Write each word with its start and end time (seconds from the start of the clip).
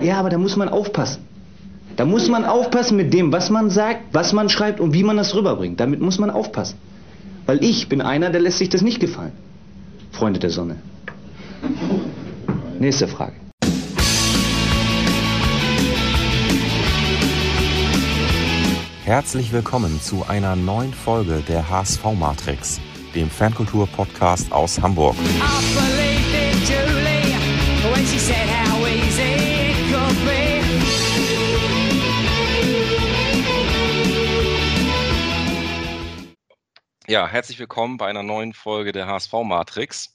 Ja, 0.00 0.20
aber 0.20 0.30
da 0.30 0.38
muss 0.38 0.56
man 0.56 0.68
aufpassen. 0.68 1.22
Da 1.96 2.04
muss 2.04 2.28
man 2.28 2.44
aufpassen 2.44 2.96
mit 2.96 3.12
dem, 3.12 3.32
was 3.32 3.50
man 3.50 3.70
sagt, 3.70 4.02
was 4.12 4.32
man 4.32 4.48
schreibt 4.48 4.78
und 4.78 4.92
wie 4.92 5.02
man 5.02 5.16
das 5.16 5.34
rüberbringt. 5.34 5.80
Damit 5.80 6.00
muss 6.00 6.18
man 6.18 6.30
aufpassen. 6.30 6.78
Weil 7.46 7.64
ich 7.64 7.88
bin 7.88 8.00
einer, 8.00 8.30
der 8.30 8.40
lässt 8.40 8.58
sich 8.58 8.68
das 8.68 8.82
nicht 8.82 9.00
gefallen. 9.00 9.32
Freunde 10.12 10.38
der 10.38 10.50
Sonne. 10.50 10.76
Nächste 12.78 13.08
Frage. 13.08 13.32
Herzlich 19.04 19.52
willkommen 19.52 20.00
zu 20.00 20.24
einer 20.28 20.54
neuen 20.54 20.92
Folge 20.92 21.42
der 21.48 21.68
HSV 21.68 22.04
Matrix, 22.16 22.78
dem 23.14 23.30
Fankultur-Podcast 23.30 24.52
aus 24.52 24.80
Hamburg. 24.80 25.16
Ja, 37.10 37.26
herzlich 37.26 37.58
willkommen 37.58 37.96
bei 37.96 38.06
einer 38.06 38.22
neuen 38.22 38.52
Folge 38.52 38.92
der 38.92 39.06
HSV 39.06 39.32
Matrix. 39.42 40.14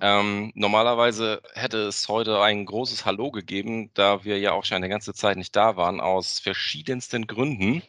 Ähm, 0.00 0.52
normalerweise 0.54 1.42
hätte 1.54 1.78
es 1.78 2.06
heute 2.06 2.40
ein 2.40 2.64
großes 2.64 3.04
Hallo 3.04 3.32
gegeben, 3.32 3.90
da 3.94 4.22
wir 4.22 4.38
ja 4.38 4.52
auch 4.52 4.64
schon 4.64 4.76
eine 4.76 4.88
ganze 4.88 5.14
Zeit 5.14 5.36
nicht 5.36 5.56
da 5.56 5.76
waren, 5.76 6.00
aus 6.00 6.38
verschiedensten 6.38 7.26
Gründen. 7.26 7.82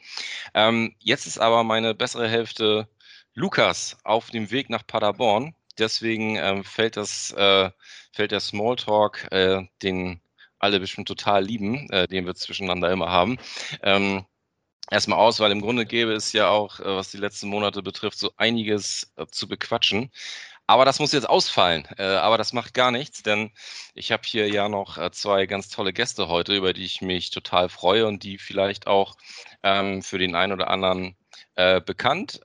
Ähm, 0.55 0.95
jetzt 0.97 1.27
ist 1.27 1.37
aber 1.37 1.63
meine 1.63 1.93
bessere 1.93 2.27
Hälfte 2.27 2.89
Lukas 3.35 3.97
auf 4.03 4.31
dem 4.31 4.49
Weg 4.49 4.71
nach 4.71 4.87
Paderborn. 4.87 5.53
Deswegen 5.77 6.35
ähm, 6.37 6.63
fällt, 6.63 6.97
das, 6.97 7.31
äh, 7.33 7.69
fällt 8.13 8.31
der 8.31 8.39
Smalltalk, 8.39 9.27
äh, 9.31 9.61
den 9.83 10.21
alle 10.57 10.79
bestimmt 10.79 11.07
total 11.07 11.45
lieben, 11.45 11.87
äh, 11.91 12.07
den 12.07 12.25
wir 12.25 12.33
zwischeneinander 12.33 12.91
immer 12.91 13.11
haben. 13.11 13.37
Erstmal 14.91 15.19
aus, 15.19 15.39
weil 15.39 15.51
im 15.51 15.61
Grunde 15.61 15.85
gäbe 15.85 16.13
es 16.13 16.33
ja 16.33 16.49
auch, 16.49 16.79
äh, 16.79 16.85
was 16.85 17.11
die 17.11 17.17
letzten 17.17 17.47
Monate 17.47 17.83
betrifft, 17.83 18.17
so 18.17 18.31
einiges 18.37 19.11
äh, 19.17 19.27
zu 19.27 19.47
bequatschen. 19.47 20.11
Aber 20.67 20.85
das 20.85 20.99
muss 20.99 21.11
jetzt 21.13 21.29
ausfallen. 21.29 21.87
Äh, 21.97 22.03
aber 22.03 22.37
das 22.37 22.53
macht 22.53 22.73
gar 22.73 22.91
nichts, 22.91 23.23
denn 23.23 23.51
ich 23.93 24.11
habe 24.11 24.23
hier 24.25 24.49
ja 24.49 24.69
noch 24.69 25.11
zwei 25.11 25.45
ganz 25.45 25.69
tolle 25.69 25.93
Gäste 25.93 26.27
heute, 26.27 26.55
über 26.55 26.73
die 26.73 26.85
ich 26.85 27.01
mich 27.01 27.29
total 27.31 27.69
freue 27.69 28.07
und 28.07 28.23
die 28.23 28.37
vielleicht 28.39 28.87
auch 28.87 29.15
ähm, 29.63 30.01
für 30.03 30.17
den 30.19 30.35
einen 30.35 30.53
oder 30.53 30.69
anderen 30.69 31.15
bekannt 31.85 32.39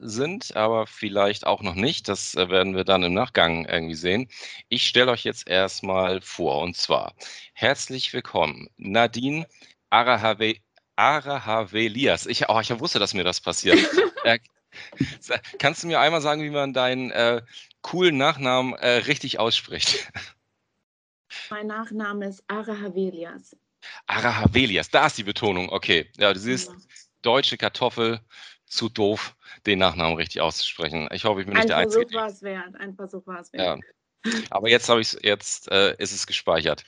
sind, 0.00 0.56
aber 0.56 0.86
vielleicht 0.86 1.46
auch 1.46 1.60
noch 1.60 1.74
nicht. 1.74 2.08
Das 2.08 2.36
werden 2.36 2.74
wir 2.74 2.84
dann 2.84 3.02
im 3.02 3.12
Nachgang 3.12 3.66
irgendwie 3.66 3.94
sehen. 3.94 4.30
Ich 4.70 4.86
stelle 4.86 5.10
euch 5.10 5.24
jetzt 5.24 5.46
erstmal 5.46 6.22
vor 6.22 6.62
und 6.62 6.74
zwar 6.74 7.12
herzlich 7.52 8.14
willkommen 8.14 8.68
Nadine 8.78 9.46
Arahave 9.90 10.54
Arahavelias. 10.96 12.26
Ich, 12.26 12.48
oh, 12.48 12.60
ich 12.60 12.78
wusste, 12.80 12.98
dass 12.98 13.14
mir 13.14 13.24
das 13.24 13.40
passiert. 13.40 13.78
äh, 14.24 14.38
kannst 15.58 15.82
du 15.82 15.86
mir 15.86 16.00
einmal 16.00 16.20
sagen, 16.20 16.42
wie 16.42 16.50
man 16.50 16.72
deinen 16.72 17.10
äh, 17.10 17.42
coolen 17.82 18.16
Nachnamen 18.16 18.74
äh, 18.74 18.88
richtig 18.88 19.38
ausspricht? 19.38 20.10
Mein 21.50 21.66
Nachname 21.66 22.26
ist 22.26 22.42
Arahavelias. 22.48 23.56
Arahavelias, 24.06 24.90
da 24.90 25.06
ist 25.06 25.18
die 25.18 25.24
Betonung. 25.24 25.68
Okay, 25.68 26.10
ja, 26.16 26.32
du 26.32 26.40
siehst, 26.40 26.70
ja. 26.70 26.76
deutsche 27.22 27.56
Kartoffel, 27.56 28.20
zu 28.66 28.88
doof, 28.88 29.36
den 29.64 29.78
Nachnamen 29.78 30.16
richtig 30.16 30.40
auszusprechen. 30.40 31.08
Ich 31.12 31.24
hoffe, 31.24 31.40
ich 31.40 31.46
bin 31.46 31.54
nicht 31.54 31.62
ein 31.62 31.68
der 31.68 31.78
Versuch 31.78 32.00
Einzige. 32.00 32.18
War 32.18 32.26
es 32.26 32.42
wert. 32.42 32.76
Ein 32.76 32.94
Versuch 32.94 33.26
war 33.26 33.40
es 33.40 33.52
wert. 33.52 33.64
Ja. 33.64 33.78
Aber 34.50 34.68
jetzt 34.68 34.88
habe 34.88 35.00
ich 35.00 35.16
jetzt 35.22 35.70
äh, 35.70 35.94
ist 35.98 36.12
es 36.12 36.26
gespeichert. 36.26 36.84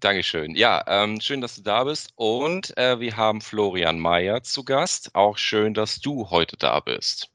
Dankeschön. 0.00 0.54
Ja, 0.54 0.82
ähm, 0.86 1.20
schön, 1.20 1.40
dass 1.40 1.56
du 1.56 1.62
da 1.62 1.84
bist. 1.84 2.12
Und 2.16 2.76
äh, 2.76 3.00
wir 3.00 3.16
haben 3.16 3.40
Florian 3.40 3.98
Mayer 3.98 4.42
zu 4.42 4.64
Gast. 4.64 5.14
Auch 5.14 5.38
schön, 5.38 5.74
dass 5.74 6.00
du 6.00 6.30
heute 6.30 6.56
da 6.56 6.80
bist. 6.80 7.30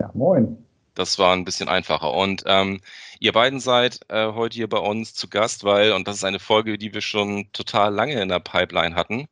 Ja, 0.00 0.10
moin. 0.14 0.66
Das 0.94 1.18
war 1.18 1.34
ein 1.34 1.44
bisschen 1.44 1.68
einfacher. 1.68 2.12
Und 2.12 2.42
ähm, 2.46 2.80
ihr 3.20 3.32
beiden 3.32 3.60
seid 3.60 4.00
äh, 4.08 4.32
heute 4.32 4.56
hier 4.56 4.68
bei 4.68 4.78
uns 4.78 5.14
zu 5.14 5.28
Gast, 5.28 5.62
weil, 5.64 5.92
und 5.92 6.08
das 6.08 6.16
ist 6.16 6.24
eine 6.24 6.38
Folge, 6.38 6.78
die 6.78 6.94
wir 6.94 7.02
schon 7.02 7.52
total 7.52 7.92
lange 7.94 8.20
in 8.20 8.30
der 8.30 8.40
Pipeline 8.40 8.94
hatten, 8.94 9.28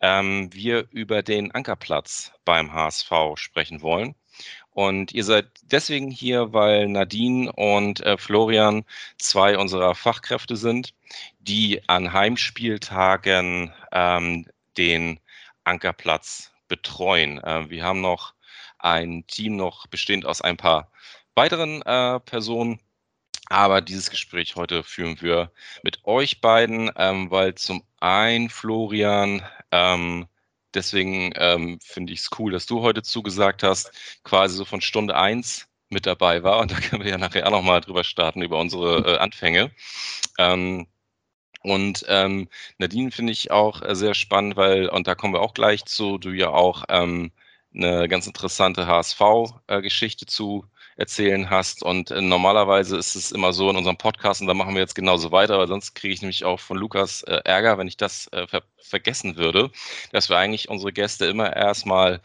ähm, 0.00 0.48
wir 0.54 0.86
über 0.90 1.22
den 1.22 1.52
Ankerplatz 1.52 2.32
beim 2.46 2.72
HSV 2.72 3.12
sprechen 3.34 3.82
wollen. 3.82 4.14
Und 4.74 5.12
ihr 5.12 5.24
seid 5.24 5.46
deswegen 5.62 6.10
hier, 6.10 6.52
weil 6.52 6.88
Nadine 6.88 7.52
und 7.52 8.00
äh, 8.00 8.16
Florian 8.16 8.84
zwei 9.18 9.58
unserer 9.58 9.94
Fachkräfte 9.94 10.56
sind, 10.56 10.94
die 11.40 11.86
an 11.88 12.12
Heimspieltagen 12.12 13.72
ähm, 13.92 14.46
den 14.78 15.20
Ankerplatz 15.64 16.52
betreuen. 16.68 17.38
Äh, 17.44 17.68
wir 17.68 17.84
haben 17.84 18.00
noch 18.00 18.34
ein 18.78 19.26
Team 19.26 19.56
noch 19.56 19.86
bestehend 19.86 20.24
aus 20.24 20.40
ein 20.40 20.56
paar 20.56 20.90
weiteren 21.34 21.82
äh, 21.82 22.20
Personen. 22.20 22.80
Aber 23.48 23.82
dieses 23.82 24.08
Gespräch 24.10 24.56
heute 24.56 24.82
führen 24.82 25.20
wir 25.20 25.52
mit 25.82 26.04
euch 26.04 26.40
beiden, 26.40 26.90
ähm, 26.96 27.30
weil 27.30 27.54
zum 27.54 27.82
einen 28.00 28.48
Florian 28.48 29.42
ähm, 29.70 30.26
Deswegen 30.74 31.32
ähm, 31.36 31.78
finde 31.82 32.12
ich 32.12 32.20
es 32.20 32.30
cool, 32.38 32.52
dass 32.52 32.66
du 32.66 32.82
heute 32.82 33.02
zugesagt 33.02 33.62
hast, 33.62 33.92
quasi 34.24 34.56
so 34.56 34.64
von 34.64 34.80
Stunde 34.80 35.16
eins 35.16 35.68
mit 35.90 36.06
dabei 36.06 36.42
war. 36.42 36.60
Und 36.60 36.72
da 36.72 36.80
können 36.80 37.04
wir 37.04 37.10
ja 37.10 37.18
nachher 37.18 37.46
auch 37.46 37.50
nochmal 37.50 37.80
drüber 37.80 38.04
starten, 38.04 38.42
über 38.42 38.58
unsere 38.58 39.14
äh, 39.14 39.18
Anfänge. 39.18 39.70
Ähm, 40.38 40.86
und 41.62 42.04
ähm, 42.08 42.48
Nadine 42.78 43.10
finde 43.12 43.32
ich 43.32 43.50
auch 43.50 43.82
äh, 43.82 43.94
sehr 43.94 44.14
spannend, 44.14 44.56
weil, 44.56 44.88
und 44.88 45.06
da 45.06 45.14
kommen 45.14 45.34
wir 45.34 45.40
auch 45.40 45.54
gleich 45.54 45.84
zu, 45.84 46.18
du 46.18 46.30
ja 46.30 46.48
auch 46.50 46.84
ähm, 46.88 47.30
eine 47.74 48.08
ganz 48.08 48.26
interessante 48.26 48.86
HSV-Geschichte 48.86 50.24
äh, 50.24 50.28
zu 50.28 50.66
erzählen 50.96 51.50
hast. 51.50 51.82
Und 51.82 52.10
äh, 52.10 52.20
normalerweise 52.20 52.96
ist 52.96 53.14
es 53.14 53.32
immer 53.32 53.52
so 53.52 53.70
in 53.70 53.76
unserem 53.76 53.96
Podcast, 53.96 54.40
und 54.40 54.46
da 54.46 54.54
machen 54.54 54.74
wir 54.74 54.80
jetzt 54.82 54.94
genauso 54.94 55.32
weiter, 55.32 55.58
weil 55.58 55.68
sonst 55.68 55.94
kriege 55.94 56.14
ich 56.14 56.22
nämlich 56.22 56.44
auch 56.44 56.60
von 56.60 56.76
Lukas 56.76 57.22
äh, 57.22 57.40
Ärger, 57.44 57.78
wenn 57.78 57.88
ich 57.88 57.96
das 57.96 58.28
äh, 58.32 58.46
ver 58.46 58.62
vergessen 58.84 59.36
würde, 59.36 59.70
dass 60.12 60.28
wir 60.28 60.36
eigentlich 60.36 60.68
unsere 60.68 60.92
Gäste 60.92 61.24
immer 61.26 61.56
erstmal 61.56 62.20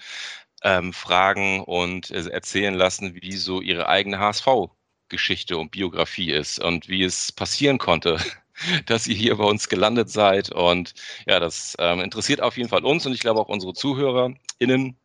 ähm, 0.64 0.94
fragen 0.94 1.62
und 1.62 2.12
äh, 2.12 2.28
erzählen 2.30 2.74
lassen, 2.74 3.16
wie 3.22 3.34
so 3.38 3.62
ihre 3.62 3.88
eigene 3.90 4.20
HSV-Geschichte 4.20 5.58
und 5.58 5.72
Biografie 5.72 6.32
ist 6.32 6.60
und 6.60 6.90
wie 6.90 7.04
es 7.04 7.32
passieren 7.32 7.78
konnte, 7.78 8.20
dass 8.86 9.08
ihr 9.08 9.16
hier 9.16 9.38
bei 9.38 9.44
uns 9.46 9.70
gelandet 9.70 10.10
seid. 10.10 10.52
Und 10.52 10.94
ja, 11.28 11.40
das 11.40 11.76
ähm, 11.80 12.02
interessiert 12.02 12.42
auf 12.42 12.58
jeden 12.58 12.70
Fall 12.70 12.84
uns 12.86 13.06
und 13.06 13.14
ich 13.14 13.20
glaube 13.22 13.40
auch 13.40 13.50
unsere 13.50 13.74
ZuhörerInnen. 13.74 14.98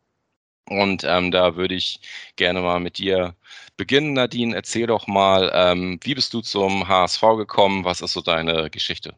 Und 0.69 1.03
ähm, 1.03 1.31
da 1.31 1.55
würde 1.55 1.75
ich 1.75 1.99
gerne 2.35 2.61
mal 2.61 2.79
mit 2.79 2.97
dir 2.97 3.35
beginnen, 3.77 4.13
Nadine. 4.13 4.55
Erzähl 4.55 4.87
doch 4.87 5.07
mal, 5.07 5.51
ähm, 5.53 5.99
wie 6.03 6.15
bist 6.15 6.33
du 6.33 6.41
zum 6.41 6.87
HSV 6.87 7.21
gekommen? 7.37 7.83
Was 7.85 8.01
ist 8.01 8.13
so 8.13 8.21
deine 8.21 8.69
Geschichte? 8.69 9.15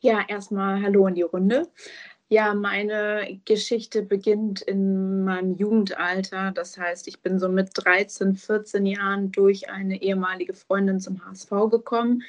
Ja, 0.00 0.24
erstmal 0.28 0.82
Hallo 0.82 1.06
in 1.06 1.14
die 1.14 1.22
Runde. 1.22 1.68
Ja, 2.28 2.54
meine 2.54 3.40
Geschichte 3.44 4.02
beginnt 4.02 4.62
in 4.62 5.24
meinem 5.24 5.54
Jugendalter. 5.56 6.52
Das 6.52 6.78
heißt, 6.78 7.06
ich 7.06 7.20
bin 7.20 7.38
so 7.38 7.48
mit 7.48 7.70
13, 7.74 8.34
14 8.34 8.86
Jahren 8.86 9.30
durch 9.30 9.68
eine 9.70 10.00
ehemalige 10.02 10.54
Freundin 10.54 11.00
zum 11.00 11.24
HSV 11.24 11.50
gekommen, 11.70 12.22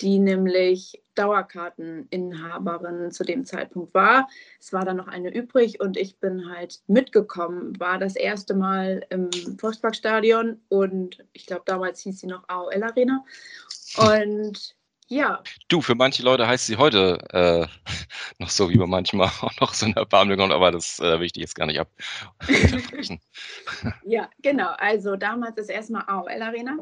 die 0.00 0.18
nämlich 0.18 1.02
Dauerkarteninhaberin 1.14 3.10
zu 3.10 3.24
dem 3.24 3.44
Zeitpunkt 3.44 3.92
war. 3.94 4.28
Es 4.60 4.72
war 4.72 4.84
dann 4.84 4.96
noch 4.96 5.08
eine 5.08 5.34
übrig 5.34 5.80
und 5.80 5.96
ich 5.96 6.18
bin 6.18 6.48
halt 6.48 6.80
mitgekommen, 6.86 7.78
war 7.80 7.98
das 7.98 8.14
erste 8.14 8.54
Mal 8.54 9.04
im 9.10 9.30
Volksparkstadion 9.58 10.60
und 10.68 11.24
ich 11.32 11.46
glaube, 11.46 11.62
damals 11.66 12.00
hieß 12.00 12.20
sie 12.20 12.26
noch 12.26 12.48
AOL 12.48 12.82
Arena. 12.82 13.24
Und 13.96 14.76
ja. 15.08 15.42
Du, 15.68 15.80
für 15.80 15.94
manche 15.94 16.22
Leute 16.22 16.46
heißt 16.46 16.66
sie 16.66 16.76
heute 16.76 17.18
äh, 17.32 17.66
noch 18.38 18.50
so, 18.50 18.70
wie 18.70 18.76
man 18.76 18.90
manchmal 18.90 19.28
auch 19.40 19.58
noch 19.60 19.74
so 19.74 19.86
eine 19.86 19.96
Erbarmung 19.96 20.52
aber 20.52 20.70
das 20.70 21.00
äh, 21.00 21.18
will 21.18 21.26
ich 21.26 21.32
dich 21.32 21.40
jetzt 21.40 21.54
gar 21.54 21.66
nicht 21.66 21.80
ab. 21.80 21.90
ja, 24.04 24.28
genau. 24.42 24.70
Also 24.76 25.16
damals 25.16 25.56
ist 25.56 25.70
erstmal 25.70 26.04
AOL 26.06 26.42
Arena 26.42 26.78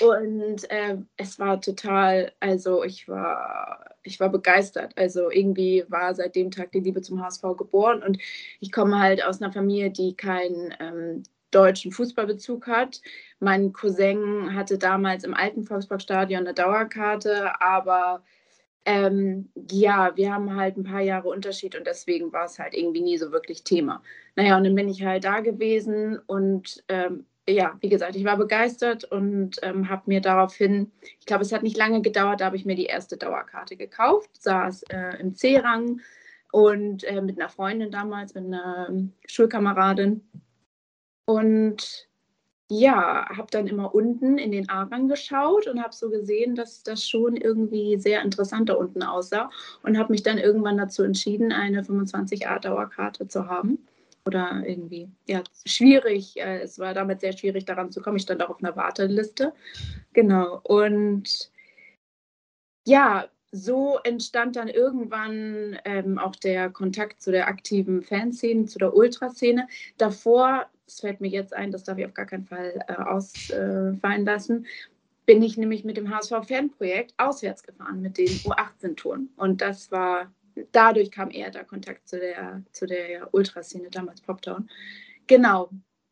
und 0.00 0.70
äh, 0.70 0.96
es 1.16 1.38
war 1.38 1.60
total, 1.60 2.32
also 2.40 2.84
ich 2.84 3.08
war, 3.08 3.96
ich 4.02 4.20
war 4.20 4.28
begeistert. 4.28 4.92
Also 4.96 5.30
irgendwie 5.30 5.84
war 5.88 6.14
seit 6.14 6.36
dem 6.36 6.50
Tag 6.50 6.72
die 6.72 6.80
Liebe 6.80 7.00
zum 7.02 7.22
HSV 7.22 7.42
geboren 7.56 8.02
und 8.02 8.18
ich 8.60 8.72
komme 8.72 8.98
halt 8.98 9.24
aus 9.24 9.40
einer 9.40 9.52
Familie, 9.52 9.90
die 9.90 10.16
keinen 10.16 10.74
ähm, 10.80 11.22
deutschen 11.50 11.92
Fußballbezug 11.92 12.66
hat. 12.66 13.00
Mein 13.40 13.72
Cousin 13.72 14.54
hatte 14.54 14.78
damals 14.78 15.24
im 15.24 15.34
alten 15.34 15.64
Volksparkstadion 15.64 16.40
eine 16.40 16.54
Dauerkarte, 16.54 17.60
aber 17.60 18.22
ähm, 18.84 19.50
ja, 19.70 20.14
wir 20.16 20.32
haben 20.32 20.56
halt 20.56 20.76
ein 20.76 20.84
paar 20.84 21.00
Jahre 21.00 21.28
Unterschied 21.28 21.76
und 21.76 21.86
deswegen 21.86 22.32
war 22.32 22.44
es 22.46 22.58
halt 22.58 22.74
irgendwie 22.74 23.00
nie 23.00 23.16
so 23.18 23.32
wirklich 23.32 23.64
Thema. 23.64 24.02
Naja, 24.36 24.56
und 24.56 24.64
dann 24.64 24.74
bin 24.74 24.88
ich 24.88 25.04
halt 25.04 25.24
da 25.24 25.40
gewesen 25.40 26.18
und 26.26 26.84
ähm, 26.88 27.24
ja, 27.48 27.76
wie 27.80 27.88
gesagt, 27.88 28.16
ich 28.16 28.24
war 28.24 28.36
begeistert 28.36 29.04
und 29.04 29.58
ähm, 29.62 29.88
habe 29.88 30.02
mir 30.06 30.20
daraufhin, 30.20 30.90
ich 31.20 31.26
glaube, 31.26 31.42
es 31.42 31.52
hat 31.52 31.62
nicht 31.62 31.76
lange 31.76 32.00
gedauert, 32.00 32.40
da 32.40 32.46
habe 32.46 32.56
ich 32.56 32.64
mir 32.64 32.74
die 32.74 32.86
erste 32.86 33.16
Dauerkarte 33.16 33.76
gekauft, 33.76 34.30
saß 34.42 34.84
äh, 34.84 35.20
im 35.20 35.34
C-Rang 35.34 36.00
und 36.52 37.04
äh, 37.04 37.20
mit 37.20 37.38
einer 37.38 37.50
Freundin 37.50 37.90
damals, 37.90 38.34
mit 38.34 38.44
einer 38.44 38.88
Schulkameradin. 39.26 40.22
Und 41.26 42.08
ja, 42.70 43.28
habe 43.28 43.48
dann 43.50 43.66
immer 43.66 43.94
unten 43.94 44.38
in 44.38 44.50
den 44.50 44.70
A-Rang 44.70 45.08
geschaut 45.08 45.66
und 45.66 45.82
habe 45.82 45.94
so 45.94 46.08
gesehen, 46.08 46.54
dass 46.54 46.82
das 46.82 47.06
schon 47.06 47.36
irgendwie 47.36 47.98
sehr 47.98 48.22
interessant 48.22 48.70
da 48.70 48.74
unten 48.74 49.02
aussah 49.02 49.50
und 49.82 49.98
habe 49.98 50.12
mich 50.12 50.22
dann 50.22 50.38
irgendwann 50.38 50.78
dazu 50.78 51.02
entschieden, 51.02 51.52
eine 51.52 51.82
25A-Dauerkarte 51.82 53.28
zu 53.28 53.48
haben 53.48 53.86
oder 54.26 54.62
irgendwie, 54.66 55.08
ja, 55.26 55.42
schwierig. 55.66 56.36
Äh, 56.38 56.60
es 56.60 56.78
war 56.78 56.94
damit 56.94 57.20
sehr 57.20 57.36
schwierig, 57.36 57.64
daran 57.64 57.92
zu 57.92 58.00
kommen. 58.00 58.16
Ich 58.16 58.22
stand 58.22 58.42
auch 58.42 58.50
auf 58.50 58.62
einer 58.62 58.76
Warteliste. 58.76 59.52
Genau. 60.12 60.60
Und 60.62 61.50
ja, 62.86 63.28
so 63.52 63.98
entstand 64.02 64.56
dann 64.56 64.68
irgendwann 64.68 65.78
ähm, 65.84 66.18
auch 66.18 66.34
der 66.36 66.70
Kontakt 66.70 67.22
zu 67.22 67.30
der 67.30 67.46
aktiven 67.46 68.02
Fanszene, 68.02 68.66
zu 68.66 68.78
der 68.78 68.94
Ultraszene. 68.94 69.68
Davor, 69.96 70.66
es 70.86 71.00
fällt 71.00 71.20
mir 71.20 71.28
jetzt 71.28 71.54
ein, 71.54 71.70
das 71.70 71.84
darf 71.84 71.98
ich 71.98 72.06
auf 72.06 72.14
gar 72.14 72.26
keinen 72.26 72.46
Fall 72.46 72.80
äh, 72.88 72.94
ausfallen 72.94 74.24
lassen, 74.24 74.66
bin 75.24 75.42
ich 75.42 75.56
nämlich 75.56 75.84
mit 75.84 75.96
dem 75.96 76.10
HSV-Fanprojekt 76.10 77.14
auswärts 77.16 77.62
gefahren 77.62 78.02
mit 78.02 78.18
den 78.18 78.28
U18-Touren. 78.28 79.30
Und 79.36 79.60
das 79.60 79.90
war 79.92 80.32
dadurch 80.72 81.10
kam 81.10 81.30
eher 81.30 81.50
der 81.50 81.64
Kontakt 81.64 82.08
zu 82.08 82.18
der, 82.18 82.62
zu 82.72 82.86
der 82.86 83.32
Ultraszene, 83.32 83.90
damals 83.90 84.20
Poptown. 84.20 84.68
Genau, 85.26 85.70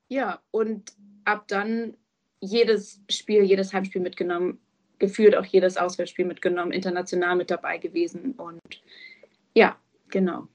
ja, 0.08 0.40
und 0.50 0.92
ab 1.24 1.46
dann 1.48 1.96
jedes 2.40 3.00
Spiel, 3.10 3.44
jedes 3.44 3.72
Heimspiel 3.72 4.00
mitgenommen, 4.00 4.60
gefühlt 4.98 5.36
auch 5.36 5.44
jedes 5.44 5.76
Auswärtsspiel 5.76 6.24
mitgenommen, 6.24 6.72
international 6.72 7.36
mit 7.36 7.50
dabei 7.50 7.78
gewesen 7.78 8.32
und 8.32 8.60
ja, 9.54 9.76
genau. 10.08 10.48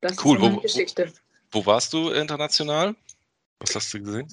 Das 0.00 0.24
cool. 0.24 0.36
ist 0.36 0.42
meine 0.42 0.60
Geschichte. 0.60 1.12
Wo, 1.50 1.60
wo 1.60 1.66
warst 1.66 1.92
du 1.92 2.10
international? 2.10 2.94
Was 3.60 3.74
hast 3.74 3.92
du 3.92 4.00
gesehen? 4.00 4.28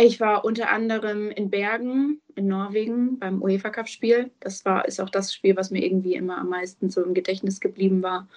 Ich 0.00 0.20
war 0.20 0.44
unter 0.44 0.70
anderem 0.70 1.30
in 1.32 1.50
Bergen 1.50 2.20
in 2.36 2.46
Norwegen 2.46 3.18
beim 3.18 3.42
UEFA 3.42 3.70
Cup 3.70 3.88
Spiel. 3.88 4.30
Das 4.38 4.64
war 4.64 4.86
ist 4.86 5.00
auch 5.00 5.10
das 5.10 5.34
Spiel, 5.34 5.56
was 5.56 5.70
mir 5.70 5.84
irgendwie 5.84 6.14
immer 6.14 6.38
am 6.38 6.48
meisten 6.48 6.88
so 6.88 7.02
im 7.02 7.14
Gedächtnis 7.14 7.58
geblieben 7.58 8.00
war. 8.00 8.28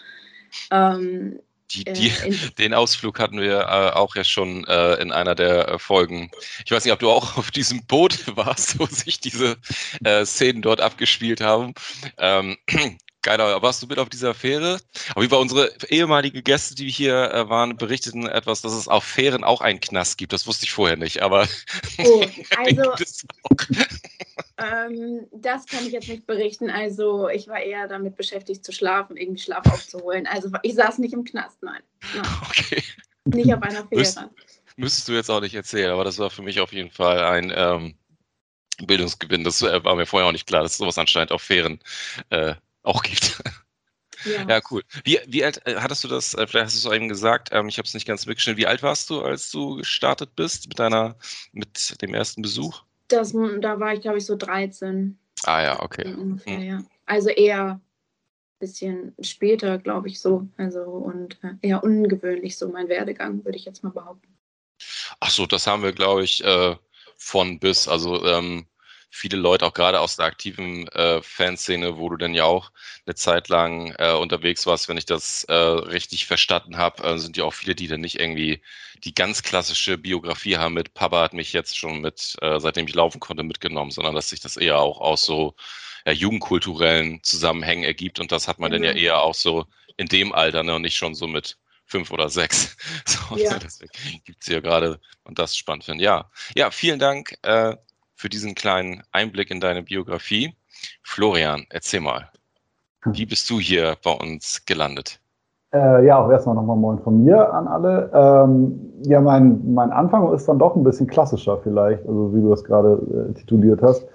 Ähm, 0.71 1.39
die, 1.69 1.83
die, 1.83 2.07
äh, 2.07 2.31
den 2.57 2.73
Ausflug 2.73 3.19
hatten 3.19 3.39
wir 3.39 3.59
äh, 3.59 3.91
auch 3.91 4.15
ja 4.15 4.23
schon 4.23 4.65
äh, 4.65 4.95
in 4.95 5.11
einer 5.11 5.35
der 5.35 5.69
äh, 5.69 5.79
Folgen. 5.79 6.31
Ich 6.65 6.71
weiß 6.71 6.83
nicht, 6.83 6.93
ob 6.93 6.99
du 6.99 7.11
auch 7.11 7.37
auf 7.37 7.51
diesem 7.51 7.85
Boot 7.85 8.35
warst, 8.35 8.79
wo 8.79 8.87
sich 8.87 9.19
diese 9.19 9.57
äh, 10.03 10.25
Szenen 10.25 10.63
dort 10.63 10.81
abgespielt 10.81 11.41
haben. 11.41 11.75
Ähm, 12.17 12.57
Geiler, 13.23 13.61
warst 13.61 13.83
du 13.83 13.87
mit 13.87 13.99
auf 13.99 14.09
dieser 14.09 14.33
Fähre? 14.33 14.79
Aber 15.11 15.23
über 15.23 15.39
unsere 15.39 15.71
ehemalige 15.89 16.41
Gäste, 16.41 16.73
die 16.73 16.89
hier 16.89 17.31
äh, 17.31 17.49
waren, 17.49 17.77
berichteten 17.77 18.25
etwas, 18.27 18.61
dass 18.61 18.73
es 18.73 18.87
auf 18.87 19.03
Fähren 19.03 19.43
auch 19.43 19.61
einen 19.61 19.79
Knast 19.79 20.17
gibt. 20.17 20.33
Das 20.33 20.47
wusste 20.47 20.65
ich 20.65 20.71
vorher 20.71 20.97
nicht, 20.97 21.21
aber. 21.21 21.47
Oh, 22.03 22.25
also. 22.57 22.93
ähm, 24.57 25.27
das 25.31 25.67
kann 25.67 25.85
ich 25.85 25.91
jetzt 25.91 26.07
nicht 26.07 26.25
berichten. 26.25 26.69
Also, 26.69 27.29
ich 27.29 27.47
war 27.47 27.59
eher 27.59 27.87
damit 27.87 28.15
beschäftigt, 28.15 28.65
zu 28.65 28.71
schlafen, 28.71 29.17
irgendwie 29.17 29.41
Schlaf 29.41 29.65
aufzuholen. 29.67 30.25
Also, 30.25 30.49
ich 30.63 30.73
saß 30.73 30.97
nicht 30.97 31.13
im 31.13 31.23
Knast, 31.23 31.61
nein. 31.61 31.81
nein. 32.15 32.25
Okay. 32.49 32.83
Nicht 33.25 33.53
auf 33.53 33.61
einer 33.61 33.85
Fähre. 33.87 33.95
Müsst, 33.95 34.19
müsstest 34.77 35.07
du 35.07 35.13
jetzt 35.13 35.29
auch 35.29 35.41
nicht 35.41 35.53
erzählen, 35.53 35.91
aber 35.91 36.03
das 36.03 36.17
war 36.17 36.31
für 36.31 36.41
mich 36.41 36.59
auf 36.59 36.73
jeden 36.73 36.91
Fall 36.91 37.19
ein. 37.19 37.53
Ähm, 37.55 37.95
Bildungsgewinn, 38.87 39.43
das 39.43 39.61
äh, 39.61 39.83
war 39.83 39.95
mir 39.95 40.07
vorher 40.07 40.27
auch 40.27 40.31
nicht 40.31 40.47
klar, 40.47 40.63
dass 40.63 40.77
sowas 40.77 40.97
anscheinend 40.97 41.31
auf 41.31 41.43
Fähren 41.43 41.79
äh, 42.31 42.55
auch 42.83 43.03
gibt. 43.03 43.41
Ja. 44.23 44.47
ja, 44.47 44.61
cool. 44.69 44.83
Wie, 45.03 45.19
wie 45.25 45.43
alt 45.43 45.65
äh, 45.65 45.77
hattest 45.77 46.03
du 46.03 46.07
das, 46.07 46.35
äh, 46.35 46.45
vielleicht 46.45 46.67
hast 46.67 46.85
du 46.85 46.89
es 46.89 46.95
eben 46.95 47.09
gesagt, 47.09 47.49
ähm, 47.51 47.67
ich 47.67 47.79
habe 47.79 47.87
es 47.87 47.95
nicht 47.95 48.05
ganz 48.05 48.27
mitgeschnitten, 48.27 48.59
wie 48.59 48.67
alt 48.67 48.83
warst 48.83 49.09
du, 49.09 49.21
als 49.21 49.49
du 49.49 49.77
gestartet 49.77 50.35
bist 50.35 50.67
mit 50.67 50.77
deiner, 50.77 51.15
mit 51.53 51.99
dem 52.03 52.13
ersten 52.13 52.43
Besuch? 52.43 52.83
Das, 53.07 53.33
da 53.33 53.79
war 53.79 53.93
ich, 53.93 54.01
glaube 54.01 54.19
ich, 54.19 54.25
so 54.27 54.35
13. 54.35 55.17
Ah 55.43 55.63
ja, 55.63 55.81
okay. 55.81 56.13
Ungefähr, 56.13 56.57
hm. 56.57 56.63
ja. 56.63 56.83
Also 57.05 57.29
eher 57.29 57.65
ein 57.71 57.81
bisschen 58.59 59.15
später, 59.21 59.79
glaube 59.79 60.07
ich, 60.07 60.19
so. 60.19 60.47
Also 60.57 60.81
und 60.81 61.39
äh, 61.43 61.67
eher 61.67 61.83
ungewöhnlich 61.83 62.57
so 62.57 62.69
mein 62.69 62.89
Werdegang, 62.89 63.43
würde 63.43 63.57
ich 63.57 63.65
jetzt 63.65 63.83
mal 63.83 63.89
behaupten. 63.89 64.27
Ach 65.19 65.29
so, 65.29 65.45
das 65.45 65.67
haben 65.67 65.83
wir, 65.83 65.93
glaube 65.93 66.23
ich, 66.23 66.43
äh, 66.43 66.75
von 67.17 67.59
bis. 67.59 67.87
Also 67.87 68.23
ähm, 68.25 68.65
viele 69.11 69.37
Leute, 69.37 69.65
auch 69.65 69.73
gerade 69.73 69.99
aus 69.99 70.15
der 70.15 70.25
aktiven 70.25 70.87
äh, 70.87 71.21
Fanszene, 71.21 71.97
wo 71.97 72.09
du 72.09 72.15
dann 72.15 72.33
ja 72.33 72.45
auch 72.45 72.71
eine 73.05 73.13
Zeit 73.13 73.49
lang 73.49 73.93
äh, 73.99 74.13
unterwegs 74.13 74.65
warst, 74.65 74.87
wenn 74.87 74.97
ich 74.97 75.05
das 75.05 75.43
äh, 75.43 75.53
richtig 75.53 76.25
verstanden 76.25 76.77
habe, 76.77 77.03
äh, 77.03 77.17
sind 77.19 77.35
ja 77.35 77.43
auch 77.43 77.53
viele, 77.53 77.75
die 77.75 77.87
dann 77.87 78.01
nicht 78.01 78.19
irgendwie 78.19 78.61
die 79.03 79.13
ganz 79.13 79.43
klassische 79.43 79.97
Biografie 79.97 80.57
haben 80.57 80.75
mit 80.75 80.93
Papa 80.93 81.21
hat 81.21 81.33
mich 81.33 81.51
jetzt 81.51 81.77
schon 81.77 81.99
mit, 82.01 82.37
äh, 82.41 82.59
seitdem 82.59 82.87
ich 82.87 82.95
laufen 82.95 83.19
konnte, 83.19 83.43
mitgenommen, 83.43 83.91
sondern 83.91 84.15
dass 84.15 84.29
sich 84.29 84.39
das 84.39 84.55
eher 84.55 84.79
auch 84.79 85.01
aus 85.01 85.25
so 85.25 85.55
ja, 86.05 86.13
jugendkulturellen 86.13 87.21
Zusammenhängen 87.21 87.83
ergibt 87.83 88.19
und 88.19 88.31
das 88.31 88.47
hat 88.47 88.59
man 88.59 88.71
mhm. 88.71 88.75
dann 88.75 88.83
ja 88.83 88.91
mhm. 88.91 88.97
eher 88.97 89.21
auch 89.21 89.35
so 89.35 89.65
in 89.97 90.07
dem 90.07 90.31
Alter 90.33 90.63
ne, 90.63 90.75
und 90.75 90.83
nicht 90.83 90.95
schon 90.95 91.15
so 91.15 91.27
mit 91.27 91.57
fünf 91.85 92.11
oder 92.11 92.29
sechs. 92.29 92.77
So, 93.05 93.37
ja. 93.37 93.57
Deswegen 93.59 93.91
gibt 94.23 94.41
es 94.41 94.47
hier 94.47 94.61
gerade 94.61 94.99
und 95.23 95.37
das 95.39 95.57
spannend 95.57 95.83
finde. 95.83 96.03
Ja, 96.03 96.31
ja, 96.55 96.71
vielen 96.71 96.99
Dank. 96.99 97.37
Äh, 97.41 97.75
für 98.21 98.29
diesen 98.29 98.53
kleinen 98.53 99.01
Einblick 99.11 99.49
in 99.49 99.59
deine 99.59 99.81
Biografie. 99.81 100.53
Florian, 101.01 101.65
erzähl 101.71 102.01
mal, 102.01 102.29
wie 103.03 103.25
bist 103.25 103.49
du 103.49 103.59
hier 103.59 103.95
bei 104.03 104.11
uns 104.11 104.63
gelandet? 104.67 105.19
Äh, 105.73 106.05
ja, 106.05 106.23
auch 106.23 106.29
erstmal 106.29 106.53
nochmal 106.53 106.77
Moin 106.77 106.99
von 106.99 107.23
mir 107.23 107.51
an 107.51 107.67
alle. 107.67 108.11
Ähm, 108.13 108.79
ja, 109.05 109.21
mein, 109.21 109.73
mein 109.73 109.89
Anfang 109.89 110.31
ist 110.33 110.47
dann 110.47 110.59
doch 110.59 110.75
ein 110.75 110.83
bisschen 110.83 111.07
klassischer 111.07 111.57
vielleicht, 111.63 112.05
also 112.07 112.31
wie 112.35 112.41
du 112.41 112.49
das 112.49 112.63
gerade 112.63 113.01
äh, 113.31 113.33
tituliert 113.33 113.81
hast. 113.81 114.05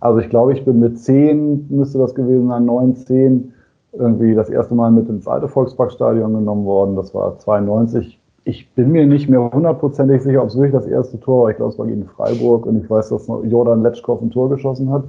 Also 0.00 0.18
ich 0.18 0.28
glaube, 0.28 0.52
ich 0.52 0.62
bin 0.66 0.80
mit 0.80 0.98
zehn, 0.98 1.66
müsste 1.70 1.96
das 1.96 2.14
gewesen 2.14 2.48
sein, 2.48 2.66
neun, 2.66 2.94
zehn, 2.96 3.54
irgendwie 3.92 4.34
das 4.34 4.50
erste 4.50 4.74
Mal 4.74 4.90
mit 4.90 5.08
ins 5.08 5.26
alte 5.26 5.48
Volksparkstadion 5.48 6.34
genommen 6.34 6.66
worden. 6.66 6.96
Das 6.96 7.14
war 7.14 7.38
92 7.38 8.20
ich 8.44 8.70
bin 8.74 8.92
mir 8.92 9.06
nicht 9.06 9.28
mehr 9.28 9.50
hundertprozentig 9.50 10.22
sicher, 10.22 10.42
ob 10.42 10.48
es 10.48 10.56
wirklich 10.56 10.74
das 10.74 10.86
erste 10.86 11.18
Tor 11.18 11.44
war. 11.44 11.50
Ich 11.50 11.56
glaube, 11.56 11.72
es 11.72 11.78
war 11.78 11.86
gegen 11.86 12.06
Freiburg 12.06 12.66
und 12.66 12.82
ich 12.82 12.88
weiß, 12.88 13.08
dass 13.08 13.26
Jordan 13.26 13.82
Letschkow 13.82 14.20
ein 14.20 14.30
Tor 14.30 14.50
geschossen 14.50 14.90
hat. 14.90 15.04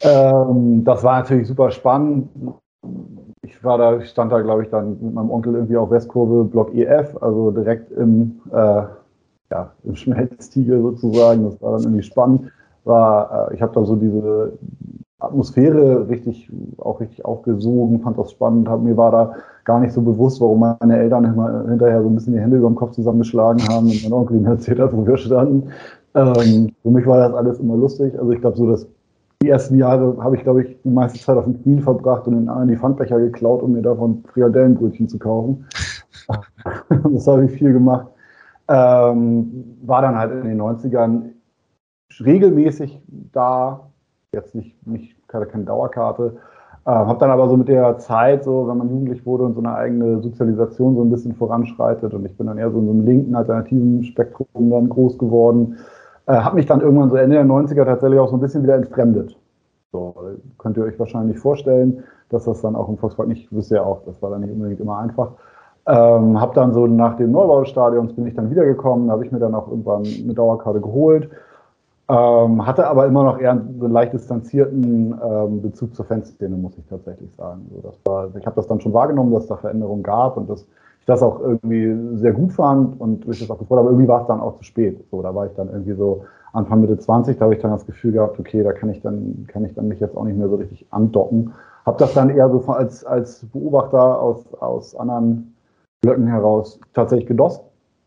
Ähm, 0.00 0.84
das 0.84 1.04
war 1.04 1.20
natürlich 1.20 1.46
super 1.46 1.70
spannend. 1.70 2.28
Ich 3.42 3.62
war 3.62 3.78
da, 3.78 3.98
ich 3.98 4.08
stand 4.10 4.32
da, 4.32 4.40
glaube 4.40 4.64
ich, 4.64 4.70
dann 4.70 4.98
mit 5.00 5.14
meinem 5.14 5.30
Onkel 5.30 5.54
irgendwie 5.54 5.76
auf 5.76 5.90
Westkurve 5.90 6.44
Block 6.44 6.74
EF, 6.74 7.16
also 7.20 7.52
direkt 7.52 7.92
im, 7.92 8.40
äh, 8.50 8.82
ja, 9.50 9.72
im 9.84 9.94
Schmelztiegel 9.94 10.82
sozusagen. 10.82 11.44
Das 11.44 11.62
war 11.62 11.72
dann 11.72 11.82
irgendwie 11.82 12.02
spannend. 12.02 12.50
War, 12.84 13.50
äh, 13.50 13.54
ich 13.54 13.62
habe 13.62 13.72
da 13.72 13.84
so 13.84 13.94
diese 13.94 14.58
Atmosphäre 15.18 16.08
richtig, 16.08 16.50
auch 16.78 17.00
richtig 17.00 17.24
aufgesogen, 17.24 18.00
fand 18.00 18.18
das 18.18 18.32
spannend, 18.32 18.68
hab, 18.68 18.82
mir 18.82 18.96
war 18.96 19.10
da 19.10 19.34
gar 19.64 19.80
nicht 19.80 19.92
so 19.92 20.02
bewusst, 20.02 20.40
warum 20.40 20.60
meine 20.60 20.98
Eltern 20.98 21.24
immer 21.24 21.66
hinterher 21.68 22.02
so 22.02 22.08
ein 22.08 22.14
bisschen 22.14 22.34
die 22.34 22.40
Hände 22.40 22.58
über 22.58 22.68
dem 22.68 22.74
Kopf 22.74 22.92
zusammengeschlagen 22.92 23.66
haben 23.68 23.86
und 23.86 24.02
mein 24.02 24.12
Onkel 24.12 24.38
mir 24.38 24.48
erzählt 24.50 24.80
hat, 24.80 24.92
wo 24.92 25.06
wir 25.06 25.16
standen. 25.16 25.70
Ähm, 26.14 26.72
für 26.82 26.90
mich 26.90 27.06
war 27.06 27.18
das 27.18 27.34
alles 27.34 27.58
immer 27.60 27.76
lustig. 27.76 28.18
Also 28.18 28.32
ich 28.32 28.40
glaube 28.40 28.56
so, 28.56 28.66
dass 28.66 28.86
die 29.42 29.48
ersten 29.48 29.76
Jahre 29.76 30.16
habe 30.22 30.36
ich, 30.36 30.42
glaube 30.42 30.64
ich, 30.64 30.76
die 30.82 30.90
meiste 30.90 31.18
Zeit 31.18 31.36
auf 31.36 31.44
den 31.44 31.60
Knien 31.62 31.80
verbracht 31.80 32.26
und 32.26 32.34
in 32.34 32.48
allen 32.48 32.68
die 32.68 32.76
Pfandbecher 32.76 33.18
geklaut, 33.18 33.62
um 33.62 33.72
mir 33.72 33.82
davon 33.82 34.24
Frikadellenbrötchen 34.32 35.08
zu 35.08 35.18
kaufen. 35.18 35.66
das 37.12 37.26
habe 37.26 37.44
ich 37.44 37.52
viel 37.52 37.72
gemacht. 37.72 38.08
Ähm, 38.68 39.76
war 39.82 40.02
dann 40.02 40.16
halt 40.16 40.32
in 40.32 40.48
den 40.48 40.60
90ern 40.60 41.30
regelmäßig 42.24 43.02
da, 43.32 43.90
jetzt 44.34 44.54
nicht, 44.54 44.86
nicht 44.86 45.16
keine, 45.28 45.46
keine 45.46 45.64
Dauerkarte. 45.64 46.36
Äh, 46.86 46.90
habe 46.90 47.18
dann 47.18 47.30
aber 47.30 47.48
so 47.48 47.56
mit 47.56 47.68
der 47.68 47.98
Zeit, 47.98 48.44
so 48.44 48.68
wenn 48.68 48.76
man 48.76 48.90
jugendlich 48.90 49.24
wurde 49.24 49.44
und 49.44 49.54
so 49.54 49.60
eine 49.60 49.74
eigene 49.74 50.20
Sozialisation 50.20 50.96
so 50.96 51.02
ein 51.02 51.10
bisschen 51.10 51.34
voranschreitet 51.34 52.12
und 52.12 52.26
ich 52.26 52.36
bin 52.36 52.46
dann 52.46 52.58
eher 52.58 52.70
so 52.70 52.78
in 52.78 52.84
so 52.84 52.90
einem 52.92 53.06
linken 53.06 53.34
alternativen 53.34 54.04
Spektrum 54.04 54.70
dann 54.70 54.90
groß 54.90 55.16
geworden, 55.16 55.78
äh, 56.26 56.34
habe 56.34 56.56
mich 56.56 56.66
dann 56.66 56.82
irgendwann 56.82 57.08
so 57.08 57.16
Ende 57.16 57.36
der 57.36 57.46
90er 57.46 57.86
tatsächlich 57.86 58.20
auch 58.20 58.28
so 58.28 58.36
ein 58.36 58.40
bisschen 58.40 58.62
wieder 58.62 58.74
entfremdet. 58.74 59.34
So, 59.92 60.14
könnt 60.58 60.76
ihr 60.76 60.84
euch 60.84 60.98
wahrscheinlich 60.98 61.38
vorstellen, 61.38 62.02
dass 62.28 62.44
das 62.44 62.60
dann 62.60 62.76
auch 62.76 62.88
im 62.88 62.98
Volkspark 62.98 63.28
nicht, 63.28 63.48
wisst 63.50 63.70
ihr 63.70 63.78
ja 63.78 63.84
auch, 63.84 64.02
das 64.04 64.20
war 64.20 64.30
dann 64.30 64.40
nicht 64.42 64.52
unbedingt 64.52 64.80
immer 64.80 64.98
einfach. 64.98 65.32
Ähm, 65.86 66.38
habe 66.40 66.54
dann 66.54 66.74
so 66.74 66.86
nach 66.86 67.16
dem 67.16 67.30
Neubau 67.30 67.60
des 67.60 67.70
Stadions 67.70 68.14
bin 68.14 68.26
ich 68.26 68.34
dann 68.34 68.50
wiedergekommen, 68.50 69.10
habe 69.10 69.24
ich 69.24 69.32
mir 69.32 69.38
dann 69.38 69.54
auch 69.54 69.68
irgendwann 69.68 70.02
eine 70.02 70.34
Dauerkarte 70.34 70.80
geholt 70.80 71.30
ähm, 72.08 72.66
hatte 72.66 72.86
aber 72.86 73.06
immer 73.06 73.24
noch 73.24 73.38
eher 73.38 73.52
einen, 73.52 73.80
leicht 73.90 74.12
distanzierten 74.12 75.18
ähm, 75.24 75.62
Bezug 75.62 75.94
zur 75.94 76.04
Fanszene, 76.04 76.54
muss 76.54 76.76
ich 76.76 76.84
tatsächlich 76.86 77.34
sagen. 77.34 77.70
So, 77.70 77.92
war, 78.04 78.28
ich 78.36 78.44
habe 78.44 78.56
das 78.56 78.66
dann 78.66 78.80
schon 78.80 78.92
wahrgenommen, 78.92 79.32
dass 79.32 79.44
es 79.44 79.48
da 79.48 79.56
Veränderungen 79.56 80.02
gab 80.02 80.36
und 80.36 80.50
dass 80.50 80.62
ich 80.62 81.06
das 81.06 81.22
auch 81.22 81.40
irgendwie 81.40 82.18
sehr 82.18 82.32
gut 82.32 82.52
fand 82.52 83.00
und 83.00 83.26
mich 83.26 83.40
das 83.40 83.50
auch 83.50 83.58
gefreut, 83.58 83.78
aber 83.78 83.90
irgendwie 83.90 84.08
war 84.08 84.22
es 84.22 84.26
dann 84.26 84.40
auch 84.40 84.56
zu 84.58 84.64
spät. 84.64 85.02
So, 85.10 85.22
da 85.22 85.34
war 85.34 85.46
ich 85.46 85.52
dann 85.54 85.68
irgendwie 85.68 85.94
so 85.94 86.24
Anfang 86.52 86.82
Mitte 86.82 86.98
20, 86.98 87.38
da 87.38 87.44
habe 87.44 87.54
ich 87.54 87.60
dann 87.60 87.72
das 87.72 87.86
Gefühl 87.86 88.12
gehabt, 88.12 88.38
okay, 88.38 88.62
da 88.62 88.72
kann 88.72 88.90
ich 88.90 89.00
dann, 89.00 89.46
kann 89.48 89.64
ich 89.64 89.74
dann 89.74 89.88
mich 89.88 90.00
jetzt 90.00 90.16
auch 90.16 90.24
nicht 90.24 90.36
mehr 90.36 90.48
so 90.48 90.56
richtig 90.56 90.86
andocken. 90.90 91.52
Habe 91.86 91.98
das 91.98 92.14
dann 92.14 92.30
eher 92.30 92.48
so 92.50 92.60
als, 92.66 93.04
als 93.04 93.44
Beobachter 93.46 94.20
aus, 94.20 94.44
aus 94.60 94.94
anderen 94.96 95.54
Blöcken 96.02 96.26
heraus 96.26 96.80
tatsächlich 96.92 97.26
genossen. 97.26 97.64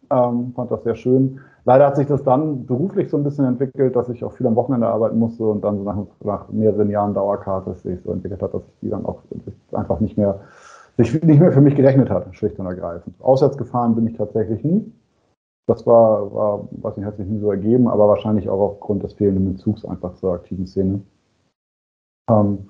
Ähm, 0.09 0.53
fand 0.55 0.71
das 0.71 0.83
sehr 0.83 0.95
schön. 0.95 1.39
Leider 1.67 1.85
hat 1.85 1.97
sich 1.97 2.07
das 2.07 2.23
dann 2.23 2.65
beruflich 2.65 3.09
so 3.09 3.17
ein 3.17 3.25
bisschen 3.25 3.43
entwickelt, 3.43 3.93
dass 3.93 4.07
ich 4.07 4.23
auch 4.23 4.31
viel 4.31 4.47
am 4.47 4.55
Wochenende 4.55 4.87
arbeiten 4.87 5.19
musste 5.19 5.45
und 5.45 5.65
dann 5.65 5.77
so 5.77 5.83
nach, 5.83 5.97
nach 6.23 6.47
mehreren 6.47 6.89
Jahren 6.89 7.13
Dauerkarte 7.13 7.73
sich 7.73 8.01
so 8.03 8.13
entwickelt 8.13 8.41
hat, 8.41 8.53
dass 8.53 8.65
ich 8.65 8.79
die 8.79 8.89
dann 8.89 9.05
auch 9.05 9.19
einfach 9.73 9.99
nicht 9.99 10.17
mehr, 10.17 10.39
sich 10.95 11.21
nicht 11.21 11.41
mehr 11.41 11.51
für 11.51 11.59
mich 11.59 11.75
gerechnet 11.75 12.09
hat, 12.09 12.33
schlicht 12.33 12.57
und 12.57 12.67
ergreifend. 12.67 13.21
Auswärts 13.21 13.57
gefahren 13.57 13.95
bin 13.95 14.07
ich 14.07 14.15
tatsächlich 14.15 14.63
nie. 14.63 14.89
Das 15.67 15.85
war, 15.85 16.33
war, 16.33 16.69
weiß 16.71 16.95
nicht, 16.95 17.05
hat 17.05 17.17
sich 17.17 17.27
nie 17.27 17.39
so 17.39 17.51
ergeben, 17.51 17.89
aber 17.89 18.07
wahrscheinlich 18.07 18.47
auch 18.47 18.61
aufgrund 18.61 19.03
des 19.03 19.11
fehlenden 19.15 19.51
Bezugs 19.51 19.83
einfach 19.83 20.13
zur 20.13 20.35
aktiven 20.35 20.67
Szene. 20.67 21.01
Ähm, 22.31 22.69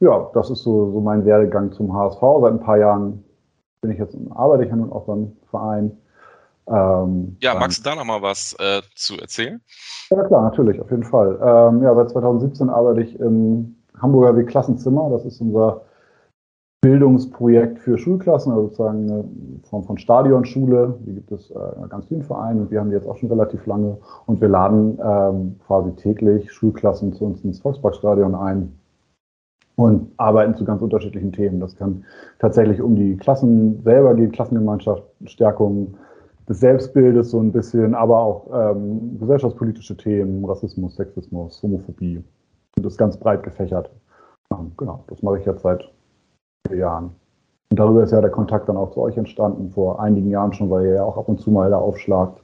ja, 0.00 0.28
das 0.34 0.50
ist 0.50 0.64
so, 0.64 0.90
so 0.90 1.00
mein 1.00 1.24
Werdegang 1.24 1.70
zum 1.70 1.94
HSV. 1.94 2.20
Seit 2.40 2.52
ein 2.52 2.58
paar 2.58 2.78
Jahren 2.78 3.22
bin 3.80 3.92
ich 3.92 3.98
jetzt, 4.00 4.18
arbeite 4.30 4.64
ich 4.64 4.70
ja 4.70 4.76
nun 4.76 4.90
auch 4.90 5.04
beim 5.04 5.36
Verein 5.50 5.96
ähm, 6.66 7.36
ja, 7.40 7.54
magst 7.54 7.78
du 7.78 7.90
da 7.90 7.94
nochmal 7.94 8.22
was 8.22 8.54
äh, 8.58 8.80
zu 8.94 9.18
erzählen? 9.18 9.60
Ja, 10.10 10.22
klar, 10.24 10.42
natürlich, 10.42 10.80
auf 10.80 10.90
jeden 10.90 11.04
Fall. 11.04 11.38
Ähm, 11.42 11.82
ja, 11.82 11.94
seit 11.94 12.10
2017 12.10 12.70
arbeite 12.70 13.02
ich 13.02 13.18
im 13.20 13.76
Hamburger 14.00 14.36
Weg 14.36 14.48
Klassenzimmer. 14.48 15.10
Das 15.10 15.24
ist 15.24 15.40
unser 15.40 15.82
Bildungsprojekt 16.80 17.78
für 17.78 17.96
Schulklassen, 17.96 18.52
also 18.52 18.66
sozusagen 18.66 19.10
eine 19.10 19.24
Form 19.68 19.84
von 19.84 19.98
Stadionschule. 19.98 20.98
Die 21.06 21.14
gibt 21.14 21.32
es 21.32 21.50
äh, 21.50 21.88
ganz 21.88 22.06
vielen 22.06 22.22
Vereinen 22.22 22.62
und 22.62 22.70
wir 22.70 22.80
haben 22.80 22.90
die 22.90 22.96
jetzt 22.96 23.08
auch 23.08 23.16
schon 23.16 23.30
relativ 23.30 23.64
lange. 23.66 23.96
Und 24.26 24.40
wir 24.40 24.48
laden 24.48 24.98
ähm, 25.02 25.56
quasi 25.66 25.92
täglich 25.92 26.52
Schulklassen 26.52 27.12
zu 27.14 27.24
uns 27.24 27.42
ins 27.42 27.60
Volksparkstadion 27.60 28.34
ein 28.34 28.78
und 29.76 30.12
arbeiten 30.18 30.54
zu 30.54 30.64
ganz 30.64 30.82
unterschiedlichen 30.82 31.32
Themen. 31.32 31.58
Das 31.58 31.74
kann 31.76 32.04
tatsächlich 32.38 32.80
um 32.80 32.96
die 32.96 33.16
Klassen 33.16 33.82
selber 33.82 34.14
gehen, 34.14 34.30
Klassengemeinschaft, 34.30 35.04
Stärkung, 35.24 35.94
des 36.48 36.60
Selbstbildes 36.60 37.30
so 37.30 37.40
ein 37.40 37.52
bisschen, 37.52 37.94
aber 37.94 38.18
auch 38.18 38.46
ähm, 38.52 39.18
gesellschaftspolitische 39.18 39.96
Themen, 39.96 40.44
Rassismus, 40.44 40.96
Sexismus, 40.96 41.62
Homophobie. 41.62 42.22
Und 42.76 42.84
das 42.84 42.96
ganz 42.96 43.16
breit 43.16 43.42
gefächert. 43.42 43.90
Ähm, 44.52 44.72
genau, 44.76 45.04
das 45.06 45.22
mache 45.22 45.38
ich 45.38 45.46
jetzt 45.46 45.62
seit 45.62 45.90
vier 46.66 46.78
Jahren. 46.78 47.10
Und 47.70 47.78
darüber 47.78 48.02
ist 48.02 48.12
ja 48.12 48.20
der 48.20 48.30
Kontakt 48.30 48.68
dann 48.68 48.76
auch 48.76 48.92
zu 48.92 49.00
euch 49.00 49.16
entstanden, 49.16 49.70
vor 49.70 50.00
einigen 50.00 50.30
Jahren 50.30 50.52
schon, 50.52 50.70
weil 50.70 50.86
ihr 50.86 50.94
ja 50.94 51.04
auch 51.04 51.16
ab 51.16 51.28
und 51.28 51.40
zu 51.40 51.50
mal 51.50 51.70
da 51.70 51.78
aufschlagt. 51.78 52.42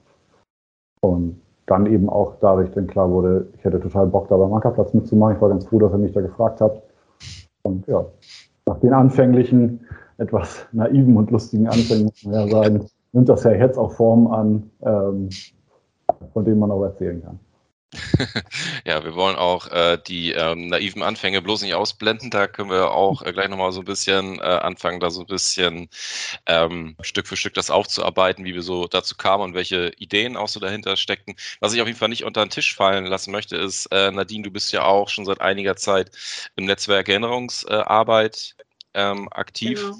Und 1.02 1.40
dann 1.66 1.86
eben 1.86 2.08
auch 2.08 2.36
dadurch 2.40 2.70
dann 2.72 2.86
klar 2.86 3.10
wurde, 3.10 3.46
ich 3.56 3.64
hätte 3.64 3.80
total 3.80 4.06
Bock, 4.08 4.28
da 4.28 4.36
beim 4.36 4.52
Ankerplatz 4.52 4.92
mitzumachen. 4.92 5.36
Ich 5.36 5.42
war 5.42 5.50
ganz 5.50 5.66
froh, 5.66 5.78
dass 5.78 5.92
ihr 5.92 5.98
mich 5.98 6.12
da 6.12 6.20
gefragt 6.20 6.60
habt. 6.60 6.82
Und 7.62 7.86
ja, 7.86 8.04
nach 8.66 8.78
den 8.80 8.92
anfänglichen, 8.92 9.80
etwas 10.18 10.66
naiven 10.72 11.16
und 11.16 11.30
lustigen 11.30 11.66
Anfängen 11.66 12.06
muss 12.06 12.24
man 12.24 12.34
ja 12.34 12.48
sagen, 12.48 12.86
nimmt 13.12 13.28
das 13.28 13.44
ja 13.44 13.52
jetzt 13.52 13.78
auch 13.78 13.92
Formen 13.92 14.28
an, 14.28 14.70
ähm, 14.82 15.28
von 16.32 16.44
denen 16.44 16.58
man 16.58 16.70
auch 16.70 16.84
erzählen 16.84 17.22
kann. 17.22 17.38
ja, 18.84 19.02
wir 19.04 19.16
wollen 19.16 19.34
auch 19.34 19.66
äh, 19.68 19.98
die 20.06 20.30
ähm, 20.30 20.68
naiven 20.68 21.02
Anfänge 21.02 21.42
bloß 21.42 21.62
nicht 21.62 21.74
ausblenden. 21.74 22.30
Da 22.30 22.46
können 22.46 22.70
wir 22.70 22.92
auch 22.92 23.22
äh, 23.22 23.32
gleich 23.32 23.48
nochmal 23.48 23.72
so 23.72 23.80
ein 23.80 23.84
bisschen 23.84 24.38
äh, 24.38 24.42
anfangen, 24.42 25.00
da 25.00 25.10
so 25.10 25.22
ein 25.22 25.26
bisschen 25.26 25.88
ähm, 26.46 26.94
Stück 27.00 27.26
für 27.26 27.36
Stück 27.36 27.54
das 27.54 27.70
aufzuarbeiten, 27.70 28.44
wie 28.44 28.54
wir 28.54 28.62
so 28.62 28.86
dazu 28.86 29.16
kamen 29.16 29.42
und 29.42 29.54
welche 29.54 29.90
Ideen 29.98 30.36
auch 30.36 30.48
so 30.48 30.60
dahinter 30.60 30.96
steckten. 30.96 31.34
Was 31.58 31.72
ich 31.74 31.80
auf 31.80 31.88
jeden 31.88 31.98
Fall 31.98 32.10
nicht 32.10 32.24
unter 32.24 32.44
den 32.44 32.50
Tisch 32.50 32.76
fallen 32.76 33.06
lassen 33.06 33.32
möchte, 33.32 33.56
ist, 33.56 33.86
äh, 33.86 34.12
Nadine, 34.12 34.44
du 34.44 34.50
bist 34.52 34.72
ja 34.72 34.84
auch 34.84 35.08
schon 35.08 35.24
seit 35.24 35.40
einiger 35.40 35.74
Zeit 35.74 36.12
im 36.54 36.66
Netzwerk 36.66 37.08
Erinnerungsarbeit 37.08 38.54
ähm, 38.94 39.28
aktiv. 39.32 39.80
Genau. 39.80 39.96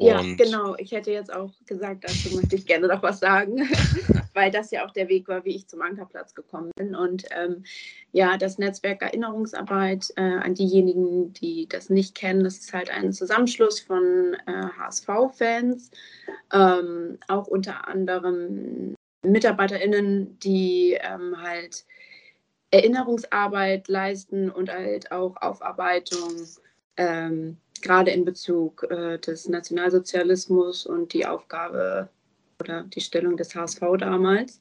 Ja, 0.00 0.22
genau. 0.22 0.76
Ich 0.76 0.92
hätte 0.92 1.10
jetzt 1.10 1.32
auch 1.32 1.50
gesagt, 1.66 2.04
dazu 2.04 2.36
möchte 2.36 2.54
ich 2.54 2.66
gerne 2.66 2.86
noch 2.86 3.02
was 3.02 3.18
sagen, 3.18 3.58
weil 4.34 4.52
das 4.52 4.70
ja 4.70 4.86
auch 4.86 4.92
der 4.92 5.08
Weg 5.08 5.26
war, 5.26 5.44
wie 5.44 5.56
ich 5.56 5.66
zum 5.66 5.82
Ankerplatz 5.82 6.34
gekommen 6.34 6.70
bin. 6.76 6.94
Und 6.94 7.24
ähm, 7.30 7.64
ja, 8.12 8.36
das 8.36 8.58
Netzwerk 8.58 9.02
Erinnerungsarbeit 9.02 10.12
äh, 10.16 10.22
an 10.22 10.54
diejenigen, 10.54 11.32
die 11.32 11.68
das 11.68 11.90
nicht 11.90 12.14
kennen, 12.14 12.44
das 12.44 12.58
ist 12.58 12.72
halt 12.72 12.90
ein 12.90 13.12
Zusammenschluss 13.12 13.80
von 13.80 14.36
äh, 14.46 14.68
HSV-Fans, 14.78 15.90
ähm, 16.52 17.18
auch 17.26 17.48
unter 17.48 17.88
anderem 17.88 18.94
MitarbeiterInnen, 19.22 20.38
die 20.38 20.96
ähm, 21.00 21.42
halt 21.42 21.84
Erinnerungsarbeit 22.70 23.88
leisten 23.88 24.48
und 24.48 24.70
halt 24.70 25.10
auch 25.10 25.36
Aufarbeitung 25.40 26.36
ähm, 26.98 27.56
gerade 27.80 28.10
in 28.10 28.24
Bezug 28.24 28.86
äh, 28.90 29.18
des 29.18 29.48
Nationalsozialismus 29.48 30.84
und 30.84 31.12
die 31.12 31.26
Aufgabe 31.26 32.10
oder 32.60 32.82
die 32.82 33.00
Stellung 33.00 33.36
des 33.36 33.54
HSV 33.54 33.80
damals. 33.98 34.60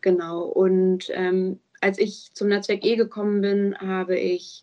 Genau. 0.00 0.42
Und 0.42 1.10
ähm, 1.12 1.58
als 1.80 1.98
ich 1.98 2.30
zum 2.34 2.48
Netzwerk 2.48 2.84
E 2.84 2.96
gekommen 2.96 3.40
bin, 3.40 3.76
habe 3.80 4.16
ich 4.18 4.62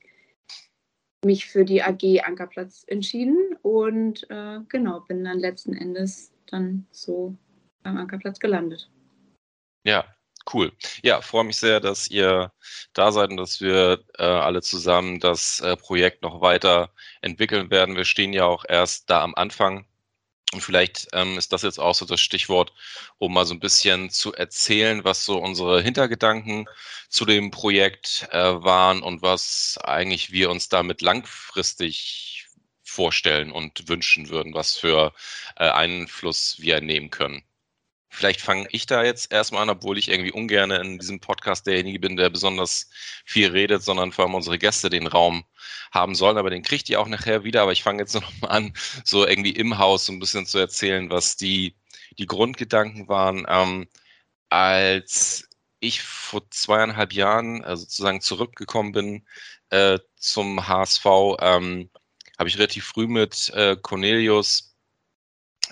mich 1.26 1.48
für 1.48 1.66
die 1.66 1.82
AG 1.82 2.22
Ankerplatz 2.24 2.86
entschieden 2.88 3.58
und 3.64 4.30
äh, 4.30 4.60
genau 4.70 5.02
bin 5.02 5.24
dann 5.24 5.40
letzten 5.40 5.74
Endes 5.74 6.32
dann 6.46 6.86
so 6.92 7.36
am 7.84 7.98
Ankerplatz 7.98 8.40
gelandet. 8.40 8.90
Ja, 9.84 10.15
Cool. 10.52 10.72
Ja, 11.04 11.22
freue 11.22 11.44
mich 11.44 11.58
sehr, 11.58 11.80
dass 11.80 12.08
ihr 12.10 12.52
da 12.94 13.12
seid 13.12 13.32
und 13.32 13.38
dass 13.38 13.62
wir 13.62 14.04
äh, 14.18 14.24
alle 14.24 14.62
zusammen 14.62 15.20
das 15.20 15.60
äh, 15.60 15.76
Projekt 15.76 16.22
noch 16.22 16.40
weiter 16.42 16.92
entwickeln 17.22 17.72
werden. 17.72 17.96
Wir 17.96 18.06
stehen 18.06 18.32
ja 18.32 18.46
auch 18.46 18.64
erst 18.68 19.10
da 19.10 19.24
am 19.24 19.34
Anfang. 19.36 19.86
Und 20.54 20.62
vielleicht 20.62 21.08
ähm, 21.14 21.38
ist 21.38 21.52
das 21.52 21.64
jetzt 21.64 21.80
auch 21.80 21.96
so 21.96 22.06
das 22.06 22.22
Stichwort, 22.22 22.72
um 23.18 23.34
mal 23.34 23.46
so 23.46 23.54
ein 23.54 23.60
bisschen 23.60 24.10
zu 24.12 24.34
erzählen, 24.34 25.04
was 25.04 25.26
so 25.26 25.38
unsere 25.40 25.82
Hintergedanken 25.82 26.68
zu 27.10 27.26
dem 27.26 27.52
Projekt 27.52 28.28
äh, 28.32 28.38
waren 28.64 29.02
und 29.02 29.22
was 29.22 29.78
eigentlich 29.84 30.32
wir 30.32 30.50
uns 30.52 30.70
damit 30.70 31.02
langfristig 31.02 32.48
vorstellen 32.84 33.52
und 33.52 33.90
wünschen 33.90 34.30
würden, 34.30 34.54
was 34.54 34.78
für 34.78 35.14
äh, 35.58 35.70
Einfluss 35.70 36.58
wir 36.60 36.80
nehmen 36.82 37.10
können. 37.10 37.44
Vielleicht 38.16 38.42
fange 38.42 38.68
ich 38.72 38.86
da 38.86 39.04
jetzt 39.04 39.32
erstmal 39.34 39.64
an, 39.64 39.70
obwohl 39.70 39.98
ich 39.98 40.10
irgendwie 40.10 40.32
ungern 40.32 40.72
in 40.72 41.00
diesem 41.00 41.20
Podcast 41.20 41.68
derjenige 41.68 42.00
bin, 42.00 42.16
der 42.16 42.30
besonders 42.30 42.90
viel 43.26 43.52
redet, 43.52 43.84
sondern 43.84 44.14
vor 44.14 44.26
allem 44.26 44.36
unsere 44.36 44.58
Gäste 44.58 44.90
den 44.90 45.08
Raum 45.08 45.44
haben 45.92 46.16
sollen. 46.16 46.38
Aber 46.38 46.50
den 46.50 46.64
kriegt 46.64 46.90
ihr 46.90 47.02
auch 47.02 47.08
nachher 47.10 47.44
wieder. 47.44 47.62
Aber 47.62 47.74
ich 47.74 47.84
fange 47.84 48.02
jetzt 48.02 48.14
noch 48.16 48.32
mal 48.42 48.48
an, 48.48 48.74
so 49.04 49.28
irgendwie 49.28 49.52
im 49.52 49.78
Haus 49.78 50.06
so 50.06 50.14
ein 50.14 50.20
bisschen 50.20 50.46
zu 50.46 50.58
erzählen, 50.60 51.10
was 51.10 51.36
die, 51.36 51.76
die 52.18 52.26
Grundgedanken 52.26 53.10
waren. 53.10 53.46
Ähm, 53.50 53.88
als 54.50 55.50
ich 55.82 56.02
vor 56.02 56.50
zweieinhalb 56.52 57.14
Jahren 57.14 57.64
also 57.66 57.84
sozusagen 57.84 58.22
zurückgekommen 58.22 58.94
bin 58.94 59.26
äh, 59.72 60.00
zum 60.16 60.68
HSV, 60.68 61.06
ähm, 61.42 61.90
habe 62.38 62.50
ich 62.50 62.58
relativ 62.58 62.86
früh 62.86 63.08
mit 63.08 63.50
äh, 63.54 63.76
Cornelius 63.82 64.75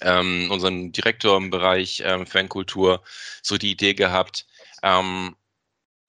ähm, 0.04 0.50
unseren 0.52 0.92
Direktor 0.92 1.38
im 1.38 1.50
Bereich 1.50 2.04
ähm, 2.06 2.26
Fankultur 2.26 3.02
so 3.42 3.58
die 3.58 3.72
Idee 3.72 3.94
gehabt. 3.94 4.46
Ähm, 4.84 5.36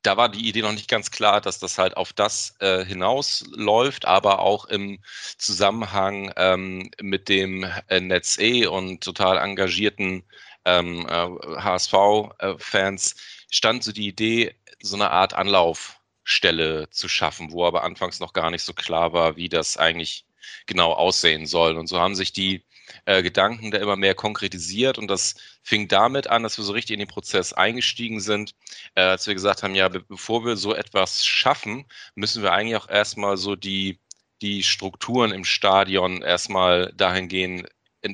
da 0.03 0.17
war 0.19 0.29
die 0.29 0.47
Idee 0.49 0.63
noch 0.63 0.73
nicht 0.73 0.89
ganz 0.89 1.11
klar, 1.11 1.41
dass 1.41 1.59
das 1.59 1.79
halt 1.79 1.97
auf 1.97 2.13
das 2.13 2.55
äh, 2.61 2.85
hinausläuft, 2.85 4.05
aber 4.05 4.41
auch 4.41 4.67
im 4.67 5.01
Zusammenhang 5.39 6.33
ähm, 6.37 6.91
mit 7.01 7.29
dem 7.29 7.67
äh, 7.89 8.01
Netz 8.01 8.39
E 8.39 8.67
und 8.67 9.03
total 9.03 9.39
engagierten 9.39 10.25
ähm, 10.67 11.07
äh, 11.09 11.61
HSV-Fans 11.61 13.17
stand 13.51 13.85
so 13.85 13.93
die 13.93 14.09
Idee, 14.09 14.55
so 14.83 14.97
eine 14.97 15.11
Art 15.11 15.35
Anlaufstelle 15.35 16.91
zu 16.91 17.09
schaffen, 17.09 17.53
wo 17.53 17.65
aber 17.65 17.85
anfangs 17.85 18.21
noch 18.21 18.35
gar 18.35 18.51
nicht 18.51 18.63
so 18.63 18.75
klar 18.75 19.13
war, 19.15 19.37
wie 19.37 19.49
das 19.49 19.77
eigentlich 19.79 20.27
genau 20.67 20.93
aussehen 20.93 21.47
soll. 21.47 21.77
Und 21.79 21.87
so 21.87 21.99
haben 22.01 22.15
sich 22.15 22.33
die 22.33 22.65
äh, 23.07 23.23
Gedanken 23.23 23.71
da 23.71 23.79
immer 23.79 23.97
mehr 23.97 24.15
konkretisiert 24.15 24.99
und 24.99 25.09
das 25.09 25.35
fing 25.63 25.89
damit 25.89 26.27
an, 26.29 26.43
dass 26.43 26.59
wir 26.59 26.65
so 26.65 26.73
richtig 26.73 26.95
in 26.95 27.01
den 27.01 27.09
Prozess 27.09 27.53
eingestiegen 27.53 28.21
sind, 28.21 28.55
äh, 28.95 29.03
als 29.03 29.27
wir 29.27 29.35
gesagt 29.35 29.63
haben, 29.63 29.75
ja, 29.75 29.89
be 29.89 30.01
bevor 30.01 30.45
wir 30.45 30.57
so 30.57 30.75
etwas 30.75 31.25
schaffen, 31.25 31.87
müssen 32.15 32.43
wir 32.43 32.53
eigentlich 32.53 32.77
auch 32.77 32.89
erstmal 32.89 33.37
so 33.37 33.57
die, 33.57 33.99
die 34.43 34.63
Strukturen 34.63 35.33
im 35.33 35.45
Stadion 35.45 36.23
erstmal 36.23 36.93
dahingehend 36.97 37.69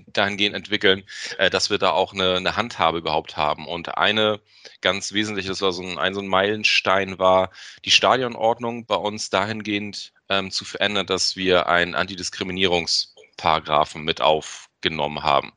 dahingehend 0.07 0.57
entwickeln, 0.57 1.05
äh, 1.39 1.51
dass 1.51 1.71
wir 1.71 1.79
da 1.79 1.91
auch 1.91 2.13
eine, 2.13 2.37
eine 2.37 2.57
Handhabe 2.57 2.99
überhaupt 2.99 3.37
haben. 3.37 3.67
Und 3.67 3.97
eine 3.97 4.41
ganz 4.81 5.13
wesentliche, 5.13 5.49
das 5.49 5.63
war 5.63 5.73
so 5.73 5.83
ein, 5.83 5.99
ein, 5.99 6.15
so 6.15 6.21
ein 6.21 6.29
Meilenstein, 6.29 7.19
war 7.19 7.51
die 7.85 7.91
Stadionordnung 7.91 8.87
bei 8.87 8.95
uns 8.95 9.31
dahingehend 9.31 10.13
ähm, 10.29 10.51
zu 10.51 10.65
verändern, 10.65 11.07
dass 11.07 11.37
wir 11.37 11.69
einen 11.69 11.95
Antidiskriminierungsparagraphen 11.95 14.03
mit 14.03 14.21
auf 14.21 14.70
genommen 14.83 15.23
haben. 15.23 15.53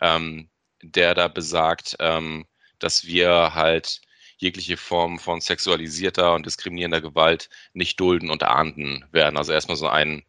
ähm, 0.00 0.50
der 0.84 1.14
da 1.14 1.28
besagt, 1.28 1.96
ähm, 2.00 2.46
dass 2.78 3.04
wir 3.06 3.54
halt 3.54 4.00
jegliche 4.38 4.76
Form 4.76 5.18
von 5.18 5.40
sexualisierter 5.40 6.34
und 6.34 6.46
diskriminierender 6.46 7.00
Gewalt 7.00 7.48
nicht 7.72 7.98
dulden 8.00 8.30
und 8.30 8.42
ahnden 8.42 9.04
werden. 9.12 9.36
Also 9.36 9.52
erstmal 9.52 9.76
so 9.76 9.88
einen, 9.88 10.24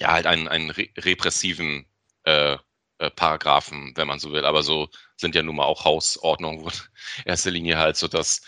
ja, 0.00 0.12
halt 0.12 0.26
einen, 0.26 0.48
einen 0.48 0.70
repressiven 0.70 1.86
äh, 2.24 2.56
äh, 2.98 3.10
Paragraphen, 3.10 3.92
wenn 3.96 4.08
man 4.08 4.18
so 4.18 4.32
will. 4.32 4.44
Aber 4.44 4.62
so 4.62 4.88
sind 5.16 5.34
ja 5.34 5.42
nun 5.42 5.56
mal 5.56 5.64
auch 5.64 5.84
Hausordnungen, 5.84 6.62
wo 6.64 6.68
in 7.24 7.26
erster 7.26 7.50
Linie 7.50 7.78
halt 7.78 7.96
so 7.96 8.08
das, 8.08 8.42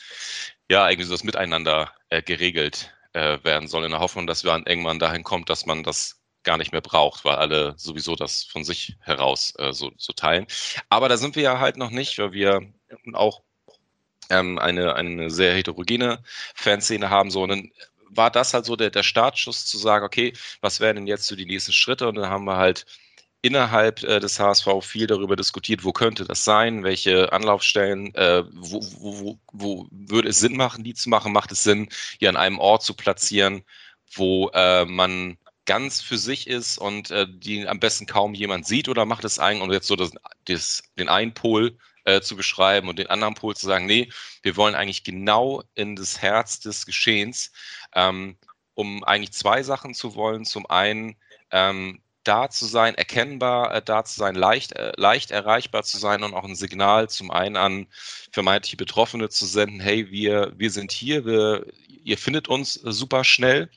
ja, 0.71 0.89
irgendwie 0.89 1.07
so 1.07 1.15
das 1.15 1.25
Miteinander 1.25 1.93
äh, 2.09 2.23
geregelt 2.23 2.93
äh, 3.13 3.39
werden 3.45 3.69
soll, 3.69 3.85
in 3.85 3.91
der 3.91 4.01
Hoffnung, 4.01 4.27
dass 4.27 4.45
wir 4.45 4.53
irgendwann 4.67 4.99
dahin 4.99 5.25
kommt, 5.25 5.51
dass 5.51 5.67
man 5.67 5.83
das 5.83 6.18
gar 6.49 6.57
nicht 6.57 6.73
mehr 6.73 6.81
braucht, 6.81 7.27
weil 7.27 7.37
alle 7.37 7.75
sowieso 7.77 8.17
das 8.17 8.43
von 8.45 8.65
sich 8.65 8.97
heraus 9.01 9.53
äh, 9.59 9.75
so, 9.75 9.93
so 9.99 10.15
teilen. 10.15 10.47
Aber 10.89 11.11
da 11.11 11.19
sind 11.19 11.37
wir 11.37 11.43
ja 11.43 11.61
halt 11.61 11.77
noch 11.77 11.91
nicht, 11.91 12.19
weil 12.19 12.33
wir 12.33 12.63
auch 13.13 13.43
ähm, 14.31 14.59
eine, 14.59 14.95
eine 14.95 15.29
sehr 15.29 15.55
heterogene 15.55 16.23
Fanszene 16.55 17.11
haben. 17.11 17.31
So, 17.31 17.43
und 17.43 17.51
dann 17.51 17.71
war 18.09 18.31
das 18.31 18.55
halt 18.55 18.65
so 18.65 18.77
der, 18.77 18.89
der 18.89 19.03
Startschuss 19.03 19.67
zu 19.67 19.77
sagen, 19.77 20.07
okay, 20.07 20.33
was 20.63 20.81
wären 20.81 20.97
denn 20.97 21.07
jetzt 21.07 21.27
so 21.27 21.37
die 21.37 21.45
nächsten 21.45 21.73
Schritte? 21.73 22.09
Und 22.09 22.15
dann 22.15 22.31
haben 22.31 22.47
wir 22.47 22.57
halt 22.57 22.87
innerhalb 23.43 24.03
äh, 24.03 24.19
des 24.19 24.41
HSV 24.41 24.69
viel 24.81 25.07
darüber 25.07 25.37
diskutiert, 25.37 25.85
wo 25.85 25.93
könnte 25.93 26.25
das 26.25 26.45
sein, 26.45 26.83
welche 26.83 27.31
Anlaufstellen, 27.31 28.15
äh, 28.15 28.43
wo, 28.53 28.81
wo, 29.01 29.39
wo, 29.53 29.87
würde 29.91 30.31
es 30.31 30.41
Sinn 30.41 30.57
machen, 30.57 30.83
die 30.83 30.95
zu 30.95 31.11
machen, 31.11 31.33
macht 31.33 31.53
es 31.53 31.63
Sinn, 31.63 31.89
hier 32.19 32.31
an 32.31 32.37
einem 32.37 32.59
Ort 32.59 32.83
zu 32.85 32.95
platzieren, 32.95 33.65
wo 34.15 34.49
äh, 34.55 34.87
man 34.87 35.37
ganz 35.69 36.01
für 36.01 36.17
sich 36.17 36.47
ist 36.47 36.79
und 36.79 37.11
äh, 37.11 37.27
die 37.29 37.69
am 37.69 37.79
besten 37.79 38.07
kaum 38.07 38.33
jemand 38.33 38.67
sieht 38.67 38.89
oder 38.89 39.05
macht 39.05 39.25
es 39.25 39.39
eigentlich, 39.39 39.63
um 39.63 39.71
jetzt 39.71 39.87
so 39.87 39.97
das, 39.97 40.13
das, 40.47 40.83
den 40.99 41.11
einen 41.11 41.35
Pol 41.35 41.77
äh, 42.05 42.23
zu 42.23 42.37
beschreiben 42.37 42.89
und 42.89 42.99
den 42.99 43.09
anderen 43.09 43.35
Pol 43.35 43.55
zu 43.55 43.67
sagen, 43.67 43.85
nee, 43.85 44.11
wir 44.43 44.57
wollen 44.57 44.75
eigentlich 44.75 45.05
genau 45.05 45.63
in 45.75 45.95
das 45.95 46.23
Herz 46.23 46.59
des 46.61 46.87
Geschehens, 46.87 47.53
ähm, 47.95 48.39
um 48.75 49.05
eigentlich 49.05 49.33
zwei 49.33 49.63
Sachen 49.63 49.93
zu 49.93 50.15
wollen. 50.15 50.47
Zum 50.47 50.65
einen 50.71 51.17
ähm, 51.51 52.01
da 52.25 52.49
zu 52.49 52.65
sein, 52.65 52.95
erkennbar 52.95 53.75
äh, 53.75 53.83
da 53.83 54.05
zu 54.05 54.19
sein, 54.19 54.35
leicht, 54.35 54.73
äh, 54.73 54.93
leicht 54.97 55.31
erreichbar 55.31 55.83
zu 55.83 55.99
sein 55.99 56.23
und 56.23 56.33
auch 56.33 56.45
ein 56.45 56.57
Signal 56.57 57.11
zum 57.11 57.31
einen 57.31 57.57
an 57.57 57.87
vermeintliche 58.33 58.79
Betroffene 58.79 59.29
zu 59.29 59.45
senden, 59.45 59.81
hey, 59.81 60.11
wir, 60.11 60.55
wir 60.57 60.71
sind 60.71 60.93
hier, 60.93 61.27
wir, 61.27 61.67
ihr 62.05 62.17
findet 62.17 62.49
uns 62.49 62.83
äh, 62.83 62.91
super 62.91 63.23
schnell. 63.23 63.71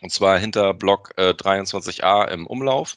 Und 0.00 0.10
zwar 0.12 0.38
hinter 0.38 0.74
Block 0.74 1.12
äh, 1.16 1.30
23a 1.30 2.28
im 2.28 2.46
Umlauf. 2.46 2.96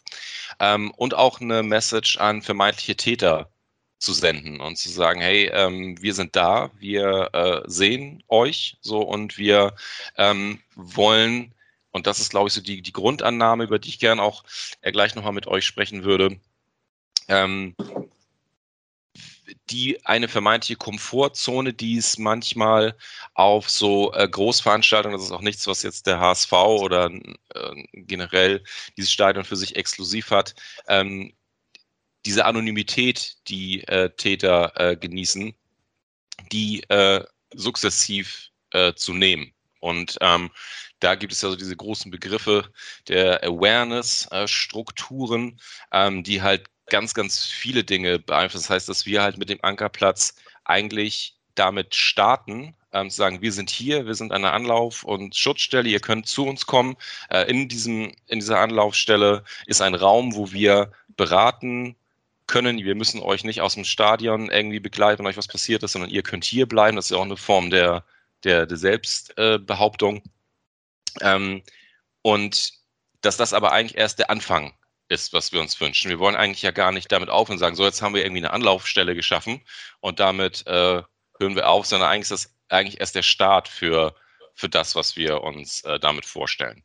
Ähm, 0.59 0.91
und 0.91 1.13
auch 1.13 1.41
eine 1.41 1.63
Message 1.63 2.17
an 2.17 2.41
vermeintliche 2.41 2.95
Täter 2.95 3.49
zu 3.99 4.13
senden 4.13 4.59
und 4.59 4.77
zu 4.77 4.89
sagen, 4.89 5.21
hey, 5.21 5.49
ähm, 5.53 6.01
wir 6.01 6.13
sind 6.13 6.35
da, 6.35 6.71
wir 6.77 7.29
äh, 7.33 7.61
sehen 7.65 8.23
euch 8.27 8.77
so 8.81 9.01
und 9.01 9.37
wir 9.37 9.75
ähm, 10.17 10.59
wollen 10.75 11.53
und 11.93 12.07
das 12.07 12.19
ist, 12.19 12.31
glaube 12.31 12.47
ich, 12.47 12.53
so 12.53 12.61
die, 12.61 12.81
die 12.81 12.91
Grundannahme, 12.91 13.63
über 13.63 13.79
die 13.79 13.89
ich 13.89 13.99
gerne 13.99 14.21
auch 14.21 14.43
äh, 14.81 14.91
gleich 14.91 15.15
nochmal 15.15 15.31
mit 15.31 15.47
euch 15.47 15.65
sprechen 15.65 16.03
würde. 16.03 16.37
Die 19.69 20.03
eine 20.05 20.27
vermeintliche 20.27 20.77
Komfortzone, 20.77 21.73
die 21.73 21.97
es 21.97 22.17
manchmal 22.17 22.95
auf 23.33 23.69
so 23.69 24.13
äh, 24.13 24.27
Großveranstaltungen, 24.27 25.17
das 25.17 25.25
ist 25.25 25.31
auch 25.31 25.41
nichts, 25.41 25.67
was 25.67 25.83
jetzt 25.83 26.07
der 26.07 26.19
HSV 26.19 26.51
oder 26.53 27.11
äh, 27.11 27.83
generell 27.93 28.63
dieses 28.97 29.11
Stadion 29.11 29.43
für 29.43 29.57
sich 29.57 29.75
exklusiv 29.75 30.31
hat, 30.31 30.55
ähm, 30.87 31.33
diese 32.25 32.45
Anonymität, 32.45 33.35
die 33.47 33.83
äh, 33.87 34.09
Täter 34.15 34.71
äh, 34.75 34.95
genießen, 34.95 35.53
die 36.51 36.83
äh, 36.89 37.23
sukzessiv 37.53 38.49
äh, 38.71 38.93
zu 38.93 39.13
nehmen. 39.13 39.53
Und 39.79 40.17
ähm, 40.21 40.49
da 40.99 41.15
gibt 41.15 41.33
es 41.33 41.41
ja 41.41 41.49
so 41.49 41.55
diese 41.57 41.75
großen 41.75 42.09
Begriffe 42.09 42.71
der 43.09 43.43
Awareness-Strukturen, 43.43 45.59
ähm, 45.91 46.23
die 46.23 46.41
halt 46.41 46.69
ganz, 46.87 47.13
ganz 47.13 47.45
viele 47.45 47.83
Dinge 47.83 48.19
beeinflussen. 48.19 48.65
Das 48.65 48.69
heißt, 48.69 48.89
dass 48.89 49.05
wir 49.05 49.21
halt 49.21 49.37
mit 49.37 49.49
dem 49.49 49.59
Ankerplatz 49.61 50.35
eigentlich 50.65 51.35
damit 51.55 51.95
starten, 51.95 52.75
ähm, 52.93 53.09
zu 53.09 53.17
sagen, 53.17 53.41
wir 53.41 53.51
sind 53.51 53.69
hier, 53.69 54.05
wir 54.05 54.15
sind 54.15 54.31
eine 54.31 54.51
Anlauf- 54.51 55.03
und 55.03 55.35
Schutzstelle, 55.35 55.89
ihr 55.89 55.99
könnt 55.99 56.27
zu 56.27 56.45
uns 56.45 56.65
kommen. 56.65 56.95
Äh, 57.29 57.49
in, 57.49 57.67
diesem, 57.67 58.13
in 58.27 58.39
dieser 58.39 58.59
Anlaufstelle 58.59 59.43
ist 59.65 59.81
ein 59.81 59.95
Raum, 59.95 60.35
wo 60.35 60.51
wir 60.51 60.91
beraten 61.15 61.95
können. 62.47 62.77
Wir 62.77 62.95
müssen 62.95 63.21
euch 63.21 63.43
nicht 63.43 63.61
aus 63.61 63.75
dem 63.75 63.85
Stadion 63.85 64.49
irgendwie 64.49 64.79
begleiten, 64.79 65.19
wenn 65.19 65.27
euch 65.27 65.37
was 65.37 65.47
passiert 65.47 65.83
ist, 65.83 65.93
sondern 65.93 66.11
ihr 66.11 66.23
könnt 66.23 66.43
hier 66.45 66.67
bleiben. 66.67 66.95
Das 66.95 67.05
ist 67.05 67.11
ja 67.11 67.17
auch 67.17 67.23
eine 67.23 67.37
Form 67.37 67.69
der, 67.69 68.03
der, 68.43 68.65
der 68.65 68.77
Selbstbehauptung. 68.77 70.17
Äh, 71.19 71.35
ähm, 71.35 71.63
und 72.21 72.73
dass 73.21 73.37
das 73.37 73.53
aber 73.53 73.71
eigentlich 73.71 73.97
erst 73.97 74.19
der 74.19 74.29
Anfang 74.29 74.73
ist, 75.13 75.33
was 75.33 75.51
wir 75.51 75.61
uns 75.61 75.79
wünschen. 75.79 76.09
Wir 76.09 76.19
wollen 76.19 76.35
eigentlich 76.35 76.61
ja 76.61 76.71
gar 76.71 76.91
nicht 76.91 77.11
damit 77.11 77.29
aufhören 77.29 77.55
und 77.55 77.59
sagen, 77.59 77.75
so 77.75 77.85
jetzt 77.85 78.01
haben 78.01 78.15
wir 78.15 78.23
irgendwie 78.23 78.41
eine 78.41 78.51
Anlaufstelle 78.51 79.15
geschaffen 79.15 79.61
und 79.99 80.19
damit 80.19 80.65
äh, 80.67 81.01
hören 81.39 81.55
wir 81.55 81.69
auf, 81.69 81.85
sondern 81.85 82.09
eigentlich 82.09 82.31
ist 82.31 82.45
das 82.45 82.55
eigentlich 82.69 82.99
erst 82.99 83.15
der 83.15 83.23
Start 83.23 83.67
für, 83.67 84.15
für 84.55 84.69
das, 84.69 84.95
was 84.95 85.15
wir 85.15 85.41
uns 85.41 85.81
äh, 85.83 85.99
damit 85.99 86.25
vorstellen. 86.25 86.83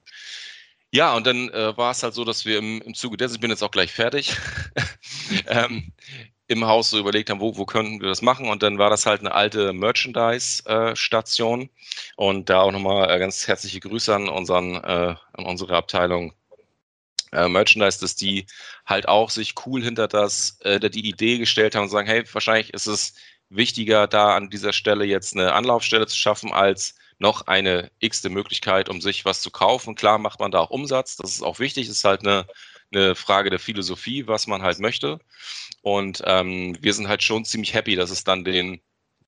Ja, 0.90 1.14
und 1.14 1.26
dann 1.26 1.50
äh, 1.50 1.76
war 1.76 1.90
es 1.90 2.02
halt 2.02 2.14
so, 2.14 2.24
dass 2.24 2.46
wir 2.46 2.58
im, 2.58 2.80
im 2.80 2.94
Zuge 2.94 3.18
dessen, 3.18 3.34
ich 3.34 3.40
bin 3.40 3.50
jetzt 3.50 3.62
auch 3.62 3.70
gleich 3.70 3.92
fertig, 3.92 4.36
ähm, 5.46 5.92
im 6.46 6.66
Haus 6.66 6.88
so 6.90 6.98
überlegt 6.98 7.28
haben, 7.28 7.40
wo, 7.40 7.56
wo 7.58 7.66
könnten 7.66 8.00
wir 8.00 8.08
das 8.08 8.22
machen. 8.22 8.48
Und 8.48 8.62
dann 8.62 8.78
war 8.78 8.88
das 8.88 9.04
halt 9.04 9.20
eine 9.20 9.32
alte 9.32 9.74
Merchandise-Station. 9.74 11.62
Äh, 11.62 11.68
und 12.16 12.48
da 12.48 12.62
auch 12.62 12.72
nochmal 12.72 13.10
äh, 13.10 13.18
ganz 13.18 13.46
herzliche 13.46 13.80
Grüße 13.80 14.14
an, 14.14 14.30
unseren, 14.30 14.76
äh, 14.76 15.14
an 15.34 15.44
unsere 15.44 15.76
Abteilung 15.76 16.32
äh, 17.32 17.48
Merchandise, 17.48 18.00
dass 18.00 18.14
die 18.16 18.46
halt 18.86 19.08
auch 19.08 19.30
sich 19.30 19.54
cool 19.66 19.82
hinter 19.82 20.08
das, 20.08 20.58
äh, 20.60 20.80
die 20.90 21.08
Idee 21.08 21.38
gestellt 21.38 21.74
haben 21.74 21.84
und 21.84 21.90
sagen, 21.90 22.08
hey, 22.08 22.24
wahrscheinlich 22.32 22.72
ist 22.74 22.86
es 22.86 23.14
wichtiger, 23.50 24.06
da 24.06 24.36
an 24.36 24.50
dieser 24.50 24.72
Stelle 24.72 25.04
jetzt 25.04 25.34
eine 25.34 25.52
Anlaufstelle 25.52 26.06
zu 26.06 26.16
schaffen, 26.16 26.52
als 26.52 26.94
noch 27.18 27.46
eine 27.46 27.90
x-te 27.98 28.30
Möglichkeit, 28.30 28.88
um 28.88 29.00
sich 29.00 29.24
was 29.24 29.42
zu 29.42 29.50
kaufen. 29.50 29.94
Klar 29.94 30.18
macht 30.18 30.40
man 30.40 30.50
da 30.50 30.60
auch 30.60 30.70
Umsatz, 30.70 31.16
das 31.16 31.32
ist 31.32 31.42
auch 31.42 31.58
wichtig, 31.58 31.88
das 31.88 31.96
ist 31.98 32.04
halt 32.04 32.20
eine, 32.20 32.46
eine 32.92 33.14
Frage 33.14 33.50
der 33.50 33.58
Philosophie, 33.58 34.26
was 34.26 34.46
man 34.46 34.62
halt 34.62 34.78
möchte. 34.78 35.18
Und 35.82 36.22
ähm, 36.26 36.76
wir 36.80 36.94
sind 36.94 37.08
halt 37.08 37.22
schon 37.22 37.44
ziemlich 37.44 37.74
happy, 37.74 37.96
dass 37.96 38.10
es 38.10 38.24
dann 38.24 38.44
den, 38.44 38.80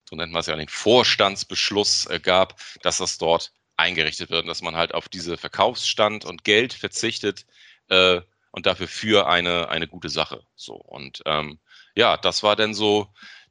so 0.08 0.16
nennt 0.16 0.32
man 0.32 0.40
es 0.40 0.46
ja, 0.46 0.56
den 0.56 0.68
Vorstandsbeschluss 0.68 2.06
äh, 2.06 2.20
gab, 2.20 2.60
dass 2.82 2.98
das 2.98 3.18
dort 3.18 3.52
eingerichtet 3.76 4.30
wird 4.30 4.42
und 4.42 4.48
dass 4.48 4.62
man 4.62 4.76
halt 4.76 4.94
auf 4.94 5.08
diese 5.08 5.36
Verkaufsstand 5.36 6.24
und 6.24 6.44
Geld 6.44 6.74
verzichtet 6.74 7.46
äh, 7.90 8.20
und 8.53 8.66
dafür 8.66 8.88
für 8.88 9.29
eine, 9.29 9.68
eine 9.68 9.87
gute 9.87 10.09
Sache. 10.09 10.42
So 10.57 10.74
und 10.74 11.22
ähm, 11.26 11.59
ja, 11.94 12.16
das 12.16 12.42
war 12.42 12.57
dann 12.57 12.74
so 12.74 13.09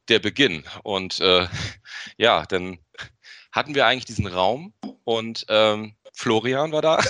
der 0.08 0.18
Beginn. 0.18 0.64
Und 0.82 1.20
äh, 1.20 1.46
ja, 2.16 2.44
dann 2.46 2.78
hatten 3.52 3.74
wir 3.74 3.86
eigentlich 3.86 4.04
diesen 4.04 4.26
Raum 4.26 4.74
und 5.04 5.44
ähm, 5.48 5.94
Florian 6.12 6.72
war 6.72 6.82
da 6.82 6.96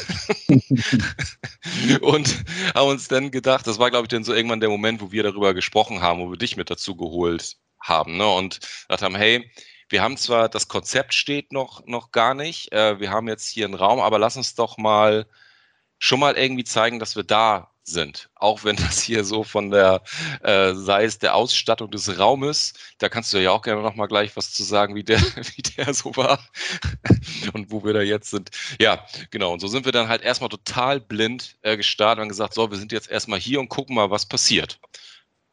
und 2.00 2.44
haben 2.74 2.88
uns 2.88 3.08
dann 3.08 3.30
gedacht, 3.30 3.66
das 3.66 3.78
war 3.78 3.90
glaube 3.90 4.04
ich 4.04 4.08
dann 4.08 4.24
so 4.24 4.32
irgendwann 4.32 4.60
der 4.60 4.68
Moment, 4.68 5.00
wo 5.00 5.10
wir 5.10 5.22
darüber 5.22 5.52
gesprochen 5.54 6.00
haben, 6.00 6.20
wo 6.20 6.30
wir 6.30 6.38
dich 6.38 6.56
mit 6.56 6.70
dazu 6.70 6.96
geholt 6.96 7.56
haben 7.80 8.16
ne? 8.16 8.28
und 8.28 8.60
gesagt 8.60 9.02
haben, 9.02 9.16
hey, 9.16 9.50
wir 9.88 10.02
haben 10.02 10.16
zwar 10.16 10.48
das 10.48 10.68
Konzept 10.68 11.14
steht 11.14 11.52
noch 11.52 11.84
noch 11.86 12.12
gar 12.12 12.34
nicht, 12.34 12.72
äh, 12.72 13.00
wir 13.00 13.10
haben 13.10 13.28
jetzt 13.28 13.48
hier 13.48 13.64
einen 13.64 13.74
Raum, 13.74 14.00
aber 14.00 14.18
lass 14.18 14.36
uns 14.36 14.54
doch 14.54 14.78
mal 14.78 15.26
schon 16.00 16.18
mal 16.18 16.36
irgendwie 16.36 16.64
zeigen, 16.64 16.98
dass 16.98 17.14
wir 17.14 17.22
da 17.22 17.68
sind. 17.84 18.30
Auch 18.34 18.64
wenn 18.64 18.76
das 18.76 19.00
hier 19.00 19.22
so 19.22 19.44
von 19.44 19.70
der, 19.70 20.02
äh, 20.42 20.74
sei 20.74 21.04
es 21.04 21.18
der 21.18 21.34
Ausstattung 21.34 21.90
des 21.90 22.18
Raumes, 22.18 22.72
da 22.98 23.08
kannst 23.08 23.32
du 23.32 23.38
ja 23.38 23.50
auch 23.50 23.62
gerne 23.62 23.82
nochmal 23.82 24.08
gleich 24.08 24.36
was 24.36 24.52
zu 24.52 24.62
sagen, 24.62 24.94
wie 24.94 25.04
der, 25.04 25.18
wie 25.56 25.62
der 25.62 25.92
so 25.92 26.16
war 26.16 26.40
und 27.52 27.70
wo 27.70 27.84
wir 27.84 27.92
da 27.92 28.00
jetzt 28.00 28.30
sind. 28.30 28.50
Ja, 28.80 29.04
genau. 29.30 29.52
Und 29.52 29.60
so 29.60 29.68
sind 29.68 29.84
wir 29.84 29.92
dann 29.92 30.08
halt 30.08 30.22
erstmal 30.22 30.48
total 30.48 31.00
blind 31.00 31.56
äh, 31.62 31.76
gestartet 31.76 32.22
und 32.22 32.28
gesagt, 32.28 32.54
so, 32.54 32.70
wir 32.70 32.78
sind 32.78 32.92
jetzt 32.92 33.10
erstmal 33.10 33.38
hier 33.38 33.60
und 33.60 33.68
gucken 33.68 33.94
mal, 33.94 34.10
was 34.10 34.26
passiert. 34.26 34.80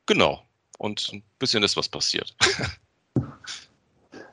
Genau. 0.05 0.41
Und 0.77 1.09
ein 1.11 1.23
bisschen 1.39 1.63
ist 1.63 1.77
was 1.77 1.89
passiert. 1.89 2.35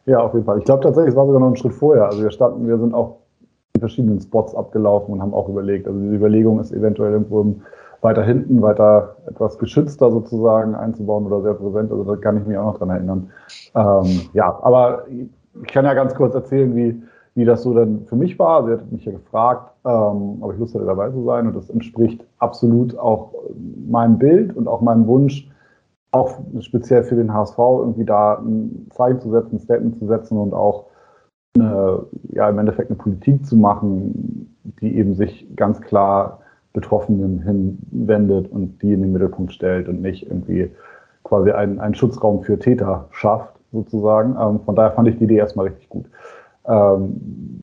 Ja, 0.06 0.18
auf 0.18 0.34
jeden 0.34 0.44
Fall. 0.44 0.58
Ich 0.58 0.66
glaube 0.66 0.82
tatsächlich, 0.82 1.12
es 1.12 1.16
war 1.16 1.24
sogar 1.24 1.40
noch 1.40 1.48
ein 1.48 1.56
Schritt 1.56 1.72
vorher. 1.72 2.04
Also 2.04 2.22
wir 2.22 2.30
standen, 2.30 2.68
wir 2.68 2.76
sind 2.76 2.92
auch 2.92 3.23
in 3.74 3.80
verschiedenen 3.80 4.20
Spots 4.20 4.54
abgelaufen 4.54 5.14
und 5.14 5.20
haben 5.20 5.34
auch 5.34 5.48
überlegt. 5.48 5.88
Also 5.88 5.98
die 5.98 6.14
Überlegung 6.14 6.60
ist 6.60 6.72
eventuell 6.72 7.12
irgendwo 7.12 7.56
weiter 8.02 8.22
hinten, 8.22 8.62
weiter 8.62 9.16
etwas 9.26 9.58
geschützter 9.58 10.12
sozusagen 10.12 10.76
einzubauen 10.76 11.26
oder 11.26 11.42
sehr 11.42 11.54
präsent. 11.54 11.90
Also 11.90 12.04
da 12.04 12.16
kann 12.16 12.36
ich 12.36 12.46
mich 12.46 12.56
auch 12.56 12.66
noch 12.66 12.78
dran 12.78 12.90
erinnern. 12.90 13.30
Ähm, 13.74 14.20
ja, 14.32 14.58
aber 14.62 15.06
ich 15.08 15.72
kann 15.72 15.84
ja 15.84 15.94
ganz 15.94 16.14
kurz 16.14 16.34
erzählen, 16.34 16.76
wie, 16.76 17.02
wie 17.34 17.44
das 17.44 17.62
so 17.62 17.74
dann 17.74 18.04
für 18.06 18.14
mich 18.14 18.38
war. 18.38 18.64
Sie 18.64 18.72
hat 18.72 18.92
mich 18.92 19.04
ja 19.06 19.12
gefragt, 19.12 19.72
ähm, 19.84 20.38
ob 20.40 20.52
ich 20.52 20.58
Lust 20.60 20.74
hatte, 20.76 20.84
dabei 20.84 21.10
zu 21.10 21.24
sein. 21.24 21.48
Und 21.48 21.56
das 21.56 21.68
entspricht 21.68 22.24
absolut 22.38 22.96
auch 22.96 23.32
meinem 23.88 24.18
Bild 24.18 24.56
und 24.56 24.68
auch 24.68 24.82
meinem 24.82 25.08
Wunsch, 25.08 25.50
auch 26.12 26.38
speziell 26.60 27.02
für 27.02 27.16
den 27.16 27.34
HSV 27.34 27.58
irgendwie 27.58 28.04
da 28.04 28.34
ein 28.34 28.86
Zeichen 28.90 29.18
zu 29.18 29.30
setzen, 29.30 29.56
ein 29.56 29.60
Statement 29.60 29.98
zu 29.98 30.06
setzen 30.06 30.38
und 30.38 30.54
auch 30.54 30.84
eine, 31.54 32.06
ja, 32.32 32.48
im 32.48 32.58
Endeffekt 32.58 32.90
eine 32.90 32.98
Politik 32.98 33.46
zu 33.46 33.56
machen, 33.56 34.54
die 34.80 34.96
eben 34.96 35.14
sich 35.14 35.46
ganz 35.56 35.80
klar 35.80 36.40
Betroffenen 36.72 37.40
hinwendet 37.40 38.50
und 38.50 38.82
die 38.82 38.92
in 38.92 39.02
den 39.02 39.12
Mittelpunkt 39.12 39.52
stellt 39.52 39.88
und 39.88 40.02
nicht 40.02 40.26
irgendwie 40.26 40.70
quasi 41.22 41.52
einen, 41.52 41.78
einen 41.78 41.94
Schutzraum 41.94 42.42
für 42.42 42.58
Täter 42.58 43.08
schafft, 43.12 43.54
sozusagen. 43.72 44.36
Ähm, 44.40 44.60
von 44.60 44.74
daher 44.74 44.92
fand 44.92 45.08
ich 45.08 45.16
die 45.18 45.24
Idee 45.24 45.36
erstmal 45.36 45.68
richtig 45.68 45.88
gut. 45.88 46.06
Ähm, 46.66 47.60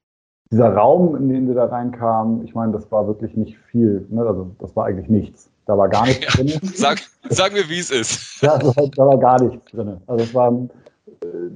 dieser 0.52 0.74
Raum, 0.74 1.16
in 1.16 1.30
den 1.30 1.48
wir 1.48 1.56
da 1.56 1.66
reinkamen, 1.66 2.44
ich 2.44 2.56
meine, 2.56 2.74
das 2.74 2.92
war 2.92 3.08
wirklich 3.08 3.36
nicht 3.38 3.58
viel. 3.58 4.06
Ne? 4.10 4.22
Also 4.22 4.52
das 4.60 4.76
war 4.76 4.86
eigentlich 4.86 5.10
nichts. 5.10 5.50
Da 5.66 5.78
war 5.78 5.88
gar 5.88 6.06
nichts 6.06 6.26
ja, 6.38 6.44
drin. 6.44 6.60
Sag, 6.74 7.00
sag 7.30 7.54
mir, 7.54 7.70
wie 7.70 7.80
es 7.80 7.92
ist. 7.92 8.42
Ja, 8.42 8.54
also, 8.54 8.74
da 8.96 9.08
war 9.08 9.18
gar 9.18 9.42
nichts 9.42 9.72
drin. 9.72 9.98
Also 10.08 10.24
es 10.24 10.34
waren 10.34 10.70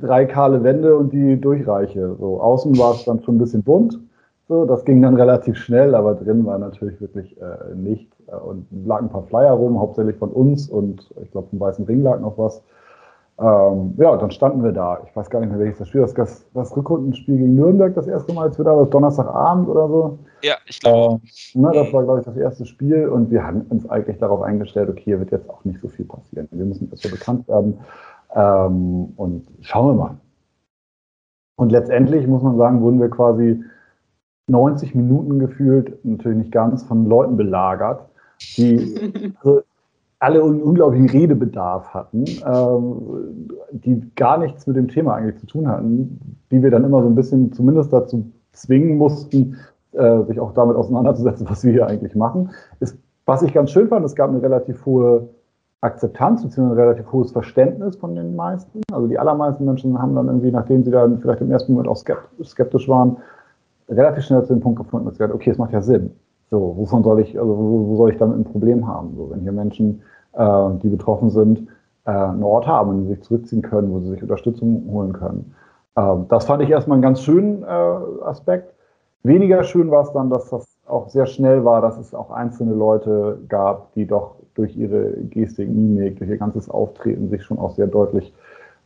drei 0.01 0.25
kahle 0.25 0.63
Wände 0.63 0.95
und 0.95 1.11
die 1.11 1.39
Durchreiche. 1.39 2.15
So 2.19 2.41
außen 2.41 2.77
war 2.77 2.93
es 2.93 3.05
dann 3.05 3.21
schon 3.23 3.35
ein 3.35 3.39
bisschen 3.39 3.63
bunt. 3.63 3.99
So, 4.47 4.65
das 4.65 4.85
ging 4.85 5.01
dann 5.01 5.15
relativ 5.15 5.57
schnell, 5.57 5.95
aber 5.95 6.13
drin 6.13 6.45
war 6.45 6.59
natürlich 6.59 7.01
wirklich 7.01 7.35
äh, 7.41 7.75
nichts. 7.75 8.15
Äh, 8.27 8.35
und 8.35 8.67
lagen 8.85 9.07
ein 9.07 9.11
paar 9.11 9.23
Flyer 9.23 9.53
rum, 9.53 9.79
hauptsächlich 9.79 10.17
von 10.17 10.29
uns 10.29 10.69
und 10.69 11.09
ich 11.23 11.31
glaube 11.31 11.47
vom 11.49 11.59
Weißen 11.59 11.85
Ring 11.85 12.03
lag 12.03 12.19
noch 12.19 12.37
was. 12.37 12.61
Ähm, 13.37 13.95
ja, 13.97 14.15
dann 14.15 14.31
standen 14.31 14.63
wir 14.63 14.71
da. 14.71 14.99
Ich 15.05 15.15
weiß 15.15 15.29
gar 15.29 15.41
nicht 15.41 15.49
mehr, 15.49 15.59
welches 15.59 15.79
das 15.79 15.89
Spiel 15.89 16.01
war. 16.01 16.07
Das, 16.13 16.45
das 16.53 16.77
Rückrundenspiel 16.77 17.37
gegen 17.37 17.55
Nürnberg 17.55 17.93
das 17.93 18.07
erste 18.07 18.33
Mal, 18.33 18.43
als 18.43 18.57
wir 18.57 18.63
da 18.63 18.77
waren, 18.77 18.89
Donnerstagabend 18.89 19.67
oder 19.67 19.89
so. 19.89 20.19
Ja, 20.41 20.55
ich 20.67 20.79
glaube. 20.79 21.21
Äh, 21.25 21.59
ne, 21.59 21.71
das 21.73 21.91
war, 21.91 22.03
glaube 22.03 22.19
ich, 22.19 22.25
das 22.25 22.37
erste 22.37 22.65
Spiel 22.65 23.09
und 23.09 23.31
wir 23.31 23.43
haben 23.43 23.65
uns 23.69 23.89
eigentlich 23.89 24.19
darauf 24.19 24.41
eingestellt, 24.41 24.89
okay, 24.89 25.01
hier 25.03 25.19
wird 25.19 25.31
jetzt 25.31 25.49
auch 25.49 25.65
nicht 25.65 25.81
so 25.81 25.89
viel 25.89 26.05
passieren. 26.05 26.47
Wir 26.51 26.65
müssen 26.65 26.87
erst 26.91 27.03
so 27.03 27.09
bekannt 27.09 27.47
werden 27.47 27.79
ähm, 28.35 29.13
und 29.15 29.47
schauen 29.61 29.95
wir 29.95 30.03
mal. 30.03 30.17
Und 31.57 31.71
letztendlich 31.71 32.27
muss 32.27 32.43
man 32.43 32.57
sagen, 32.57 32.81
wurden 32.81 32.99
wir 32.99 33.09
quasi 33.09 33.63
90 34.47 34.93
Minuten 34.93 35.39
gefühlt, 35.39 36.03
natürlich 36.05 36.37
nicht 36.37 36.51
ganz, 36.51 36.83
von 36.83 37.07
Leuten 37.07 37.37
belagert, 37.37 38.05
die 38.57 39.33
alle 40.19 40.43
einen 40.43 40.61
unglaublichen 40.61 41.09
Redebedarf 41.09 41.93
hatten, 41.93 42.25
ähm, 42.45 43.49
die 43.71 44.11
gar 44.15 44.37
nichts 44.37 44.67
mit 44.67 44.75
dem 44.75 44.87
Thema 44.87 45.15
eigentlich 45.15 45.37
zu 45.37 45.47
tun 45.47 45.67
hatten, 45.67 46.37
die 46.51 46.61
wir 46.61 46.71
dann 46.71 46.83
immer 46.83 47.01
so 47.01 47.07
ein 47.07 47.15
bisschen 47.15 47.53
zumindest 47.53 47.91
dazu 47.91 48.31
zwingen 48.51 48.97
mussten, 48.97 49.57
äh, 49.93 50.23
sich 50.23 50.39
auch 50.39 50.53
damit 50.53 50.75
auseinanderzusetzen, 50.75 51.49
was 51.49 51.63
wir 51.63 51.71
hier 51.71 51.87
eigentlich 51.87 52.15
machen. 52.15 52.51
Ist, 52.79 52.97
was 53.25 53.41
ich 53.41 53.53
ganz 53.53 53.71
schön 53.71 53.87
fand, 53.87 54.05
es 54.05 54.15
gab 54.15 54.29
eine 54.29 54.41
relativ 54.41 54.85
hohe 54.85 55.29
Akzeptanz 55.85 56.43
bzw. 56.43 56.61
ein 56.61 56.71
relativ 56.71 57.11
hohes 57.11 57.31
Verständnis 57.31 57.95
von 57.95 58.15
den 58.15 58.35
meisten. 58.35 58.81
Also 58.91 59.07
die 59.07 59.19
allermeisten 59.19 59.65
Menschen 59.65 60.01
haben 60.01 60.15
dann 60.15 60.27
irgendwie, 60.27 60.51
nachdem 60.51 60.83
sie 60.83 60.91
dann 60.91 61.19
vielleicht 61.19 61.41
im 61.41 61.51
ersten 61.51 61.73
Moment 61.73 61.89
auch 61.89 61.97
skeptisch 62.43 62.89
waren, 62.89 63.17
relativ 63.89 64.25
schnell 64.25 64.43
zu 64.43 64.53
dem 64.53 64.61
Punkt 64.61 64.79
gefunden, 64.79 65.05
dass 65.05 65.15
sie 65.15 65.19
gesagt, 65.19 65.35
okay, 65.35 65.51
es 65.51 65.57
macht 65.57 65.71
ja 65.71 65.81
Sinn. 65.81 66.11
So, 66.49 66.75
wovon 66.77 67.03
soll 67.03 67.19
ich, 67.21 67.39
also 67.39 67.57
wo, 67.57 67.87
wo 67.87 67.95
soll 67.97 68.11
ich 68.11 68.17
damit 68.17 68.37
ein 68.37 68.43
Problem 68.43 68.87
haben? 68.87 69.15
So, 69.15 69.29
wenn 69.31 69.41
hier 69.41 69.51
Menschen 69.51 70.01
äh, 70.33 70.69
die 70.81 70.89
betroffen 70.89 71.29
sind, 71.29 71.67
äh, 72.05 72.11
einen 72.11 72.43
Ort 72.43 72.67
haben, 72.67 72.91
den 72.91 73.03
sie 73.03 73.13
sich 73.13 73.23
zurückziehen 73.23 73.61
können, 73.61 73.91
wo 73.91 73.99
sie 73.99 74.09
sich 74.09 74.21
Unterstützung 74.21 74.83
holen 74.91 75.13
können. 75.13 75.55
Äh, 75.95 76.15
das 76.29 76.45
fand 76.45 76.63
ich 76.63 76.69
erstmal 76.69 76.95
einen 76.95 77.03
ganz 77.03 77.21
schönen 77.21 77.63
äh, 77.63 78.23
Aspekt. 78.23 78.73
Weniger 79.23 79.63
schön 79.63 79.89
war 79.89 80.03
es 80.03 80.11
dann, 80.11 80.29
dass 80.29 80.49
das 80.49 80.65
auch 80.85 81.09
sehr 81.09 81.25
schnell 81.25 81.65
war, 81.65 81.81
dass 81.81 81.97
es 81.97 82.13
auch 82.13 82.29
einzelne 82.29 82.73
Leute 82.73 83.39
gab, 83.47 83.93
die 83.93 84.05
doch 84.05 84.35
durch 84.55 84.75
ihre 84.75 85.11
Gestik, 85.29 85.69
Mimik, 85.69 86.17
durch 86.17 86.29
ihr 86.29 86.37
ganzes 86.37 86.69
Auftreten 86.69 87.29
sich 87.29 87.43
schon 87.43 87.59
auch 87.59 87.71
sehr 87.71 87.87
deutlich 87.87 88.33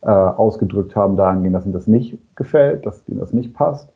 äh, 0.02 0.10
ausgedrückt 0.10 0.96
haben, 0.96 1.16
dahingehend, 1.16 1.54
dass 1.54 1.64
ihnen 1.64 1.74
das 1.74 1.86
nicht 1.86 2.18
gefällt, 2.36 2.86
dass 2.86 3.08
ihnen 3.08 3.20
das 3.20 3.32
nicht 3.32 3.54
passt. 3.54 3.90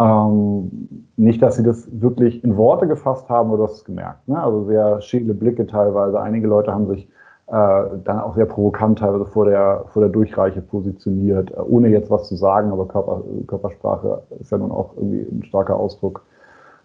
Ähm, 0.00 1.04
nicht, 1.16 1.42
dass 1.42 1.56
sie 1.56 1.62
das 1.62 1.88
wirklich 2.00 2.42
in 2.42 2.56
Worte 2.56 2.86
gefasst 2.86 3.28
haben, 3.28 3.50
oder 3.50 3.64
das 3.64 3.84
gemerkt. 3.84 4.26
Ne? 4.28 4.42
Also 4.42 4.64
sehr 4.64 5.00
schäle 5.02 5.34
Blicke 5.34 5.66
teilweise. 5.66 6.20
Einige 6.20 6.46
Leute 6.46 6.72
haben 6.72 6.86
sich 6.86 7.08
äh, 7.48 7.84
dann 8.04 8.20
auch 8.20 8.34
sehr 8.34 8.46
provokant 8.46 9.00
teilweise 9.00 9.26
vor 9.26 9.44
der, 9.44 9.84
vor 9.88 10.02
der 10.02 10.10
Durchreiche 10.10 10.62
positioniert, 10.62 11.50
äh, 11.50 11.60
ohne 11.60 11.88
jetzt 11.88 12.10
was 12.10 12.28
zu 12.28 12.36
sagen, 12.36 12.70
aber 12.70 12.86
Körper, 12.86 13.22
Körpersprache 13.46 14.22
ist 14.38 14.52
ja 14.52 14.58
nun 14.58 14.70
auch 14.70 14.96
irgendwie 14.96 15.26
ein 15.30 15.42
starker 15.44 15.76
Ausdruck 15.76 16.22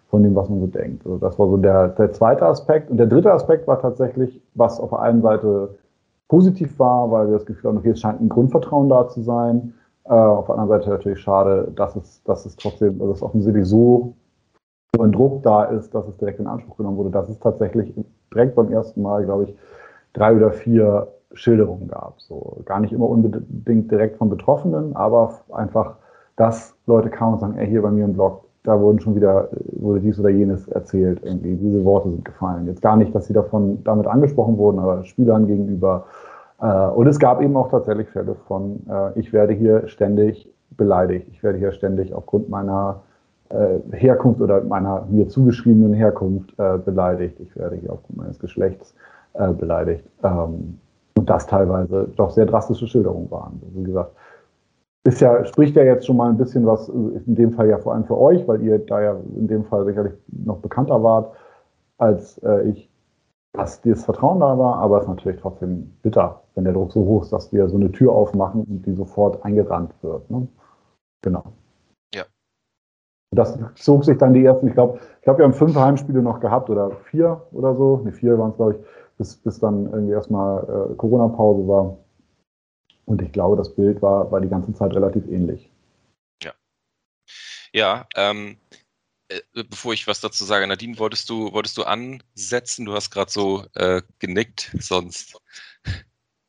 von 0.08 0.22
dem, 0.22 0.34
was 0.34 0.48
man 0.48 0.60
so 0.60 0.66
denkt. 0.66 1.04
Also 1.04 1.18
das 1.18 1.38
war 1.38 1.48
so 1.48 1.56
der, 1.56 1.88
der 1.88 2.12
zweite 2.12 2.46
Aspekt. 2.46 2.90
Und 2.90 2.96
der 2.98 3.06
dritte 3.06 3.32
Aspekt 3.32 3.66
war 3.66 3.80
tatsächlich, 3.80 4.40
was 4.54 4.80
auf 4.80 4.90
der 4.90 5.00
einen 5.00 5.22
Seite 5.22 5.76
positiv 6.28 6.78
war, 6.78 7.10
weil 7.10 7.28
wir 7.28 7.34
das 7.34 7.46
Gefühl 7.46 7.70
haben, 7.70 7.78
okay, 7.78 7.90
es 7.90 8.00
scheint 8.00 8.20
ein 8.20 8.28
Grundvertrauen 8.28 8.88
da 8.88 9.08
zu 9.08 9.22
sein. 9.22 9.74
Äh, 10.04 10.12
auf 10.12 10.46
der 10.46 10.56
anderen 10.56 10.80
Seite 10.80 10.90
natürlich 10.90 11.20
schade, 11.20 11.72
dass 11.74 11.96
es, 11.96 12.22
dass 12.24 12.46
es 12.46 12.56
trotzdem, 12.56 12.98
dass 12.98 13.08
es 13.16 13.22
offensichtlich 13.22 13.66
so, 13.66 14.14
so 14.94 15.02
ein 15.02 15.12
Druck 15.12 15.42
da 15.42 15.64
ist, 15.64 15.94
dass 15.94 16.06
es 16.06 16.16
direkt 16.16 16.40
in 16.40 16.46
Anspruch 16.46 16.76
genommen 16.76 16.96
wurde, 16.96 17.10
dass 17.10 17.28
es 17.28 17.38
tatsächlich 17.38 17.92
direkt 18.32 18.54
beim 18.54 18.72
ersten 18.72 19.02
Mal, 19.02 19.24
glaube 19.24 19.44
ich, 19.44 19.56
drei 20.12 20.34
oder 20.34 20.52
vier 20.52 21.08
Schilderungen 21.32 21.88
gab. 21.88 22.20
So 22.20 22.62
gar 22.64 22.80
nicht 22.80 22.92
immer 22.92 23.08
unbedingt 23.08 23.90
direkt 23.90 24.16
von 24.16 24.30
Betroffenen, 24.30 24.94
aber 24.96 25.40
einfach, 25.52 25.96
dass 26.36 26.76
Leute 26.86 27.10
kamen 27.10 27.34
und 27.34 27.40
sagen, 27.40 27.58
ey, 27.58 27.66
hier 27.66 27.82
bei 27.82 27.90
mir 27.90 28.04
im 28.04 28.14
Blog, 28.14 28.45
da 28.66 28.80
wurden 28.80 29.00
schon 29.00 29.14
wieder, 29.14 29.48
wurde 29.72 30.00
dies 30.00 30.18
oder 30.20 30.28
jenes 30.28 30.68
erzählt, 30.68 31.20
irgendwie, 31.22 31.56
diese 31.56 31.84
Worte 31.84 32.10
sind 32.10 32.24
gefallen. 32.24 32.66
Jetzt 32.66 32.82
gar 32.82 32.96
nicht, 32.96 33.14
dass 33.14 33.26
sie 33.26 33.32
davon 33.32 33.82
damit 33.84 34.06
angesprochen 34.06 34.58
wurden, 34.58 34.78
aber 34.78 35.04
Spielern 35.04 35.46
gegenüber 35.46 36.04
äh, 36.60 36.88
und 36.88 37.06
es 37.06 37.18
gab 37.18 37.42
eben 37.42 37.56
auch 37.56 37.70
tatsächlich 37.70 38.08
Fälle 38.08 38.34
von, 38.46 38.80
äh, 38.88 39.18
ich 39.18 39.32
werde 39.32 39.52
hier 39.52 39.88
ständig 39.88 40.50
beleidigt, 40.70 41.28
ich 41.30 41.42
werde 41.42 41.58
hier 41.58 41.72
ständig 41.72 42.14
aufgrund 42.14 42.48
meiner 42.48 43.02
äh, 43.50 43.78
Herkunft 43.92 44.40
oder 44.40 44.62
meiner 44.64 45.06
mir 45.08 45.28
zugeschriebenen 45.28 45.94
Herkunft 45.94 46.56
beleidigt, 46.56 47.38
ich 47.40 47.54
werde 47.56 47.76
hier 47.76 47.92
aufgrund 47.92 48.18
meines 48.18 48.38
Geschlechts 48.38 48.94
beleidigt. 49.58 50.04
Ähm, 50.22 50.78
und 51.14 51.30
das 51.30 51.46
teilweise 51.46 52.08
doch 52.16 52.30
sehr 52.30 52.46
drastische 52.46 52.86
Schilderungen 52.86 53.30
waren. 53.30 53.60
Also 53.64 53.80
wie 53.80 53.84
gesagt, 53.84 54.12
ist 55.06 55.20
ja, 55.20 55.44
spricht 55.44 55.76
ja 55.76 55.84
jetzt 55.84 56.06
schon 56.06 56.16
mal 56.16 56.28
ein 56.28 56.36
bisschen 56.36 56.66
was, 56.66 56.88
in 56.88 57.34
dem 57.34 57.52
Fall 57.52 57.68
ja 57.68 57.78
vor 57.78 57.94
allem 57.94 58.04
für 58.04 58.18
euch, 58.18 58.46
weil 58.48 58.62
ihr 58.62 58.78
da 58.78 59.00
ja 59.00 59.16
in 59.36 59.46
dem 59.46 59.64
Fall 59.64 59.84
sicherlich 59.84 60.12
noch 60.28 60.58
bekannter 60.58 61.02
wart 61.02 61.34
als 61.98 62.38
äh, 62.38 62.68
ich 62.68 62.90
dass 63.56 63.80
dieses 63.80 64.04
Vertrauen 64.04 64.40
da 64.40 64.58
war, 64.58 64.76
aber 64.76 64.98
es 64.98 65.04
ist 65.04 65.08
natürlich 65.08 65.40
trotzdem 65.40 65.90
bitter, 66.02 66.42
wenn 66.54 66.64
der 66.64 66.74
Druck 66.74 66.92
so 66.92 67.04
hoch 67.04 67.22
ist, 67.22 67.32
dass 67.32 67.52
wir 67.52 67.68
so 67.68 67.76
eine 67.76 67.90
Tür 67.90 68.12
aufmachen 68.12 68.64
und 68.64 68.86
die 68.86 68.94
sofort 68.94 69.42
eingerannt 69.44 69.94
wird. 70.02 70.30
Ne? 70.30 70.46
Genau. 71.22 71.44
Ja. 72.14 72.24
Und 73.32 73.38
das 73.38 73.58
zog 73.76 74.04
sich 74.04 74.18
dann 74.18 74.34
die 74.34 74.44
ersten, 74.44 74.68
ich 74.68 74.74
glaube, 74.74 74.98
ich 75.16 75.22
glaube, 75.22 75.38
wir 75.38 75.44
haben 75.44 75.54
fünf 75.54 75.74
Heimspiele 75.74 76.22
noch 76.22 76.40
gehabt 76.40 76.70
oder 76.70 76.90
vier 76.90 77.42
oder 77.52 77.74
so. 77.74 77.98
Ne, 78.04 78.12
vier 78.12 78.38
waren 78.38 78.50
es, 78.50 78.56
glaube 78.56 78.74
ich, 78.74 78.78
bis, 79.16 79.36
bis 79.36 79.58
dann 79.58 79.86
irgendwie 79.86 80.12
erstmal 80.12 80.90
äh, 80.90 80.94
Corona-Pause 80.94 81.66
war. 81.66 81.96
Und 83.06 83.22
ich 83.22 83.32
glaube, 83.32 83.56
das 83.56 83.74
Bild 83.74 84.02
war, 84.02 84.30
war 84.30 84.40
die 84.40 84.48
ganze 84.48 84.74
Zeit 84.74 84.92
relativ 84.92 85.26
ähnlich. 85.28 85.70
Ja. 86.42 86.52
Ja, 87.72 88.08
ähm, 88.16 88.58
äh, 89.28 89.40
bevor 89.68 89.92
ich 89.92 90.06
was 90.06 90.20
dazu 90.20 90.44
sage, 90.44 90.66
Nadine, 90.66 90.98
wolltest 90.98 91.30
du, 91.30 91.52
wolltest 91.52 91.76
du 91.78 91.84
ansetzen? 91.84 92.84
Du 92.84 92.92
hast 92.92 93.10
gerade 93.10 93.30
so 93.30 93.64
äh, 93.74 94.02
genickt, 94.18 94.76
sonst. 94.78 95.40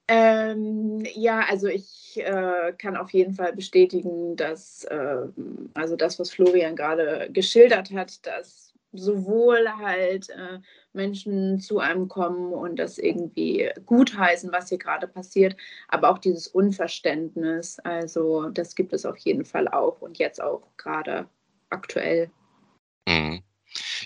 Ähm, 0.09 1.05
ja, 1.13 1.41
also 1.49 1.67
ich 1.67 2.17
äh, 2.17 2.73
kann 2.77 2.95
auf 2.95 3.11
jeden 3.11 3.33
Fall 3.33 3.53
bestätigen, 3.53 4.35
dass 4.37 4.85
äh, 4.85 5.27
also 5.73 5.95
das, 5.95 6.17
was 6.17 6.31
Florian 6.31 6.75
gerade 6.75 7.29
geschildert 7.31 7.91
hat, 7.91 8.25
dass 8.25 8.66
sowohl 8.97 9.67
halt 9.77 10.29
äh, 10.29 10.59
Menschen 10.93 11.59
zu 11.59 11.79
einem 11.79 12.07
kommen 12.07 12.53
und 12.53 12.77
das 12.77 12.97
irgendwie 12.97 13.69
gutheißen, 13.85 14.51
was 14.51 14.69
hier 14.69 14.77
gerade 14.77 15.07
passiert, 15.07 15.55
aber 15.87 16.09
auch 16.09 16.17
dieses 16.17 16.47
Unverständnis. 16.47 17.79
Also 17.79 18.49
das 18.49 18.75
gibt 18.75 18.93
es 18.93 19.05
auf 19.05 19.17
jeden 19.17 19.45
Fall 19.45 19.67
auch 19.67 20.01
und 20.01 20.17
jetzt 20.17 20.41
auch 20.41 20.63
gerade 20.77 21.27
aktuell. 21.69 22.31
Mhm. 23.07 23.41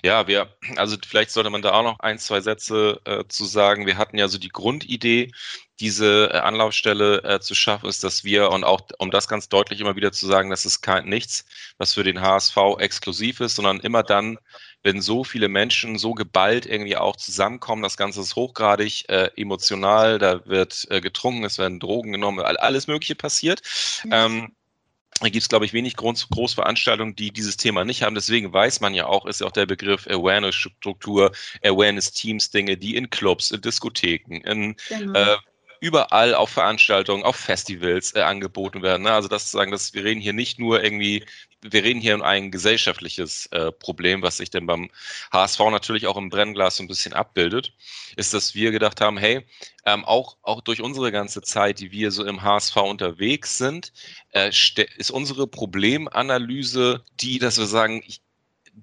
Ja, 0.04 0.28
wir, 0.28 0.56
also 0.78 0.98
vielleicht 1.06 1.32
sollte 1.32 1.50
man 1.50 1.62
da 1.62 1.74
auch 1.74 1.84
noch 1.84 2.00
ein, 2.00 2.18
zwei 2.18 2.42
Sätze 2.42 3.00
äh, 3.06 3.24
zu 3.28 3.46
sagen. 3.46 3.86
Wir 3.86 3.98
hatten 3.98 4.18
ja 4.18 4.28
so 4.28 4.40
die 4.40 4.50
Grundidee, 4.50 5.32
diese 5.80 6.32
äh, 6.32 6.38
Anlaufstelle 6.38 7.24
äh, 7.24 7.40
zu 7.40 7.54
schaffen, 7.56 7.88
ist, 7.88 8.04
dass 8.04 8.24
wir, 8.24 8.50
und 8.50 8.64
auch 8.64 8.82
um 9.00 9.12
das 9.12 9.28
ganz 9.28 9.50
deutlich 9.50 9.80
immer 9.80 9.96
wieder 9.96 10.12
zu 10.12 10.26
sagen, 10.28 10.50
dass 10.50 10.66
es 10.66 10.82
kein 10.82 11.06
nichts, 11.06 11.46
was 11.78 11.94
für 11.94 12.04
den 12.04 12.22
HSV 12.22 12.58
exklusiv 12.80 13.42
ist, 13.42 13.56
sondern 13.56 13.80
immer 13.80 14.04
dann, 14.04 14.38
wenn 14.84 15.02
so 15.02 15.24
viele 15.24 15.48
Menschen 15.48 15.98
so 16.00 16.14
geballt 16.14 16.66
irgendwie 16.66 16.98
auch 16.98 17.16
zusammenkommen, 17.16 17.84
das 17.84 17.98
Ganze 17.98 18.22
ist 18.22 18.36
hochgradig 18.36 19.08
äh, 19.10 19.30
emotional, 19.36 20.18
da 20.18 20.46
wird 20.48 20.88
äh, 20.90 21.02
getrunken, 21.02 21.44
es 21.44 21.60
werden 21.60 21.80
Drogen 21.80 22.12
genommen, 22.12 22.40
alles 22.40 22.88
Mögliche 22.88 23.16
passiert. 23.16 23.62
Ja. 24.06 24.26
Ähm, 24.26 24.56
da 25.22 25.30
gibt 25.30 25.44
es, 25.44 25.50
glaube 25.50 25.66
ich, 25.66 25.74
wenig 25.74 25.96
Groß 25.96 26.30
Großveranstaltungen, 26.30 27.16
die 27.16 27.32
dieses 27.32 27.56
Thema 27.58 27.86
nicht 27.86 28.02
haben. 28.02 28.16
Deswegen 28.16 28.52
weiß 28.52 28.82
man 28.82 28.94
ja 28.94 29.06
auch, 29.06 29.26
ist 29.26 29.42
ja 29.42 29.48
auch 29.48 29.52
der 29.52 29.68
Begriff 29.68 30.08
Awareness-Struktur, 30.08 31.32
Awareness-Teams, 31.64 32.50
Dinge, 32.50 32.76
die 32.78 32.96
in 32.96 33.10
Clubs, 33.10 33.52
in 33.52 33.62
Diskotheken, 33.62 34.42
in 34.44 34.76
genau. 34.90 35.20
äh, 35.20 35.38
überall 35.80 36.34
auf 36.34 36.50
Veranstaltungen, 36.50 37.24
auf 37.24 37.36
Festivals 37.36 38.16
äh, 38.16 38.22
angeboten 38.22 38.82
werden. 38.82 39.04
Ne? 39.04 39.12
Also 39.12 39.28
das 39.28 39.52
zu 39.52 39.58
sagen, 39.58 39.72
dass 39.72 39.94
wir 39.94 40.04
reden 40.04 40.22
hier 40.22 40.34
nicht 40.34 40.60
nur 40.60 40.84
irgendwie, 40.84 41.24
wir 41.62 41.84
reden 41.84 42.02
hier 42.02 42.16
um 42.16 42.22
ein 42.22 42.52
gesellschaftliches 42.52 43.46
äh, 43.48 43.72
Problem, 43.72 44.22
was 44.22 44.38
sich 44.38 44.50
denn 44.50 44.66
beim 44.66 44.90
HSV 45.32 45.60
natürlich 45.72 46.08
auch 46.08 46.18
im 46.18 46.30
Brennglas 46.30 46.78
so 46.78 46.84
ein 46.84 46.88
bisschen 46.88 47.14
abbildet, 47.14 47.74
ist, 48.16 48.34
dass 48.34 48.56
wir 48.56 48.72
gedacht 48.72 49.00
haben, 49.02 49.18
hey, 49.18 49.46
ähm, 49.86 50.04
auch, 50.06 50.38
auch 50.42 50.62
durch 50.62 50.82
unsere 50.82 51.12
ganze 51.12 51.42
Zeit, 51.42 51.80
die 51.80 51.92
wir 51.92 52.12
so 52.12 52.26
im 52.26 52.42
HSV 52.42 52.76
unterwegs 52.78 53.58
sind, 53.58 53.94
äh, 54.32 54.50
ist 54.50 55.12
unsere 55.12 55.48
Problemanalyse 55.48 57.04
die, 57.20 57.40
dass 57.40 57.58
wir 57.58 57.68
sagen, 57.68 58.04
ich, 58.06 58.22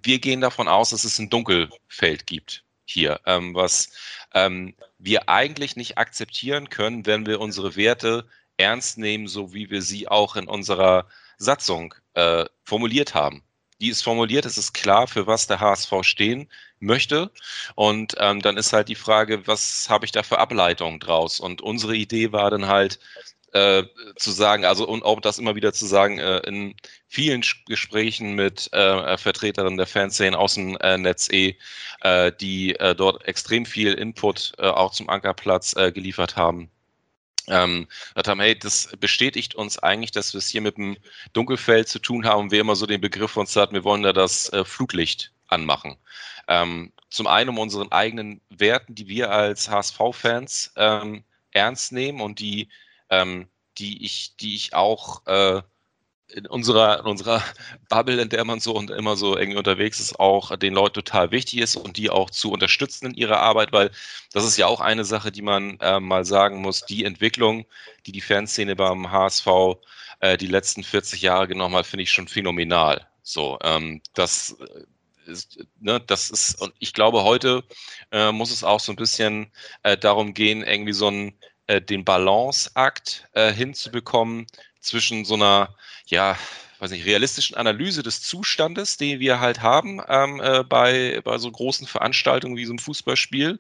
wir 0.02 0.18
gehen 0.18 0.40
davon 0.40 0.68
aus, 0.68 0.90
dass 0.90 1.04
es 1.04 1.18
ein 1.18 1.30
Dunkelfeld 1.30 2.26
gibt 2.26 2.64
hier, 2.84 3.20
ähm, 3.26 3.54
was 3.54 3.90
ähm, 4.34 4.74
wir 4.98 5.28
eigentlich 5.28 5.76
nicht 5.76 5.98
akzeptieren 5.98 6.70
können, 6.70 7.06
wenn 7.06 7.26
wir 7.26 7.40
unsere 7.40 7.76
Werte 7.76 8.26
ernst 8.56 8.98
nehmen, 8.98 9.28
so 9.28 9.52
wie 9.52 9.70
wir 9.70 9.82
sie 9.82 10.08
auch 10.08 10.36
in 10.36 10.48
unserer 10.48 11.06
Satzung 11.38 11.94
äh, 12.14 12.44
formuliert 12.64 13.14
haben. 13.14 13.42
Die 13.80 13.88
ist 13.90 14.02
formuliert, 14.02 14.44
es 14.44 14.58
ist 14.58 14.74
klar, 14.74 15.06
für 15.06 15.26
was 15.26 15.46
der 15.46 15.60
HSV 15.60 15.92
stehen 16.02 16.50
möchte. 16.80 17.30
Und 17.76 18.14
ähm, 18.18 18.42
dann 18.42 18.56
ist 18.56 18.72
halt 18.72 18.88
die 18.88 18.96
Frage, 18.96 19.46
was 19.46 19.88
habe 19.88 20.04
ich 20.04 20.12
da 20.12 20.22
für 20.24 20.38
Ableitungen 20.38 20.98
draus? 21.00 21.38
Und 21.40 21.62
unsere 21.62 21.94
Idee 21.96 22.32
war 22.32 22.50
dann 22.50 22.66
halt, 22.66 22.98
äh, 23.52 23.84
zu 24.16 24.30
sagen, 24.30 24.64
also 24.64 24.86
und 24.86 25.04
auch 25.04 25.20
das 25.20 25.38
immer 25.38 25.54
wieder 25.56 25.72
zu 25.72 25.86
sagen, 25.86 26.18
äh, 26.18 26.38
in 26.40 26.74
vielen 27.06 27.42
Gesprächen 27.66 28.34
mit 28.34 28.72
äh, 28.72 29.16
Vertreterinnen 29.16 29.78
der 29.78 29.86
Fanszene 29.86 30.38
aus 30.38 30.54
dem 30.54 30.76
äh, 30.78 30.98
Netz 30.98 31.28
E, 31.30 31.56
äh, 32.02 32.32
die 32.40 32.74
äh, 32.76 32.94
dort 32.94 33.26
extrem 33.26 33.64
viel 33.64 33.94
Input 33.94 34.52
äh, 34.58 34.66
auch 34.66 34.92
zum 34.92 35.08
Ankerplatz 35.08 35.74
äh, 35.76 35.92
geliefert 35.92 36.36
haben. 36.36 36.70
Ähm, 37.48 37.88
haben, 38.16 38.40
hey, 38.40 38.58
das 38.58 38.90
bestätigt 39.00 39.54
uns 39.54 39.78
eigentlich, 39.78 40.10
dass 40.10 40.34
wir 40.34 40.38
es 40.38 40.48
hier 40.48 40.60
mit 40.60 40.76
dem 40.76 40.96
Dunkelfeld 41.32 41.88
zu 41.88 41.98
tun 41.98 42.26
haben. 42.26 42.50
Wir 42.50 42.60
immer 42.60 42.76
so 42.76 42.86
den 42.86 43.00
Begriff 43.00 43.36
uns 43.36 43.56
hatten, 43.56 43.74
wir 43.74 43.84
wollen 43.84 44.02
da 44.02 44.12
das 44.12 44.52
äh, 44.52 44.64
Flutlicht 44.64 45.32
anmachen. 45.48 45.96
Ähm, 46.48 46.92
zum 47.10 47.26
einen 47.26 47.50
um 47.50 47.58
unseren 47.58 47.90
eigenen 47.90 48.40
Werten, 48.50 48.94
die 48.94 49.08
wir 49.08 49.30
als 49.30 49.68
HSV-Fans 49.70 50.72
ähm, 50.76 51.24
ernst 51.52 51.92
nehmen 51.92 52.20
und 52.20 52.38
die 52.38 52.68
ähm, 53.10 53.48
die 53.78 54.04
ich, 54.04 54.36
die 54.36 54.54
ich 54.54 54.74
auch 54.74 55.26
äh, 55.26 55.62
in 56.30 56.46
unserer, 56.46 57.00
in 57.00 57.06
unserer 57.06 57.42
Bubble, 57.88 58.20
in 58.20 58.28
der 58.28 58.44
man 58.44 58.60
so 58.60 58.74
und 58.74 58.90
immer 58.90 59.16
so 59.16 59.36
irgendwie 59.36 59.58
unterwegs 59.58 60.00
ist, 60.00 60.18
auch 60.20 60.56
den 60.56 60.74
Leuten 60.74 60.94
total 60.94 61.30
wichtig 61.30 61.60
ist 61.60 61.76
und 61.76 61.96
die 61.96 62.10
auch 62.10 62.30
zu 62.30 62.52
unterstützen 62.52 63.06
in 63.06 63.14
ihrer 63.14 63.40
Arbeit, 63.40 63.72
weil 63.72 63.90
das 64.32 64.44
ist 64.44 64.56
ja 64.56 64.66
auch 64.66 64.80
eine 64.80 65.04
Sache, 65.04 65.32
die 65.32 65.42
man 65.42 65.78
äh, 65.80 66.00
mal 66.00 66.24
sagen 66.24 66.60
muss, 66.60 66.82
die 66.82 67.04
Entwicklung, 67.04 67.66
die 68.06 68.12
die 68.12 68.20
Fanszene 68.20 68.76
beim 68.76 69.10
HSV 69.10 69.46
äh, 70.20 70.36
die 70.36 70.46
letzten 70.46 70.82
40 70.84 71.22
Jahre 71.22 71.48
genommen 71.48 71.76
hat, 71.76 71.86
finde 71.86 72.02
ich 72.02 72.12
schon 72.12 72.28
phänomenal. 72.28 73.06
So, 73.22 73.58
ähm, 73.62 74.02
das 74.14 74.56
ist, 75.26 75.58
ne, 75.80 76.00
das 76.00 76.30
ist, 76.30 76.60
und 76.60 76.72
ich 76.78 76.92
glaube, 76.92 77.24
heute 77.24 77.62
äh, 78.10 78.32
muss 78.32 78.50
es 78.50 78.64
auch 78.64 78.80
so 78.80 78.92
ein 78.92 78.96
bisschen 78.96 79.52
äh, 79.82 79.96
darum 79.96 80.34
gehen, 80.34 80.62
irgendwie 80.62 80.92
so 80.92 81.08
ein 81.08 81.38
äh, 81.68 81.82
den 81.82 82.04
Balanceakt 82.04 83.28
äh, 83.32 83.52
hinzubekommen 83.52 84.46
zwischen 84.80 85.24
so 85.24 85.34
einer, 85.34 85.74
ja, 86.06 86.36
weiß 86.78 86.90
nicht, 86.90 87.06
realistischen 87.06 87.56
Analyse 87.56 88.02
des 88.02 88.22
Zustandes, 88.22 88.96
den 88.96 89.20
wir 89.20 89.40
halt 89.40 89.62
haben 89.62 90.00
ähm, 90.08 90.40
äh, 90.40 90.62
bei, 90.62 91.20
bei 91.24 91.38
so 91.38 91.50
großen 91.50 91.86
Veranstaltungen 91.86 92.56
wie 92.56 92.64
so 92.64 92.72
ein 92.72 92.78
Fußballspiel, 92.78 93.58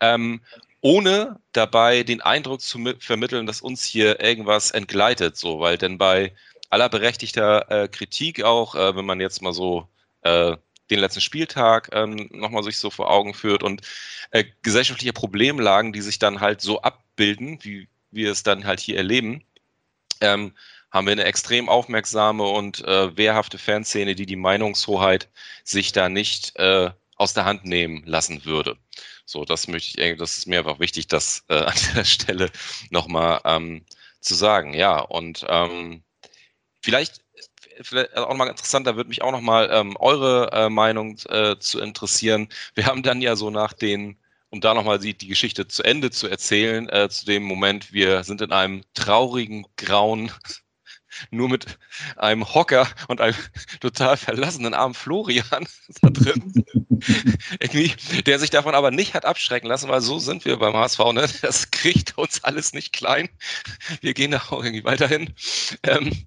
ähm, 0.00 0.40
ohne 0.80 1.40
dabei 1.52 2.02
den 2.02 2.20
Eindruck 2.20 2.60
zu 2.60 2.78
vermitteln, 2.98 3.46
dass 3.46 3.60
uns 3.60 3.84
hier 3.84 4.20
irgendwas 4.20 4.70
entgleitet, 4.70 5.36
so, 5.36 5.60
weil 5.60 5.78
denn 5.78 5.98
bei 5.98 6.34
aller 6.70 6.88
berechtigter 6.88 7.70
äh, 7.70 7.88
Kritik 7.88 8.42
auch, 8.42 8.74
äh, 8.74 8.94
wenn 8.96 9.06
man 9.06 9.20
jetzt 9.20 9.42
mal 9.42 9.52
so 9.52 9.88
äh, 10.22 10.56
den 10.90 11.00
letzten 11.00 11.20
Spieltag 11.20 11.90
ähm, 11.92 12.28
nochmal 12.32 12.62
sich 12.62 12.78
so 12.78 12.90
vor 12.90 13.10
Augen 13.10 13.34
führt 13.34 13.62
und 13.62 13.82
äh, 14.30 14.44
gesellschaftliche 14.62 15.12
Problemlagen, 15.12 15.92
die 15.92 16.00
sich 16.00 16.18
dann 16.18 16.40
halt 16.40 16.60
so 16.60 16.80
abbilden, 16.82 17.58
wie 17.62 17.88
wir 18.10 18.32
es 18.32 18.42
dann 18.42 18.64
halt 18.64 18.80
hier 18.80 18.96
erleben, 18.96 19.42
ähm, 20.20 20.52
haben 20.90 21.06
wir 21.06 21.12
eine 21.12 21.24
extrem 21.24 21.68
aufmerksame 21.68 22.44
und 22.44 22.84
äh, 22.84 23.16
wehrhafte 23.16 23.58
Fanszene, 23.58 24.14
die 24.14 24.26
die 24.26 24.36
Meinungshoheit 24.36 25.28
sich 25.64 25.92
da 25.92 26.08
nicht 26.08 26.56
äh, 26.56 26.90
aus 27.16 27.34
der 27.34 27.44
Hand 27.44 27.64
nehmen 27.64 28.02
lassen 28.06 28.44
würde. 28.44 28.76
So, 29.26 29.44
das 29.44 29.68
möchte 29.68 30.00
ich, 30.00 30.16
das 30.18 30.38
ist 30.38 30.46
mir 30.46 30.60
einfach 30.60 30.80
wichtig, 30.80 31.08
das 31.08 31.44
äh, 31.48 31.54
an 31.64 31.76
der 31.94 32.04
Stelle 32.04 32.50
nochmal 32.90 33.40
ähm, 33.44 33.84
zu 34.20 34.34
sagen. 34.34 34.72
Ja, 34.74 35.00
und 35.00 35.44
ähm, 35.48 36.02
vielleicht 36.80 37.20
vielleicht 37.82 38.16
auch 38.16 38.28
nochmal 38.30 38.48
interessant, 38.48 38.86
da 38.86 38.96
würde 38.96 39.08
mich 39.08 39.22
auch 39.22 39.32
nochmal 39.32 39.68
ähm, 39.72 39.96
eure 39.98 40.50
äh, 40.52 40.68
Meinung 40.68 41.18
äh, 41.28 41.56
zu 41.58 41.80
interessieren. 41.80 42.48
Wir 42.74 42.86
haben 42.86 43.02
dann 43.02 43.20
ja 43.20 43.36
so 43.36 43.50
nach 43.50 43.72
den, 43.72 44.16
um 44.50 44.60
da 44.60 44.74
nochmal 44.74 44.98
die, 44.98 45.16
die 45.16 45.28
Geschichte 45.28 45.68
zu 45.68 45.82
Ende 45.82 46.10
zu 46.10 46.28
erzählen, 46.28 46.88
äh, 46.88 47.08
zu 47.08 47.26
dem 47.26 47.42
Moment, 47.42 47.92
wir 47.92 48.24
sind 48.24 48.40
in 48.40 48.52
einem 48.52 48.82
traurigen, 48.94 49.66
grauen, 49.76 50.30
nur 51.30 51.48
mit 51.48 51.78
einem 52.16 52.54
Hocker 52.54 52.86
und 53.08 53.20
einem 53.20 53.36
total 53.80 54.16
verlassenen 54.16 54.74
armen 54.74 54.94
Florian 54.94 55.66
da 56.02 56.10
drin, 56.10 56.64
der 58.26 58.38
sich 58.38 58.50
davon 58.50 58.74
aber 58.74 58.90
nicht 58.90 59.14
hat 59.14 59.24
abschrecken 59.24 59.68
lassen, 59.68 59.88
weil 59.88 60.00
so 60.00 60.18
sind 60.18 60.44
wir 60.44 60.58
beim 60.58 60.74
HSV, 60.74 60.98
ne? 61.12 61.28
Das 61.42 61.70
kriegt 61.70 62.16
uns 62.18 62.44
alles 62.44 62.72
nicht 62.72 62.92
klein. 62.92 63.28
Wir 64.00 64.14
gehen 64.14 64.30
da 64.30 64.38
auch 64.38 64.62
irgendwie 64.64 64.84
weiterhin. 64.84 65.34
Ähm, 65.82 66.26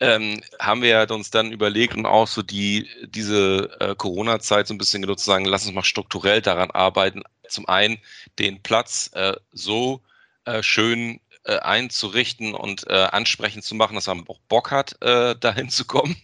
ähm, 0.00 0.42
haben 0.58 0.82
wir 0.82 1.10
uns 1.10 1.30
dann 1.30 1.52
überlegt 1.52 1.94
und 1.94 2.06
auch 2.06 2.28
so 2.28 2.42
die, 2.42 2.88
diese 3.06 3.70
äh, 3.80 3.94
Corona-Zeit 3.94 4.66
so 4.66 4.74
ein 4.74 4.78
bisschen 4.78 5.02
genutzt, 5.02 5.24
zu 5.24 5.30
sagen, 5.30 5.44
lass 5.44 5.66
uns 5.66 5.74
mal 5.74 5.84
strukturell 5.84 6.42
daran 6.42 6.70
arbeiten. 6.70 7.22
Zum 7.48 7.68
einen 7.68 7.98
den 8.38 8.62
Platz 8.62 9.10
äh, 9.14 9.34
so 9.52 10.00
äh, 10.44 10.62
schön 10.62 11.20
äh, 11.44 11.58
einzurichten 11.58 12.54
und 12.54 12.88
äh, 12.88 12.94
ansprechend 12.94 13.64
zu 13.64 13.74
machen, 13.74 13.94
dass 13.94 14.06
man 14.06 14.24
auch 14.28 14.38
Bock 14.48 14.70
hat, 14.70 14.96
äh, 15.02 15.34
dahin 15.40 15.70
zu 15.70 15.84
kommen 15.84 16.16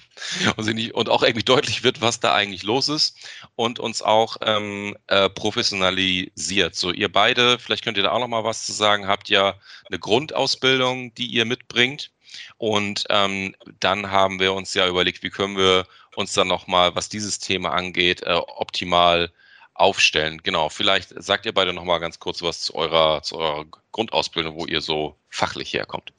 und, 0.56 0.66
nicht, 0.74 0.94
und 0.94 1.08
auch 1.08 1.22
irgendwie 1.22 1.44
deutlich 1.44 1.82
wird, 1.82 2.00
was 2.00 2.20
da 2.20 2.34
eigentlich 2.34 2.62
los 2.62 2.88
ist 2.88 3.16
und 3.56 3.80
uns 3.80 4.02
auch 4.02 4.36
ähm, 4.42 4.96
äh, 5.08 5.28
professionalisiert. 5.28 6.74
So, 6.76 6.92
ihr 6.92 7.10
beide, 7.10 7.58
vielleicht 7.58 7.84
könnt 7.84 7.96
ihr 7.96 8.04
da 8.04 8.12
auch 8.12 8.20
noch 8.20 8.28
mal 8.28 8.44
was 8.44 8.64
zu 8.64 8.72
sagen, 8.72 9.08
habt 9.08 9.28
ja 9.28 9.54
eine 9.88 9.98
Grundausbildung, 9.98 11.14
die 11.14 11.26
ihr 11.26 11.44
mitbringt. 11.44 12.12
Und 12.56 13.04
ähm, 13.10 13.54
dann 13.80 14.10
haben 14.10 14.40
wir 14.40 14.52
uns 14.52 14.74
ja 14.74 14.88
überlegt, 14.88 15.22
wie 15.22 15.30
können 15.30 15.56
wir 15.56 15.86
uns 16.16 16.34
dann 16.34 16.48
nochmal, 16.48 16.94
was 16.94 17.08
dieses 17.08 17.38
Thema 17.38 17.70
angeht, 17.70 18.22
äh, 18.22 18.32
optimal 18.32 19.30
aufstellen. 19.74 20.40
Genau, 20.42 20.68
vielleicht 20.68 21.14
sagt 21.22 21.46
ihr 21.46 21.54
beide 21.54 21.72
nochmal 21.72 22.00
ganz 22.00 22.18
kurz 22.18 22.42
was 22.42 22.62
zu 22.62 22.74
eurer, 22.74 23.22
zu 23.22 23.36
eurer 23.36 23.64
Grundausbildung, 23.92 24.56
wo 24.56 24.66
ihr 24.66 24.80
so 24.80 25.14
fachlich 25.28 25.72
herkommt. 25.72 26.12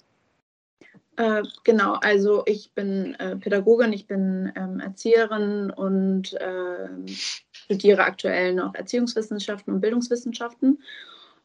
Äh, 1.17 1.43
genau, 1.65 1.95
also 1.95 2.43
ich 2.45 2.71
bin 2.71 3.15
äh, 3.15 3.35
Pädagogin, 3.35 3.91
ich 3.91 4.07
bin 4.07 4.53
ähm, 4.55 4.79
Erzieherin 4.79 5.69
und 5.69 6.33
äh, 6.35 6.87
studiere 7.51 8.05
aktuell 8.05 8.53
noch 8.53 8.73
Erziehungswissenschaften 8.73 9.73
und 9.73 9.81
Bildungswissenschaften. 9.81 10.81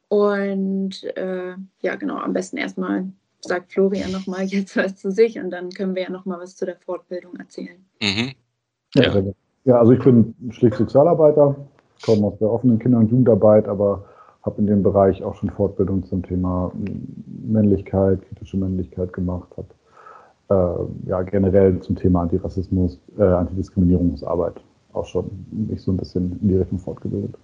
Und 0.06 1.02
äh, 1.16 1.56
ja, 1.82 1.96
genau, 1.96 2.18
am 2.18 2.32
besten 2.32 2.56
erstmal 2.56 3.08
sagt 3.44 3.72
Florian 3.72 4.12
nochmal 4.12 4.44
jetzt 4.44 4.76
was 4.76 4.96
zu 4.96 5.10
sich 5.10 5.38
und 5.38 5.50
dann 5.50 5.70
können 5.70 5.94
wir 5.94 6.02
ja 6.02 6.10
nochmal 6.10 6.40
was 6.40 6.56
zu 6.56 6.66
der 6.66 6.76
Fortbildung 6.76 7.36
erzählen. 7.36 7.84
Mhm. 8.00 8.32
Ja. 8.94 9.22
ja. 9.64 9.78
also 9.78 9.92
ich 9.92 10.02
bin 10.02 10.34
schlicht 10.50 10.76
Sozialarbeiter, 10.76 11.56
komme 12.04 12.26
aus 12.26 12.38
der 12.38 12.50
offenen 12.50 12.78
Kinder- 12.78 12.98
und 12.98 13.10
Jugendarbeit, 13.10 13.68
aber 13.68 14.04
habe 14.42 14.60
in 14.60 14.66
dem 14.66 14.82
Bereich 14.82 15.22
auch 15.22 15.34
schon 15.34 15.50
Fortbildung 15.50 16.04
zum 16.04 16.22
Thema 16.22 16.70
Männlichkeit, 17.46 18.20
kritische 18.28 18.58
Männlichkeit 18.58 19.12
gemacht, 19.12 19.48
habe 19.56 20.88
äh, 21.06 21.08
ja 21.08 21.22
generell 21.22 21.80
zum 21.80 21.96
Thema 21.96 22.22
Antirassismus, 22.22 23.00
äh, 23.18 23.22
Antidiskriminierungsarbeit 23.22 24.60
auch 24.94 25.06
schon 25.06 25.46
mich 25.50 25.82
so 25.82 25.92
ein 25.92 25.96
bisschen 25.96 26.38
in 26.40 26.48
die 26.48 26.56
Richtung 26.56 26.78
fortgebildet. 26.78 27.34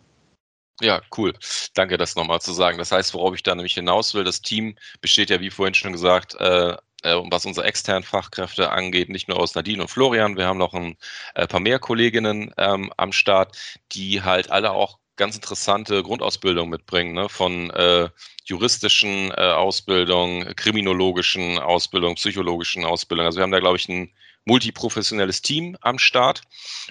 Ja, 0.80 1.02
cool. 1.16 1.34
Danke, 1.74 1.98
das 1.98 2.16
nochmal 2.16 2.40
zu 2.40 2.52
sagen. 2.52 2.78
Das 2.78 2.90
heißt, 2.90 3.12
worauf 3.14 3.34
ich 3.34 3.42
da 3.42 3.54
nämlich 3.54 3.74
hinaus 3.74 4.14
will, 4.14 4.24
das 4.24 4.40
Team 4.40 4.76
besteht 5.00 5.28
ja, 5.30 5.40
wie 5.40 5.50
vorhin 5.50 5.74
schon 5.74 5.92
gesagt, 5.92 6.34
äh, 6.40 6.72
äh, 7.02 7.14
was 7.30 7.44
unsere 7.46 7.66
externen 7.66 8.02
Fachkräfte 8.02 8.70
angeht, 8.70 9.08
nicht 9.10 9.28
nur 9.28 9.38
aus 9.38 9.54
Nadine 9.54 9.82
und 9.82 9.88
Florian. 9.88 10.36
Wir 10.36 10.46
haben 10.46 10.58
noch 10.58 10.72
ein 10.74 10.96
äh, 11.34 11.46
paar 11.46 11.60
mehr 11.60 11.78
Kolleginnen 11.78 12.52
ähm, 12.56 12.92
am 12.96 13.12
Start, 13.12 13.56
die 13.92 14.22
halt 14.22 14.50
alle 14.50 14.72
auch 14.72 14.98
ganz 15.16 15.34
interessante 15.34 16.02
Grundausbildung 16.02 16.70
mitbringen, 16.70 17.12
ne? 17.12 17.28
von 17.28 17.70
äh, 17.70 18.08
juristischen 18.44 19.30
äh, 19.32 19.34
Ausbildung, 19.34 20.44
kriminologischen 20.56 21.58
Ausbildung, 21.58 22.14
psychologischen 22.14 22.86
Ausbildung. 22.86 23.26
Also 23.26 23.38
wir 23.38 23.42
haben 23.42 23.50
da, 23.50 23.60
glaube 23.60 23.76
ich, 23.76 23.88
ein 23.88 24.10
multiprofessionelles 24.44 25.42
Team 25.42 25.76
am 25.80 25.98
Start. 25.98 26.42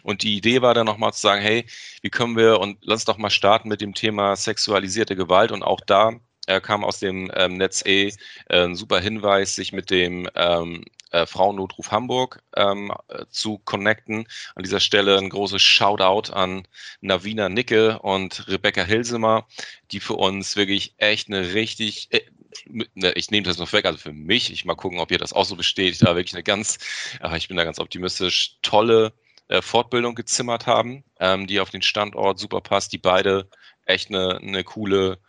Und 0.04 0.24
die 0.24 0.36
Idee 0.38 0.62
war 0.62 0.74
dann 0.74 0.86
nochmal 0.86 1.14
zu 1.14 1.22
sagen, 1.22 1.42
hey, 1.42 1.66
wie 2.02 2.10
können 2.10 2.38
wir 2.38 2.60
und 2.60 2.78
lass 2.82 3.06
doch 3.06 3.18
mal 3.18 3.30
starten 3.30 3.70
mit 3.70 3.82
dem 3.82 3.94
Thema 3.94 4.36
sexualisierte 4.36 5.16
Gewalt 5.16 5.52
und 5.52 5.64
auch 5.64 5.82
da 5.82 6.14
äh, 6.48 6.62
kam 6.62 6.84
aus 6.84 7.00
dem 7.00 7.32
ähm, 7.36 7.58
Netz 7.58 7.84
E 7.86 8.14
äh, 8.50 8.64
ein 8.64 8.76
super 8.76 9.00
Hinweis, 9.00 9.56
sich 9.56 9.72
mit 9.72 9.90
dem 9.90 10.28
ähm, 10.36 10.84
äh, 11.12 11.26
Frauennotruf 11.26 11.92
Hamburg 11.92 12.42
ähm, 12.56 12.92
äh, 13.08 13.26
zu 13.30 13.60
connecten. 13.60 14.28
An 14.56 14.64
dieser 14.64 14.80
Stelle 14.80 15.18
ein 15.18 15.30
großes 15.30 15.62
Shoutout 15.62 16.34
an 16.34 16.68
Navina 17.02 17.50
Nicke 17.50 18.00
und 18.00 18.48
Rebecca 18.48 18.84
Hilsemer, 18.84 19.48
die 19.92 20.00
für 20.00 20.16
uns 20.16 20.56
wirklich 20.56 20.94
echt 20.98 21.28
eine 21.28 21.54
richtig, 21.54 22.08
äh, 22.12 22.22
ne, 22.68 23.12
ich 23.14 23.32
nehme 23.32 23.48
das 23.48 23.58
noch 23.58 23.72
weg, 23.74 23.86
also 23.86 23.98
für 23.98 24.14
mich, 24.14 24.52
ich 24.52 24.66
mal 24.66 24.76
gucken, 24.76 25.00
ob 25.00 25.12
ihr 25.12 25.18
das 25.18 25.34
auch 25.34 25.46
so 25.46 25.56
bestätigt, 25.56 26.04
aber 26.04 26.18
wirklich 26.18 26.34
eine 26.34 26.44
ganz, 26.44 26.78
äh, 27.22 27.38
ich 27.38 27.48
bin 27.48 27.58
da 27.58 27.64
ganz 27.64 27.80
optimistisch, 27.80 28.58
tolle 28.62 29.14
äh, 29.48 29.62
Fortbildung 29.62 30.16
gezimmert 30.16 30.68
haben, 30.68 31.04
ähm, 31.20 31.48
die 31.48 31.60
auf 31.60 31.70
den 31.70 31.82
Standort 31.82 32.40
super 32.40 32.62
passt, 32.62 32.94
die 32.94 32.98
beide 32.98 33.50
echt 33.86 34.10
eine, 34.10 34.38
eine 34.38 34.64
coole 34.64 35.20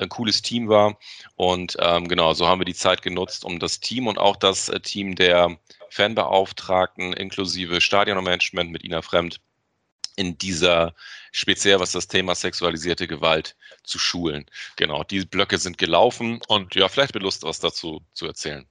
ein 0.00 0.08
cooles 0.08 0.42
Team 0.42 0.68
war. 0.68 0.98
Und 1.36 1.76
ähm, 1.78 2.08
genau, 2.08 2.32
so 2.34 2.48
haben 2.48 2.60
wir 2.60 2.64
die 2.64 2.74
Zeit 2.74 3.02
genutzt, 3.02 3.44
um 3.44 3.58
das 3.58 3.80
Team 3.80 4.06
und 4.06 4.18
auch 4.18 4.36
das 4.36 4.68
äh, 4.68 4.80
Team 4.80 5.14
der 5.14 5.58
Fanbeauftragten 5.90 7.12
inklusive 7.12 7.80
Stadionmanagement 7.80 8.70
mit 8.70 8.84
Ina 8.84 9.02
Fremd 9.02 9.40
in 10.20 10.36
dieser, 10.36 10.94
speziell 11.32 11.80
was 11.80 11.92
das 11.92 12.06
Thema 12.06 12.34
sexualisierte 12.34 13.06
Gewalt 13.06 13.56
zu 13.84 13.98
schulen. 13.98 14.44
Genau, 14.76 15.02
die 15.02 15.24
Blöcke 15.24 15.56
sind 15.56 15.78
gelaufen 15.78 16.40
und 16.46 16.74
ja, 16.74 16.88
vielleicht 16.88 17.14
mit 17.14 17.22
Lust, 17.22 17.42
was 17.42 17.58
dazu 17.58 18.02
zu 18.12 18.26
erzählen. 18.26 18.66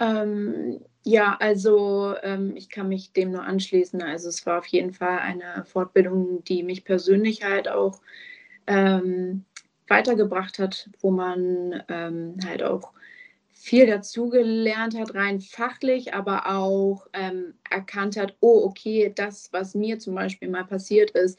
Ähm, 0.00 0.80
ja, 1.04 1.36
also 1.38 2.14
ähm, 2.22 2.56
ich 2.56 2.70
kann 2.70 2.88
mich 2.88 3.12
dem 3.12 3.32
nur 3.32 3.42
anschließen. 3.42 4.02
Also 4.02 4.30
es 4.30 4.46
war 4.46 4.58
auf 4.60 4.66
jeden 4.66 4.94
Fall 4.94 5.18
eine 5.18 5.66
Fortbildung, 5.66 6.42
die 6.44 6.62
mich 6.62 6.84
persönlich 6.84 7.44
halt 7.44 7.68
auch 7.68 8.00
ähm, 8.66 9.44
weitergebracht 9.88 10.58
hat, 10.58 10.88
wo 11.00 11.10
man 11.10 11.82
ähm, 11.88 12.36
halt 12.46 12.62
auch 12.62 12.92
viel 13.62 13.86
dazugelernt 13.86 14.98
hat, 14.98 15.14
rein 15.14 15.40
fachlich, 15.40 16.14
aber 16.14 16.50
auch 16.50 17.06
ähm, 17.12 17.54
erkannt 17.70 18.16
hat, 18.16 18.34
oh, 18.40 18.64
okay, 18.64 19.12
das, 19.14 19.52
was 19.52 19.76
mir 19.76 20.00
zum 20.00 20.16
Beispiel 20.16 20.48
mal 20.48 20.64
passiert 20.64 21.12
ist, 21.12 21.38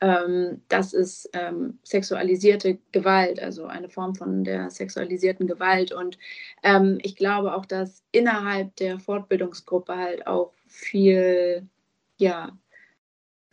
ähm, 0.00 0.62
das 0.66 0.92
ist 0.92 1.30
ähm, 1.32 1.78
sexualisierte 1.84 2.78
Gewalt, 2.90 3.40
also 3.40 3.66
eine 3.66 3.88
Form 3.88 4.16
von 4.16 4.42
der 4.42 4.68
sexualisierten 4.70 5.46
Gewalt. 5.46 5.92
Und 5.92 6.18
ähm, 6.64 6.98
ich 7.02 7.14
glaube 7.14 7.54
auch, 7.54 7.66
dass 7.66 8.02
innerhalb 8.10 8.74
der 8.76 8.98
Fortbildungsgruppe 8.98 9.94
halt 9.94 10.26
auch 10.26 10.52
viel, 10.66 11.68
ja, 12.16 12.50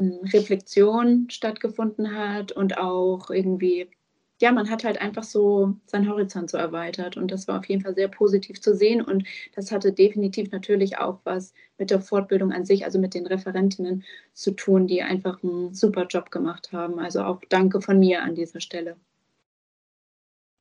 Reflexion 0.01 1.27
stattgefunden 1.29 2.15
hat 2.15 2.51
und 2.51 2.79
auch 2.79 3.29
irgendwie 3.29 3.91
ja, 4.39 4.51
man 4.51 4.69
hat 4.69 4.83
halt 4.83 5.01
einfach 5.01 5.23
so 5.23 5.73
seinen 5.85 6.07
Horizont 6.09 6.49
so 6.49 6.57
erweitert 6.57 7.17
und 7.17 7.31
das 7.31 7.47
war 7.47 7.59
auf 7.59 7.65
jeden 7.65 7.81
Fall 7.81 7.95
sehr 7.95 8.07
positiv 8.07 8.61
zu 8.61 8.75
sehen 8.75 9.01
und 9.01 9.23
das 9.55 9.71
hatte 9.71 9.91
definitiv 9.91 10.51
natürlich 10.51 10.99
auch 10.99 11.19
was 11.23 11.53
mit 11.77 11.89
der 11.89 12.01
Fortbildung 12.01 12.51
an 12.51 12.65
sich, 12.65 12.85
also 12.85 12.99
mit 12.99 13.13
den 13.13 13.25
Referentinnen 13.25 14.03
zu 14.33 14.51
tun, 14.51 14.87
die 14.87 15.01
einfach 15.01 15.43
einen 15.43 15.73
super 15.73 16.05
Job 16.05 16.29
gemacht 16.29 16.71
haben. 16.71 16.99
Also 16.99 17.21
auch 17.21 17.41
danke 17.49 17.81
von 17.81 17.99
mir 17.99 18.21
an 18.23 18.35
dieser 18.35 18.59
Stelle. 18.59 18.95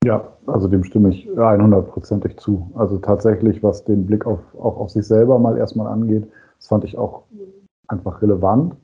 Ja, 0.03 0.37
also 0.45 0.67
dem 0.67 0.83
stimme 0.83 1.09
ich 1.09 1.27
100%ig 1.27 2.37
zu. 2.37 2.71
Also 2.75 2.97
tatsächlich, 2.97 3.61
was 3.61 3.83
den 3.83 4.05
Blick 4.05 4.25
auf, 4.25 4.39
auch 4.55 4.77
auf 4.77 4.89
sich 4.89 5.05
selber 5.05 5.37
mal 5.37 5.57
erstmal 5.57 5.87
angeht, 5.87 6.25
das 6.57 6.67
fand 6.67 6.83
ich 6.83 6.97
auch 6.97 7.23
einfach 7.87 8.21
relevant 8.21 8.75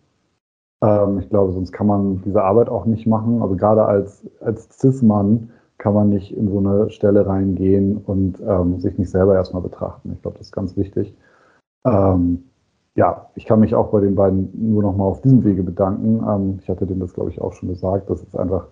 ähm, 0.83 1.19
ich 1.19 1.29
glaube, 1.29 1.53
sonst 1.53 1.71
kann 1.71 1.87
man 1.87 2.21
diese 2.23 2.43
Arbeit 2.43 2.69
auch 2.69 2.85
nicht 2.85 3.07
machen. 3.07 3.41
Also 3.41 3.55
gerade 3.55 3.85
als, 3.85 4.27
als 4.41 4.67
Cis-Mann 4.77 5.49
kann 5.77 5.93
man 5.93 6.09
nicht 6.09 6.35
in 6.35 6.49
so 6.49 6.59
eine 6.59 6.89
Stelle 6.89 7.25
reingehen 7.25 7.97
und 8.05 8.41
ähm, 8.45 8.79
sich 8.79 8.97
nicht 8.97 9.09
selber 9.09 9.35
erstmal 9.35 9.61
betrachten. 9.61 10.11
Ich 10.13 10.21
glaube, 10.21 10.37
das 10.37 10.47
ist 10.47 10.53
ganz 10.53 10.75
wichtig. 10.75 11.15
Ähm, 11.85 12.43
ja, 12.95 13.29
ich 13.35 13.45
kann 13.45 13.61
mich 13.61 13.73
auch 13.73 13.89
bei 13.91 14.01
den 14.01 14.15
beiden 14.15 14.49
nur 14.53 14.83
noch 14.83 14.95
mal 14.95 15.05
auf 15.05 15.21
diesem 15.21 15.43
Wege 15.43 15.63
bedanken. 15.63 16.23
Ähm, 16.27 16.59
ich 16.61 16.69
hatte 16.69 16.85
denen 16.85 16.99
das, 16.99 17.13
glaube 17.13 17.29
ich, 17.29 17.41
auch 17.41 17.53
schon 17.53 17.69
gesagt. 17.69 18.09
Das 18.09 18.21
ist 18.21 18.37
einfach 18.37 18.67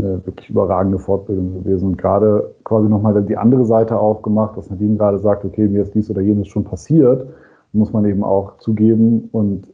eine 0.00 0.24
wirklich 0.24 0.48
überragende 0.48 0.98
Fortbildung 0.98 1.62
gewesen 1.62 1.90
und 1.90 1.98
gerade 1.98 2.54
quasi 2.64 2.88
nochmal 2.88 3.20
die 3.22 3.36
andere 3.36 3.64
Seite 3.64 3.98
aufgemacht, 3.98 4.56
dass 4.56 4.70
Nadine 4.70 4.96
gerade 4.96 5.18
sagt, 5.18 5.44
okay, 5.44 5.68
mir 5.68 5.82
ist 5.82 5.94
dies 5.94 6.10
oder 6.10 6.22
jenes 6.22 6.48
schon 6.48 6.64
passiert, 6.64 7.26
muss 7.72 7.92
man 7.92 8.04
eben 8.04 8.24
auch 8.24 8.58
zugeben. 8.58 9.28
Und 9.32 9.68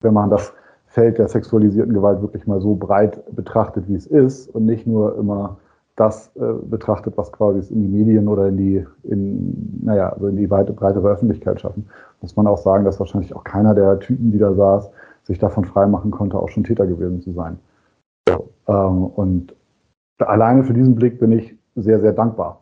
wenn 0.00 0.14
man 0.14 0.30
das 0.30 0.52
Feld 0.92 1.18
der 1.18 1.28
sexualisierten 1.28 1.94
Gewalt 1.94 2.20
wirklich 2.20 2.46
mal 2.46 2.60
so 2.60 2.74
breit 2.74 3.22
betrachtet, 3.34 3.88
wie 3.88 3.94
es 3.94 4.06
ist 4.06 4.48
und 4.48 4.66
nicht 4.66 4.86
nur 4.86 5.16
immer 5.16 5.56
das 5.96 6.30
äh, 6.36 6.52
betrachtet, 6.68 7.16
was 7.16 7.32
quasi 7.32 7.72
in 7.72 7.80
die 7.80 7.88
Medien 7.88 8.28
oder 8.28 8.48
in 8.48 8.56
die, 8.58 8.86
in, 9.04 9.80
naja, 9.82 10.10
also 10.10 10.26
in 10.26 10.36
die 10.36 10.50
weite, 10.50 10.72
breitere 10.72 11.08
Öffentlichkeit 11.08 11.60
schaffen, 11.60 11.88
muss 12.20 12.36
man 12.36 12.46
auch 12.46 12.58
sagen, 12.58 12.84
dass 12.84 13.00
wahrscheinlich 13.00 13.34
auch 13.34 13.44
keiner 13.44 13.74
der 13.74 13.98
Typen, 14.00 14.32
die 14.32 14.38
da 14.38 14.52
saß, 14.52 14.90
sich 15.24 15.38
davon 15.38 15.64
freimachen 15.64 16.10
konnte, 16.10 16.38
auch 16.38 16.48
schon 16.48 16.64
Täter 16.64 16.86
gewesen 16.86 17.22
zu 17.22 17.32
sein. 17.32 17.58
So, 18.28 18.50
ähm, 18.68 19.06
und 19.06 19.54
alleine 20.18 20.62
für 20.64 20.74
diesen 20.74 20.94
Blick 20.94 21.18
bin 21.18 21.32
ich 21.32 21.56
sehr, 21.74 22.00
sehr 22.00 22.12
dankbar. 22.12 22.61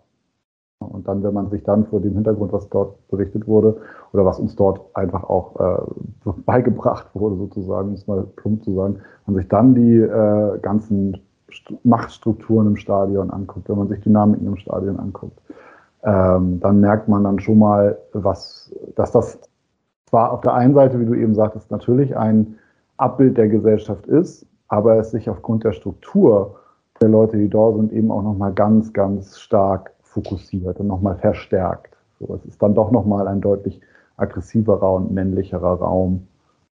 Und 0.80 1.06
dann, 1.06 1.22
wenn 1.22 1.34
man 1.34 1.50
sich 1.50 1.62
dann 1.62 1.84
vor 1.84 2.00
dem 2.00 2.14
Hintergrund, 2.14 2.52
was 2.54 2.68
dort 2.70 3.06
berichtet 3.08 3.46
wurde 3.46 3.76
oder 4.12 4.24
was 4.24 4.40
uns 4.40 4.56
dort 4.56 4.80
einfach 4.94 5.24
auch 5.24 5.60
äh, 5.60 6.30
beigebracht 6.46 7.06
wurde, 7.14 7.36
sozusagen, 7.36 7.92
es 7.92 8.06
mal 8.06 8.22
plump 8.36 8.64
zu 8.64 8.74
sagen, 8.74 8.94
wenn 8.94 9.34
man 9.34 9.42
sich 9.42 9.48
dann 9.48 9.74
die 9.74 9.96
äh, 9.96 10.58
ganzen 10.60 11.18
Machtstrukturen 11.84 12.66
im 12.66 12.76
Stadion 12.76 13.30
anguckt, 13.30 13.68
wenn 13.68 13.76
man 13.76 13.88
sich 13.88 14.00
Dynamiken 14.00 14.46
im 14.46 14.56
Stadion 14.56 14.98
anguckt, 14.98 15.38
ähm, 16.02 16.60
dann 16.60 16.80
merkt 16.80 17.08
man 17.08 17.24
dann 17.24 17.40
schon 17.40 17.58
mal, 17.58 17.98
was, 18.14 18.74
dass 18.94 19.12
das 19.12 19.38
zwar 20.06 20.32
auf 20.32 20.40
der 20.40 20.54
einen 20.54 20.74
Seite, 20.74 20.98
wie 20.98 21.04
du 21.04 21.14
eben 21.14 21.34
sagtest, 21.34 21.70
natürlich 21.70 22.16
ein 22.16 22.58
Abbild 22.96 23.36
der 23.36 23.48
Gesellschaft 23.48 24.06
ist, 24.06 24.46
aber 24.68 24.96
es 24.96 25.10
sich 25.10 25.28
aufgrund 25.28 25.64
der 25.64 25.72
Struktur 25.72 26.56
der 27.02 27.10
Leute, 27.10 27.36
die 27.36 27.48
dort 27.48 27.76
sind, 27.76 27.92
eben 27.92 28.10
auch 28.10 28.22
nochmal 28.22 28.52
ganz, 28.52 28.92
ganz 28.92 29.38
stark 29.38 29.92
fokussiert 30.10 30.78
und 30.78 30.86
nochmal 30.86 31.16
verstärkt. 31.16 31.96
So, 32.18 32.34
es 32.34 32.44
ist 32.44 32.62
dann 32.62 32.74
doch 32.74 32.90
nochmal 32.90 33.28
ein 33.28 33.40
deutlich 33.40 33.80
aggressiverer 34.16 34.92
und 34.92 35.12
männlicherer 35.12 35.80
Raum, 35.80 36.28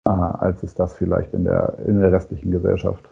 äh, 0.05 0.09
als 0.09 0.63
es 0.63 0.73
das 0.73 0.95
vielleicht 0.95 1.33
in 1.33 1.43
der, 1.43 1.77
in 1.85 1.99
der 1.99 2.11
restlichen 2.11 2.51
Gesellschaft 2.51 3.07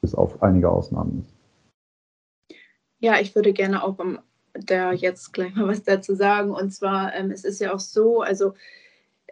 bis 0.00 0.14
auf 0.14 0.42
einige 0.42 0.70
Ausnahmen 0.70 1.24
ist. 1.24 2.56
Ja, 3.00 3.18
ich 3.20 3.34
würde 3.34 3.52
gerne 3.52 3.82
auch 3.82 3.98
um, 3.98 4.18
da 4.52 4.92
jetzt 4.92 5.32
gleich 5.32 5.54
mal 5.54 5.68
was 5.68 5.82
dazu 5.82 6.14
sagen. 6.14 6.50
Und 6.50 6.70
zwar, 6.70 7.14
ähm, 7.14 7.30
es 7.30 7.44
ist 7.44 7.60
ja 7.60 7.72
auch 7.72 7.80
so, 7.80 8.22
also 8.22 8.54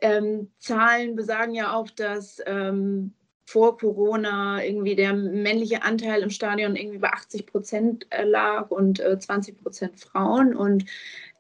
ähm, 0.01 0.51
Zahlen 0.59 1.17
besagen 1.17 1.55
ja 1.55 1.75
auch, 1.75 1.91
dass 1.91 2.41
ähm, 2.47 3.13
vor 3.47 3.79
Corona 3.79 4.63
irgendwie 4.63 4.97
der 4.97 5.15
männliche 5.15 5.85
Anteil 5.85 6.23
im 6.23 6.31
Stadion 6.31 6.75
irgendwie 6.75 6.99
bei 6.99 7.11
80 7.11 7.47
Prozent 7.47 8.07
äh, 8.11 8.25
lag 8.25 8.71
und 8.71 8.99
äh, 8.99 9.19
20 9.19 9.63
Prozent 9.63 10.01
Frauen. 10.01 10.55
Und 10.55 10.85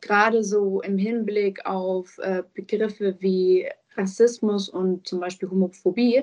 gerade 0.01 0.45
so 0.45 0.81
im 0.83 0.99
Hinblick 0.99 1.67
auf 1.67 2.19
äh, 2.19 2.45
Begriffe 2.55 3.17
wie 3.19 3.69
Rassismus 3.97 4.69
und 4.69 5.07
zum 5.09 5.19
Beispiel 5.19 5.51
Homophobie, 5.51 6.23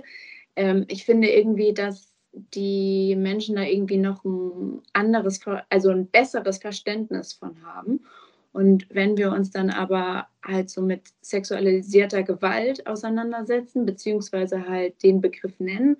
ähm, 0.55 0.85
ich 0.87 1.03
finde 1.03 1.29
irgendwie, 1.29 1.73
dass 1.73 2.13
die 2.31 3.15
Menschen 3.17 3.57
da 3.57 3.63
irgendwie 3.63 3.97
noch 3.97 4.23
ein 4.23 4.81
anderes, 4.93 5.41
also 5.69 5.89
ein 5.89 6.07
besseres 6.07 6.59
Verständnis 6.59 7.33
von 7.33 7.61
haben. 7.63 8.05
Und 8.53 8.85
wenn 8.91 9.17
wir 9.17 9.31
uns 9.31 9.49
dann 9.49 9.71
aber 9.71 10.27
halt 10.43 10.69
so 10.69 10.81
mit 10.81 11.01
sexualisierter 11.21 12.23
Gewalt 12.23 12.85
auseinandersetzen, 12.85 13.85
beziehungsweise 13.85 14.67
halt 14.67 15.01
den 15.03 15.21
Begriff 15.21 15.59
nennen, 15.59 15.97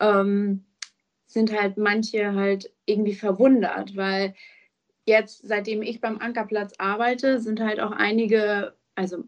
ähm, 0.00 0.64
sind 1.26 1.52
halt 1.52 1.76
manche 1.76 2.34
halt 2.34 2.72
irgendwie 2.86 3.14
verwundert, 3.14 3.96
weil 3.96 4.34
jetzt, 5.06 5.46
seitdem 5.46 5.82
ich 5.82 6.00
beim 6.00 6.18
Ankerplatz 6.18 6.74
arbeite, 6.78 7.40
sind 7.40 7.60
halt 7.60 7.80
auch 7.80 7.92
einige, 7.92 8.74
also 8.94 9.24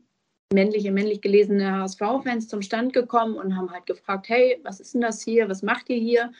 männliche, 0.53 0.93
männlich 0.93 1.21
gelesene 1.21 1.73
HSV-Fans 1.73 2.49
zum 2.49 2.63
Stand 2.63 2.93
gekommen 2.93 3.35
und 3.35 3.57
haben 3.57 3.73
halt 3.73 3.87
gefragt, 3.87 4.29
hey, 4.29 4.61
was 4.63 4.81
ist 4.81 4.95
denn 4.95 5.01
das 5.01 5.23
hier, 5.23 5.49
was 5.49 5.63
macht 5.63 5.91
ihr 5.91 5.99
hier? 5.99 6.33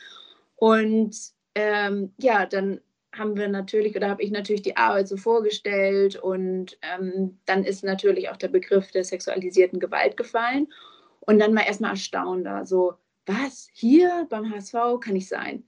Und 0.55 1.15
ähm, 1.55 2.13
ja, 2.17 2.45
dann 2.45 2.79
haben 3.19 3.37
wir 3.37 3.47
natürlich 3.47 3.95
oder 3.95 4.09
habe 4.09 4.23
ich 4.23 4.31
natürlich 4.31 4.61
die 4.61 4.77
Arbeit 4.77 5.07
so 5.07 5.17
vorgestellt 5.17 6.15
und 6.15 6.77
ähm, 6.81 7.37
dann 7.45 7.63
ist 7.63 7.83
natürlich 7.83 8.29
auch 8.29 8.37
der 8.37 8.47
Begriff 8.47 8.91
der 8.91 9.03
sexualisierten 9.03 9.79
Gewalt 9.79 10.17
gefallen 10.17 10.67
und 11.19 11.39
dann 11.39 11.55
war 11.55 11.67
erstmal 11.67 11.91
erstaunt 11.91 12.45
da 12.45 12.65
so, 12.65 12.95
was, 13.25 13.69
hier 13.73 14.25
beim 14.29 14.49
HSV 14.49 14.73
kann 15.01 15.15
ich 15.15 15.27
sein? 15.27 15.63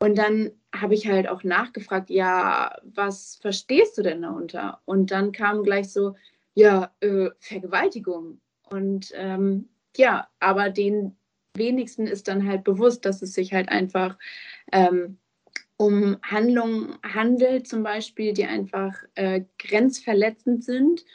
Und 0.00 0.16
dann 0.16 0.50
habe 0.74 0.94
ich 0.94 1.06
halt 1.06 1.28
auch 1.28 1.44
nachgefragt, 1.44 2.10
ja, 2.10 2.76
was 2.82 3.36
verstehst 3.36 3.98
du 3.98 4.02
denn 4.02 4.22
darunter? 4.22 4.80
Und 4.86 5.10
dann 5.10 5.30
kam 5.30 5.62
gleich 5.62 5.92
so, 5.92 6.16
ja, 6.54 6.90
äh, 7.00 7.30
Vergewaltigung. 7.38 8.40
Und 8.70 9.12
ähm, 9.14 9.68
ja, 9.96 10.28
aber 10.40 10.70
den 10.70 11.16
wenigsten 11.54 12.06
ist 12.06 12.28
dann 12.28 12.46
halt 12.48 12.64
bewusst, 12.64 13.04
dass 13.04 13.22
es 13.22 13.34
sich 13.34 13.52
halt 13.52 13.68
einfach 13.68 14.18
ähm, 14.72 15.18
um 15.80 16.18
Handlungen 16.22 16.98
handelt, 17.02 17.66
zum 17.66 17.82
Beispiel, 17.82 18.34
die 18.34 18.44
einfach 18.44 18.92
äh, 19.14 19.44
grenzverletzend 19.58 20.62
sind 20.62 21.06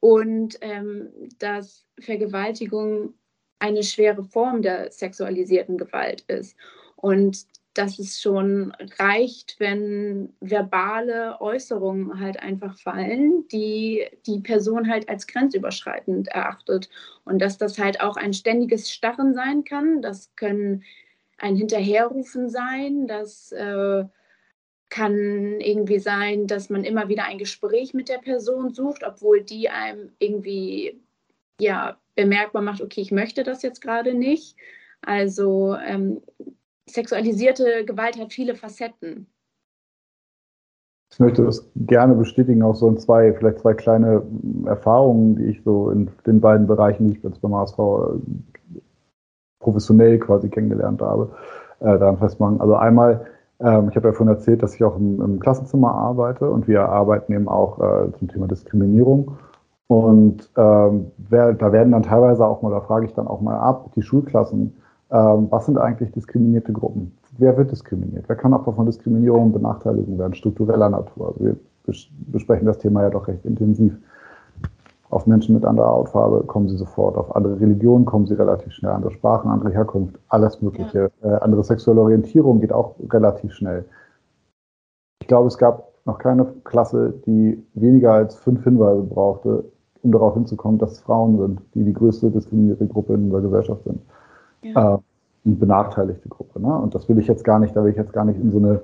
und 0.00 0.58
ähm, 0.60 1.10
dass 1.38 1.86
Vergewaltigung 2.00 3.14
eine 3.60 3.84
schwere 3.84 4.24
Form 4.24 4.60
der 4.60 4.90
sexualisierten 4.90 5.78
Gewalt 5.78 6.22
ist. 6.22 6.56
Und 6.96 7.46
dass 7.74 8.00
es 8.00 8.20
schon 8.20 8.72
reicht, 8.98 9.54
wenn 9.60 10.34
verbale 10.40 11.40
Äußerungen 11.40 12.18
halt 12.18 12.40
einfach 12.40 12.76
fallen, 12.76 13.46
die 13.52 14.04
die 14.26 14.40
Person 14.40 14.90
halt 14.90 15.08
als 15.08 15.28
grenzüberschreitend 15.28 16.26
erachtet. 16.26 16.90
Und 17.24 17.38
dass 17.40 17.56
das 17.56 17.78
halt 17.78 18.00
auch 18.00 18.16
ein 18.16 18.32
ständiges 18.32 18.90
Starren 18.90 19.32
sein 19.32 19.62
kann. 19.62 20.02
Das 20.02 20.34
können 20.34 20.82
ein 21.38 21.56
Hinterherrufen 21.56 22.50
sein, 22.50 23.06
das 23.06 23.52
äh, 23.52 24.04
kann 24.90 25.60
irgendwie 25.60 25.98
sein, 25.98 26.46
dass 26.46 26.70
man 26.70 26.84
immer 26.84 27.08
wieder 27.08 27.24
ein 27.24 27.38
Gespräch 27.38 27.94
mit 27.94 28.08
der 28.08 28.18
Person 28.18 28.72
sucht, 28.72 29.02
obwohl 29.06 29.42
die 29.42 29.68
einem 29.68 30.10
irgendwie 30.18 31.00
ja 31.60 31.96
bemerkbar 32.14 32.62
macht, 32.62 32.82
okay, 32.82 33.00
ich 33.00 33.12
möchte 33.12 33.44
das 33.44 33.62
jetzt 33.62 33.80
gerade 33.80 34.14
nicht. 34.14 34.56
Also 35.02 35.76
ähm, 35.76 36.20
sexualisierte 36.86 37.84
Gewalt 37.84 38.18
hat 38.18 38.32
viele 38.32 38.54
Facetten. 38.54 39.26
Ich 41.10 41.20
möchte 41.20 41.44
das 41.44 41.70
gerne 41.74 42.14
bestätigen, 42.14 42.62
auch 42.62 42.74
so 42.74 42.88
in 42.88 42.98
zwei, 42.98 43.32
vielleicht 43.32 43.60
zwei 43.60 43.74
kleine 43.74 44.22
Erfahrungen, 44.66 45.36
die 45.36 45.46
ich 45.46 45.62
so 45.64 45.90
in 45.90 46.10
den 46.26 46.40
beiden 46.40 46.66
Bereichen, 46.66 47.08
die 47.08 47.16
ich 47.16 47.22
jetzt 47.22 47.40
beim 47.40 47.54
HSV 47.54 47.78
professionell 49.60 50.18
quasi 50.18 50.48
kennengelernt 50.48 51.02
habe, 51.02 51.30
äh, 51.80 51.98
daran 51.98 52.18
festmachen. 52.18 52.60
Also 52.60 52.74
einmal, 52.74 53.26
ähm, 53.60 53.88
ich 53.90 53.96
habe 53.96 54.08
ja 54.08 54.12
vorhin 54.12 54.34
erzählt, 54.34 54.62
dass 54.62 54.74
ich 54.74 54.84
auch 54.84 54.96
im, 54.96 55.20
im 55.20 55.40
Klassenzimmer 55.40 55.92
arbeite 55.92 56.50
und 56.50 56.68
wir 56.68 56.88
arbeiten 56.88 57.32
eben 57.32 57.48
auch 57.48 57.78
äh, 57.78 58.12
zum 58.18 58.28
Thema 58.28 58.46
Diskriminierung. 58.46 59.36
Und 59.88 60.50
ähm, 60.56 61.06
wer, 61.16 61.54
da 61.54 61.72
werden 61.72 61.92
dann 61.92 62.02
teilweise 62.02 62.46
auch 62.46 62.60
mal, 62.60 62.70
da 62.70 62.80
frage 62.80 63.06
ich 63.06 63.14
dann 63.14 63.26
auch 63.26 63.40
mal 63.40 63.56
ab, 63.56 63.90
die 63.96 64.02
Schulklassen, 64.02 64.76
ähm, 65.10 65.46
was 65.50 65.64
sind 65.64 65.78
eigentlich 65.78 66.12
diskriminierte 66.12 66.72
Gruppen? 66.72 67.16
Wer 67.38 67.56
wird 67.56 67.70
diskriminiert? 67.70 68.24
Wer 68.28 68.36
kann 68.36 68.52
Opfer 68.52 68.74
von 68.74 68.84
Diskriminierung 68.84 69.44
und 69.44 69.54
werden, 70.18 70.34
struktureller 70.34 70.90
Natur? 70.90 71.28
Also 71.28 71.44
wir 71.44 71.56
besprechen 72.26 72.66
das 72.66 72.78
Thema 72.78 73.02
ja 73.02 73.10
doch 73.10 73.26
recht 73.28 73.46
intensiv. 73.46 73.96
Auf 75.10 75.26
Menschen 75.26 75.54
mit 75.54 75.64
anderer 75.64 75.88
Hautfarbe 75.88 76.44
kommen 76.44 76.68
sie 76.68 76.76
sofort, 76.76 77.16
auf 77.16 77.34
andere 77.34 77.58
Religionen 77.60 78.04
kommen 78.04 78.26
sie 78.26 78.34
relativ 78.34 78.72
schnell, 78.72 78.92
andere 78.92 79.12
Sprachen, 79.12 79.50
andere 79.50 79.70
Herkunft, 79.70 80.18
alles 80.28 80.60
Mögliche. 80.60 81.10
Ja. 81.22 81.36
Äh, 81.36 81.40
andere 81.40 81.64
sexuelle 81.64 82.02
Orientierung 82.02 82.60
geht 82.60 82.72
auch 82.72 82.94
relativ 83.10 83.54
schnell. 83.54 83.84
Ich 85.20 85.28
glaube, 85.28 85.48
es 85.48 85.56
gab 85.56 85.88
noch 86.04 86.18
keine 86.18 86.46
Klasse, 86.64 87.14
die 87.26 87.62
weniger 87.74 88.12
als 88.12 88.36
fünf 88.36 88.64
Hinweise 88.64 89.02
brauchte, 89.02 89.64
um 90.02 90.12
darauf 90.12 90.34
hinzukommen, 90.34 90.78
dass 90.78 90.92
es 90.92 91.00
Frauen 91.00 91.38
sind, 91.38 91.60
die 91.74 91.84
die 91.84 91.92
größte 91.92 92.30
diskriminierte 92.30 92.86
Gruppe 92.86 93.14
in 93.14 93.30
der 93.30 93.40
Gesellschaft 93.40 93.84
sind 93.84 94.00
ja. 94.62 94.94
äh, 94.94 94.98
eine 95.44 95.54
benachteiligte 95.56 96.28
Gruppe. 96.28 96.60
Ne? 96.60 96.74
Und 96.74 96.94
das 96.94 97.08
will 97.08 97.18
ich 97.18 97.26
jetzt 97.26 97.44
gar 97.44 97.58
nicht, 97.58 97.74
da 97.76 97.84
will 97.84 97.90
ich 97.90 97.96
jetzt 97.96 98.12
gar 98.12 98.24
nicht 98.24 98.40
in 98.40 98.50
so 98.50 98.58
eine, 98.58 98.80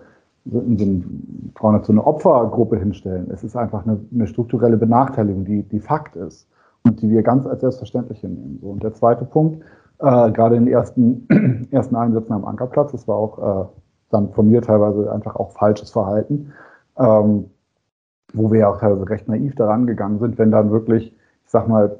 so 0.47 0.61
eine, 0.61 1.85
so 1.85 1.93
eine 1.93 2.07
Opfergruppe 2.07 2.79
hinstellen. 2.79 3.31
Es 3.31 3.45
ist 3.45 3.57
einfach 3.57 3.87
eine, 3.87 3.99
eine 4.13 4.27
strukturelle 4.27 4.77
Benachteiligung, 4.77 5.45
die, 5.45 5.63
die 5.63 5.81
Fakt 5.81 6.17
ist 6.17 6.49
und 6.83 7.01
die 7.01 7.11
wir 7.11 7.23
ganz 7.23 7.47
als 7.47 7.61
selbstverständlich 7.63 8.21
hinnehmen. 8.21 8.59
So. 8.61 8.69
Und 8.69 8.83
der 8.83 8.93
zweite 8.93 9.25
Punkt, 9.25 9.63
äh, 10.01 10.31
gerade 10.33 10.57
in 10.57 10.67
den 10.67 10.73
ersten, 10.73 11.69
ersten 11.71 11.97
Einsätzen 11.97 12.33
am 12.33 12.45
Ankerplatz, 12.45 12.93
das 12.93 13.09
war 13.09 13.17
auch 13.17 13.65
äh, 13.65 13.69
dann 14.11 14.31
von 14.33 14.49
mir 14.49 14.61
teilweise 14.61 15.11
einfach 15.11 15.37
auch 15.37 15.53
falsches 15.53 15.91
Verhalten, 15.91 16.53
ähm, 16.99 17.51
wo 18.35 18.53
wir 18.53 18.61
ja 18.61 18.69
auch 18.69 18.79
teilweise 18.79 19.09
recht 19.09 19.29
naiv 19.29 19.55
daran 19.55 19.87
gegangen 19.87 20.19
sind, 20.19 20.39
wenn 20.39 20.51
dann 20.51 20.71
wirklich, 20.71 21.13
ich 21.45 21.51
sag 21.51 21.69
mal, 21.69 21.97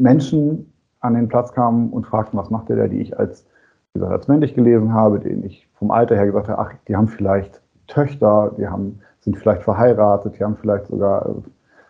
Menschen 0.00 0.72
an 1.00 1.14
den 1.14 1.28
Platz 1.28 1.52
kamen 1.52 1.90
und 1.90 2.06
fragten, 2.06 2.38
was 2.38 2.50
macht 2.50 2.68
der 2.68 2.76
da, 2.76 2.88
die 2.88 3.00
ich 3.00 3.18
als, 3.18 3.46
wie 3.92 3.98
gesagt, 3.98 4.12
als 4.12 4.28
männlich 4.28 4.54
gelesen 4.54 4.92
habe, 4.92 5.18
den 5.18 5.44
ich 5.44 5.68
vom 5.74 5.90
Alter 5.90 6.14
her 6.14 6.26
gesagt 6.26 6.48
habe, 6.48 6.60
ach, 6.60 6.72
die 6.86 6.96
haben 6.96 7.08
vielleicht 7.08 7.62
Töchter, 7.90 8.52
die 8.56 8.66
haben, 8.66 9.00
sind 9.20 9.36
vielleicht 9.36 9.62
verheiratet, 9.62 10.38
die 10.38 10.44
haben 10.44 10.56
vielleicht 10.56 10.86
sogar, 10.86 11.34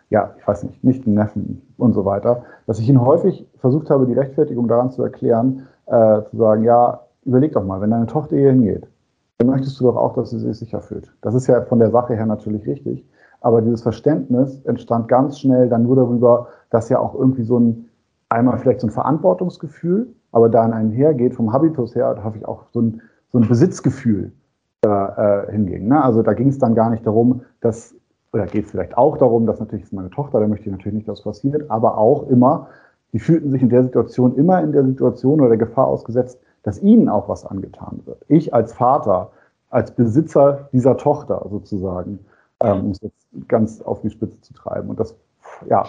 ja, 0.09 0.30
ich 0.38 0.46
weiß 0.46 0.64
nicht, 0.64 0.82
nicht 0.82 1.07
einen 1.07 1.14
Neffen 1.14 1.62
und 1.76 1.92
so 1.92 2.05
weiter, 2.05 2.42
dass 2.66 2.80
ich 2.80 2.88
ihnen 2.88 3.01
häufig 3.01 3.46
versucht 3.59 3.90
habe, 3.90 4.07
die 4.07 4.14
Rechtfertigung 4.14 4.66
daran 4.66 4.90
zu 4.90 5.03
erklären, 5.03 5.68
äh, 5.86 6.22
zu 6.30 6.36
sagen, 6.36 6.64
ja, 6.64 7.01
überleg 7.24 7.53
doch 7.53 7.64
mal, 7.64 7.80
wenn 7.80 7.90
deine 7.90 8.07
Tochter 8.07 8.36
hier 8.36 8.51
hingeht, 8.51 8.88
dann 9.38 9.48
möchtest 9.48 9.78
du 9.78 9.84
doch 9.84 9.96
auch, 9.96 10.14
dass 10.14 10.30
sie 10.30 10.38
sich 10.38 10.59
sicher 10.59 10.80
fühlt. 10.80 11.12
Das 11.22 11.34
ist 11.34 11.46
ja 11.46 11.62
von 11.62 11.78
der 11.78 11.90
Sache 11.90 12.14
her 12.14 12.26
natürlich 12.26 12.66
richtig. 12.66 13.07
Aber 13.42 13.62
dieses 13.62 13.82
Verständnis 13.82 14.61
entstand 14.64 15.09
ganz 15.09 15.38
schnell 15.38 15.68
dann 15.68 15.84
nur 15.84 15.96
darüber, 15.96 16.48
dass 16.70 16.88
ja 16.88 16.98
auch 16.98 17.14
irgendwie 17.14 17.44
so 17.44 17.59
ein, 17.59 17.86
einmal 18.28 18.59
vielleicht 18.59 18.80
so 18.80 18.86
ein 18.86 18.90
Verantwortungsgefühl, 18.90 20.09
aber 20.32 20.48
da 20.48 20.62
an 20.62 20.72
einhergeht, 20.72 21.34
vom 21.34 21.53
Habitus 21.53 21.94
her, 21.94 22.14
da 22.14 22.22
habe 22.22 22.36
ich 22.36 22.46
auch 22.46 22.64
so 22.72 22.82
ein, 22.82 23.01
so 23.32 23.38
ein 23.38 23.48
Besitzgefühl 23.48 24.32
da 24.81 25.45
äh, 25.47 25.53
hinging. 25.53 25.89
Ne? 25.89 26.03
Also 26.03 26.22
da 26.22 26.33
ging 26.33 26.49
es 26.49 26.59
dann 26.59 26.74
gar 26.74 26.91
nicht 26.91 27.07
darum, 27.07 27.43
dass, 27.61 27.95
oder 28.33 28.47
geht 28.47 28.66
es 28.66 28.70
vielleicht 28.70 28.97
auch 28.97 29.16
darum, 29.18 29.47
dass 29.47 29.61
natürlich 29.61 29.85
ist 29.85 29.93
meine 29.93 30.11
Tochter, 30.11 30.41
da 30.41 30.49
möchte 30.49 30.66
ich 30.66 30.72
natürlich 30.72 30.97
nicht, 30.97 31.09
dass 31.09 31.22
passiert, 31.22 31.70
aber 31.70 31.99
auch 31.99 32.28
immer, 32.28 32.68
die 33.12 33.18
fühlten 33.18 33.51
sich 33.51 33.62
in 33.62 33.68
der 33.68 33.83
Situation 33.83 34.37
immer 34.37 34.62
in 34.62 34.72
der 34.72 34.85
Situation 34.85 35.41
oder 35.41 35.51
der 35.51 35.59
Gefahr 35.59 35.87
ausgesetzt, 35.87 36.41
dass 36.62 36.81
ihnen 36.83 37.09
auch 37.09 37.28
was 37.28 37.45
angetan 37.45 38.01
wird. 38.05 38.24
Ich 38.28 38.55
als 38.55 38.72
Vater, 38.72 39.31
als 39.70 39.91
Besitzer 39.91 40.68
dieser 40.72 40.97
Tochter 40.97 41.47
sozusagen, 41.51 42.20
ähm, 42.61 42.85
um 42.85 42.91
es 42.91 43.01
jetzt 43.01 43.49
ganz 43.49 43.81
auf 43.83 44.01
die 44.01 44.11
Spitze 44.11 44.41
zu 44.41 44.55
treiben. 44.55 44.91
Und 44.91 45.01
das, 45.01 45.16
ja, 45.68 45.85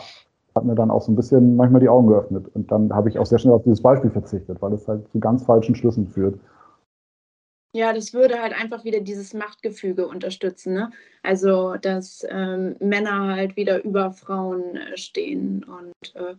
hat 0.55 0.65
mir 0.65 0.75
dann 0.75 0.91
auch 0.91 1.01
so 1.01 1.11
ein 1.11 1.15
bisschen 1.15 1.55
manchmal 1.55 1.81
die 1.81 1.89
Augen 1.89 2.07
geöffnet. 2.07 2.49
Und 2.53 2.71
dann 2.71 2.93
habe 2.93 3.09
ich 3.09 3.19
auch 3.19 3.25
sehr 3.25 3.37
schnell 3.37 3.53
auf 3.53 3.63
dieses 3.63 3.81
Beispiel 3.81 4.09
verzichtet, 4.09 4.61
weil 4.61 4.73
es 4.73 4.87
halt 4.87 5.07
zu 5.09 5.19
ganz 5.19 5.43
falschen 5.43 5.75
Schlüssen 5.75 6.07
führt. 6.07 6.39
Ja, 7.73 7.93
das 7.93 8.13
würde 8.13 8.41
halt 8.41 8.53
einfach 8.53 8.83
wieder 8.83 8.99
dieses 8.99 9.33
Machtgefüge 9.33 10.07
unterstützen. 10.07 10.73
Ne? 10.73 10.91
Also, 11.23 11.75
dass 11.75 12.25
ähm, 12.29 12.75
Männer 12.79 13.35
halt 13.35 13.55
wieder 13.55 13.83
über 13.83 14.11
Frauen 14.11 14.75
äh, 14.75 14.97
stehen. 14.97 15.63
Und 15.63 16.15
äh, 16.15 16.35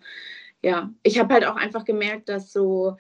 ja, 0.63 0.93
ich 1.03 1.19
habe 1.19 1.33
halt 1.33 1.47
auch 1.47 1.57
einfach 1.57 1.85
gemerkt, 1.85 2.29
dass 2.29 2.53
so, 2.53 2.99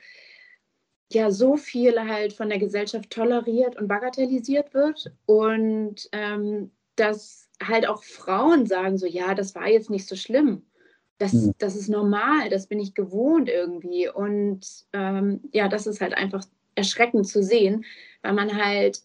ja, 1.12 1.30
so 1.30 1.58
viel 1.58 2.00
halt 2.00 2.32
von 2.32 2.48
der 2.48 2.58
Gesellschaft 2.58 3.10
toleriert 3.10 3.76
und 3.76 3.88
bagatellisiert 3.88 4.72
wird. 4.72 5.12
Und 5.26 6.08
ähm, 6.12 6.70
dass 6.96 7.50
halt 7.62 7.86
auch 7.86 8.02
Frauen 8.02 8.66
sagen 8.66 8.96
so, 8.96 9.06
ja, 9.06 9.34
das 9.34 9.54
war 9.54 9.68
jetzt 9.68 9.90
nicht 9.90 10.08
so 10.08 10.16
schlimm. 10.16 10.62
Das, 11.18 11.34
mhm. 11.34 11.52
das 11.58 11.76
ist 11.76 11.88
normal, 11.88 12.48
das 12.48 12.66
bin 12.66 12.80
ich 12.80 12.94
gewohnt 12.94 13.50
irgendwie. 13.50 14.08
Und 14.08 14.66
ähm, 14.94 15.40
ja, 15.52 15.68
das 15.68 15.86
ist 15.86 16.00
halt 16.00 16.14
einfach 16.14 16.44
erschreckend 16.74 17.28
zu 17.28 17.42
sehen, 17.42 17.84
weil 18.22 18.32
man 18.32 18.56
halt, 18.56 19.02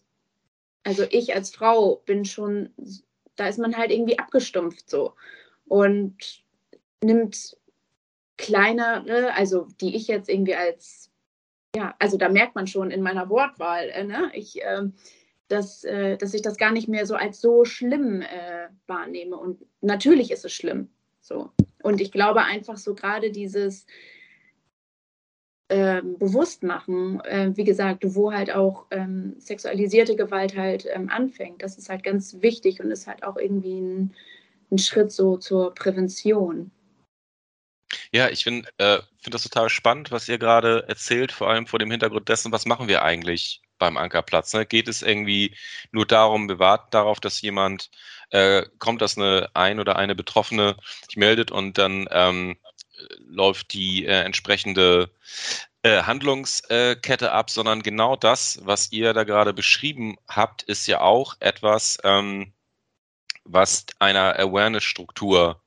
also 0.84 1.04
ich 1.10 1.34
als 1.34 1.50
Frau 1.50 2.02
bin 2.06 2.24
schon, 2.24 2.70
da 3.36 3.48
ist 3.48 3.58
man 3.58 3.76
halt 3.76 3.90
irgendwie 3.90 4.18
abgestumpft 4.18 4.88
so 4.88 5.14
und 5.66 6.16
nimmt 7.02 7.56
kleinere, 8.36 9.34
also 9.34 9.68
die 9.80 9.94
ich 9.96 10.08
jetzt 10.08 10.28
irgendwie 10.28 10.54
als, 10.54 11.10
ja, 11.76 11.94
also 11.98 12.16
da 12.16 12.28
merkt 12.28 12.54
man 12.54 12.66
schon 12.66 12.90
in 12.90 13.02
meiner 13.02 13.28
Wortwahl, 13.28 13.88
äh, 13.90 14.04
ne? 14.04 14.30
ich, 14.32 14.62
äh, 14.62 14.84
dass, 15.48 15.84
äh, 15.84 16.16
dass 16.16 16.34
ich 16.34 16.42
das 16.42 16.56
gar 16.56 16.72
nicht 16.72 16.88
mehr 16.88 17.06
so 17.06 17.14
als 17.14 17.40
so 17.40 17.64
schlimm 17.64 18.22
äh, 18.22 18.68
wahrnehme. 18.86 19.36
Und 19.36 19.64
natürlich 19.80 20.30
ist 20.30 20.44
es 20.44 20.52
schlimm. 20.52 20.88
So. 21.20 21.50
Und 21.82 22.00
ich 22.00 22.12
glaube 22.12 22.42
einfach 22.42 22.76
so 22.76 22.94
gerade 22.94 23.30
dieses 23.30 23.86
ähm, 25.70 26.18
Bewusstmachen, 26.18 27.20
äh, 27.24 27.50
wie 27.54 27.64
gesagt, 27.64 28.02
wo 28.02 28.32
halt 28.32 28.54
auch 28.54 28.86
ähm, 28.90 29.34
sexualisierte 29.38 30.16
Gewalt 30.16 30.56
halt 30.56 30.86
ähm, 30.90 31.10
anfängt, 31.10 31.62
das 31.62 31.76
ist 31.76 31.90
halt 31.90 32.02
ganz 32.02 32.36
wichtig 32.40 32.80
und 32.80 32.90
ist 32.90 33.06
halt 33.06 33.22
auch 33.22 33.36
irgendwie 33.36 33.80
ein, 33.80 34.14
ein 34.70 34.78
Schritt 34.78 35.12
so 35.12 35.36
zur 35.36 35.74
Prävention. 35.74 36.70
Ja, 38.12 38.28
ich 38.28 38.44
finde 38.44 38.68
äh, 38.78 38.98
find 39.18 39.34
das 39.34 39.42
total 39.42 39.68
spannend, 39.68 40.10
was 40.10 40.28
ihr 40.28 40.38
gerade 40.38 40.84
erzählt, 40.88 41.32
vor 41.32 41.48
allem 41.48 41.66
vor 41.66 41.78
dem 41.78 41.90
Hintergrund 41.90 42.28
dessen, 42.28 42.52
was 42.52 42.66
machen 42.66 42.88
wir 42.88 43.02
eigentlich 43.02 43.62
beim 43.78 43.96
Ankerplatz? 43.96 44.52
Ne? 44.54 44.66
Geht 44.66 44.88
es 44.88 45.02
irgendwie 45.02 45.54
nur 45.92 46.06
darum, 46.06 46.48
wir 46.48 46.58
warten 46.58 46.88
darauf, 46.90 47.20
dass 47.20 47.40
jemand 47.40 47.90
äh, 48.30 48.64
kommt, 48.78 49.02
dass 49.02 49.16
eine 49.16 49.50
ein 49.54 49.80
oder 49.80 49.96
eine 49.96 50.14
Betroffene 50.14 50.76
sich 51.06 51.16
meldet 51.16 51.50
und 51.50 51.78
dann 51.78 52.06
ähm, 52.10 52.56
läuft 53.18 53.72
die 53.72 54.06
äh, 54.06 54.22
entsprechende 54.22 55.10
äh, 55.82 56.02
Handlungskette 56.02 57.32
ab, 57.32 57.50
sondern 57.50 57.82
genau 57.82 58.16
das, 58.16 58.60
was 58.62 58.92
ihr 58.92 59.12
da 59.14 59.24
gerade 59.24 59.52
beschrieben 59.52 60.16
habt, 60.28 60.62
ist 60.64 60.86
ja 60.86 61.00
auch 61.00 61.36
etwas, 61.40 61.98
ähm, 62.04 62.52
was 63.44 63.86
einer 63.98 64.38
Awareness-Struktur 64.38 65.60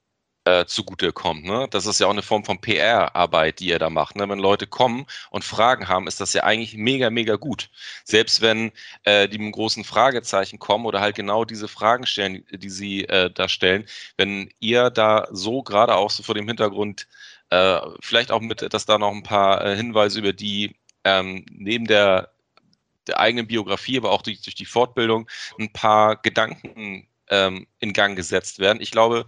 äh, 0.51 0.65
zugutekommt. 0.65 1.45
Ne? 1.45 1.67
Das 1.71 1.85
ist 1.85 1.99
ja 1.99 2.07
auch 2.07 2.11
eine 2.11 2.21
Form 2.21 2.43
von 2.43 2.59
PR-Arbeit, 2.59 3.59
die 3.59 3.67
ihr 3.67 3.79
da 3.79 3.89
macht. 3.89 4.15
Ne? 4.15 4.27
Wenn 4.27 4.39
Leute 4.39 4.67
kommen 4.67 5.05
und 5.29 5.43
Fragen 5.43 5.87
haben, 5.87 6.07
ist 6.07 6.19
das 6.19 6.33
ja 6.33 6.43
eigentlich 6.43 6.75
mega, 6.75 7.09
mega 7.09 7.35
gut. 7.35 7.69
Selbst 8.03 8.41
wenn 8.41 8.71
äh, 9.03 9.27
die 9.27 9.37
mit 9.37 9.53
großen 9.53 9.83
Fragezeichen 9.83 10.59
kommen 10.59 10.85
oder 10.85 10.99
halt 10.99 11.15
genau 11.15 11.45
diese 11.45 11.67
Fragen 11.67 12.05
stellen, 12.05 12.45
die 12.51 12.69
sie 12.69 13.05
äh, 13.05 13.31
da 13.31 13.47
stellen, 13.47 13.85
wenn 14.17 14.49
ihr 14.59 14.89
da 14.89 15.27
so 15.31 15.63
gerade 15.63 15.95
auch 15.95 16.09
so 16.09 16.23
vor 16.23 16.35
dem 16.35 16.47
Hintergrund 16.47 17.07
äh, 17.49 17.79
vielleicht 18.01 18.31
auch 18.31 18.41
mit, 18.41 18.73
dass 18.73 18.85
da 18.85 18.97
noch 18.97 19.11
ein 19.11 19.23
paar 19.23 19.65
äh, 19.65 19.75
Hinweise 19.75 20.19
über 20.19 20.33
die 20.33 20.75
ähm, 21.03 21.45
neben 21.49 21.87
der 21.87 22.31
der 23.07 23.19
eigenen 23.19 23.47
Biografie, 23.47 23.97
aber 23.97 24.11
auch 24.11 24.21
durch, 24.21 24.41
durch 24.41 24.53
die 24.55 24.65
Fortbildung 24.65 25.27
ein 25.59 25.73
paar 25.73 26.17
Gedanken 26.17 27.07
ähm, 27.31 27.65
in 27.79 27.93
Gang 27.93 28.15
gesetzt 28.15 28.59
werden. 28.59 28.81
Ich 28.81 28.91
glaube, 28.91 29.25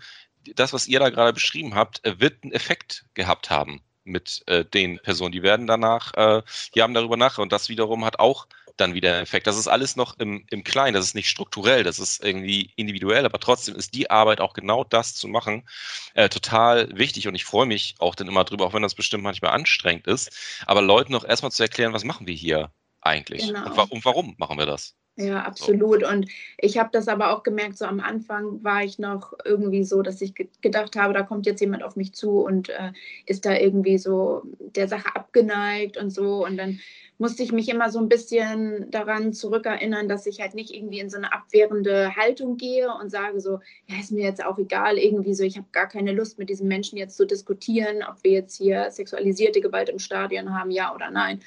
das, 0.55 0.73
was 0.73 0.87
ihr 0.87 0.99
da 0.99 1.09
gerade 1.09 1.33
beschrieben 1.33 1.75
habt, 1.75 2.05
äh, 2.05 2.19
wird 2.19 2.43
einen 2.43 2.51
Effekt 2.51 3.05
gehabt 3.13 3.49
haben 3.49 3.81
mit 4.03 4.43
äh, 4.47 4.65
den 4.65 4.99
Personen. 4.99 5.31
Die 5.31 5.43
werden 5.43 5.67
danach, 5.67 6.13
äh, 6.15 6.41
die 6.75 6.81
haben 6.81 6.93
darüber 6.93 7.17
nach 7.17 7.37
und 7.37 7.51
das 7.51 7.69
wiederum 7.69 8.05
hat 8.05 8.19
auch 8.19 8.47
dann 8.77 8.93
wieder 8.93 9.13
einen 9.13 9.23
Effekt. 9.23 9.47
Das 9.47 9.57
ist 9.57 9.67
alles 9.67 9.95
noch 9.95 10.17
im, 10.19 10.45
im 10.49 10.63
Kleinen, 10.63 10.95
das 10.95 11.05
ist 11.05 11.15
nicht 11.15 11.29
strukturell, 11.29 11.83
das 11.83 11.99
ist 11.99 12.23
irgendwie 12.23 12.71
individuell, 12.75 13.25
aber 13.25 13.39
trotzdem 13.39 13.75
ist 13.75 13.93
die 13.93 14.09
Arbeit 14.09 14.41
auch 14.41 14.53
genau 14.53 14.83
das 14.83 15.15
zu 15.15 15.27
machen 15.27 15.67
äh, 16.15 16.29
total 16.29 16.89
wichtig 16.97 17.27
und 17.27 17.35
ich 17.35 17.45
freue 17.45 17.67
mich 17.67 17.95
auch 17.99 18.15
dann 18.15 18.27
immer 18.27 18.43
drüber, 18.43 18.65
auch 18.65 18.73
wenn 18.73 18.81
das 18.81 18.95
bestimmt 18.95 19.23
manchmal 19.23 19.51
anstrengend 19.51 20.07
ist, 20.07 20.31
aber 20.65 20.81
Leuten 20.81 21.11
noch 21.11 21.23
erstmal 21.23 21.51
zu 21.51 21.63
erklären, 21.63 21.93
was 21.93 22.03
machen 22.03 22.27
wir 22.27 22.33
hier 22.33 22.71
eigentlich 23.01 23.45
genau. 23.47 23.65
und, 23.65 23.77
wa 23.77 23.83
und 23.83 24.05
warum 24.05 24.35
machen 24.37 24.57
wir 24.57 24.65
das? 24.65 24.95
Ja, 25.15 25.43
absolut. 25.43 26.01
So. 26.01 26.09
Und 26.09 26.27
ich 26.57 26.79
habe 26.79 26.89
das 26.91 27.07
aber 27.07 27.31
auch 27.31 27.43
gemerkt, 27.43 27.77
so 27.77 27.85
am 27.85 27.99
Anfang 27.99 28.63
war 28.63 28.83
ich 28.83 28.97
noch 28.97 29.33
irgendwie 29.45 29.83
so, 29.83 30.01
dass 30.01 30.21
ich 30.21 30.33
ge 30.33 30.47
gedacht 30.61 30.95
habe, 30.95 31.13
da 31.13 31.21
kommt 31.21 31.45
jetzt 31.45 31.61
jemand 31.61 31.83
auf 31.83 31.95
mich 31.95 32.13
zu 32.13 32.39
und 32.39 32.69
äh, 32.69 32.93
ist 33.27 33.45
da 33.45 33.55
irgendwie 33.55 33.99
so 33.99 34.41
der 34.59 34.87
Sache 34.87 35.15
abgeneigt 35.15 35.97
und 35.97 36.09
so. 36.09 36.43
Und 36.43 36.57
dann 36.57 36.79
musste 37.19 37.43
ich 37.43 37.51
mich 37.51 37.69
immer 37.69 37.91
so 37.91 37.99
ein 37.99 38.09
bisschen 38.09 38.89
daran 38.89 39.33
zurückerinnern, 39.33 40.09
dass 40.09 40.25
ich 40.25 40.41
halt 40.41 40.55
nicht 40.55 40.73
irgendwie 40.73 40.99
in 40.99 41.11
so 41.11 41.17
eine 41.17 41.31
abwehrende 41.31 42.15
Haltung 42.15 42.57
gehe 42.57 42.91
und 42.91 43.11
sage 43.11 43.39
so, 43.39 43.59
ja, 43.87 43.99
ist 43.99 44.11
mir 44.11 44.23
jetzt 44.23 44.43
auch 44.43 44.57
egal, 44.57 44.97
irgendwie 44.97 45.35
so, 45.35 45.43
ich 45.43 45.57
habe 45.57 45.67
gar 45.71 45.87
keine 45.87 46.11
Lust 46.11 46.39
mit 46.39 46.49
diesem 46.49 46.67
Menschen 46.67 46.97
jetzt 46.97 47.15
zu 47.15 47.27
diskutieren, 47.27 48.03
ob 48.09 48.23
wir 48.23 48.31
jetzt 48.31 48.57
hier 48.57 48.89
sexualisierte 48.89 49.61
Gewalt 49.61 49.89
im 49.89 49.99
Stadion 49.99 50.57
haben, 50.57 50.71
ja 50.71 50.93
oder 50.93 51.11
nein. 51.11 51.39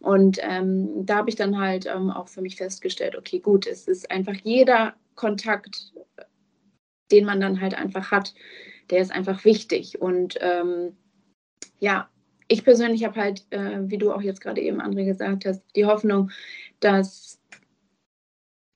Und 0.00 0.38
ähm, 0.40 1.04
da 1.04 1.16
habe 1.16 1.28
ich 1.28 1.36
dann 1.36 1.58
halt 1.58 1.86
ähm, 1.86 2.10
auch 2.10 2.28
für 2.28 2.40
mich 2.40 2.56
festgestellt, 2.56 3.16
okay, 3.16 3.38
gut, 3.38 3.66
es 3.66 3.86
ist 3.86 4.10
einfach 4.10 4.34
jeder 4.34 4.94
Kontakt, 5.14 5.92
den 7.10 7.26
man 7.26 7.40
dann 7.40 7.60
halt 7.60 7.74
einfach 7.74 8.10
hat, 8.10 8.34
der 8.88 9.00
ist 9.00 9.12
einfach 9.12 9.44
wichtig. 9.44 10.00
Und 10.00 10.38
ähm, 10.40 10.96
ja, 11.78 12.08
ich 12.48 12.64
persönlich 12.64 13.04
habe 13.04 13.20
halt, 13.20 13.46
äh, 13.50 13.78
wie 13.82 13.98
du 13.98 14.12
auch 14.12 14.22
jetzt 14.22 14.40
gerade 14.40 14.60
eben, 14.60 14.80
André, 14.80 15.04
gesagt 15.04 15.44
hast, 15.44 15.62
die 15.76 15.84
Hoffnung, 15.84 16.30
dass 16.80 17.38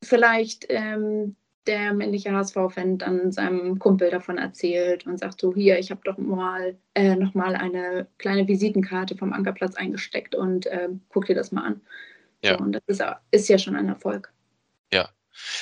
vielleicht 0.04 0.66
ähm, 0.68 1.36
der 1.66 1.92
männliche 1.94 2.32
HSV-Fan 2.32 2.98
dann 2.98 3.32
seinem 3.32 3.78
Kumpel 3.78 4.10
davon 4.10 4.38
erzählt 4.38 5.06
und 5.06 5.18
sagt 5.18 5.40
so, 5.40 5.54
hier, 5.54 5.78
ich 5.78 5.90
habe 5.90 6.00
doch 6.04 6.18
mal 6.18 6.76
äh, 6.94 7.16
noch 7.16 7.34
mal 7.34 7.56
eine 7.56 8.06
kleine 8.18 8.46
Visitenkarte 8.46 9.16
vom 9.16 9.32
Ankerplatz 9.32 9.74
eingesteckt 9.76 10.34
und 10.34 10.66
äh, 10.66 10.88
guck 11.08 11.26
dir 11.26 11.34
das 11.34 11.52
mal 11.52 11.64
an. 11.64 11.80
Ja. 12.42 12.58
So, 12.58 12.64
und 12.64 12.72
das 12.72 12.82
ist, 12.86 13.02
ist 13.30 13.48
ja 13.48 13.58
schon 13.58 13.76
ein 13.76 13.88
Erfolg. 13.88 14.32
Ja. 14.92 15.08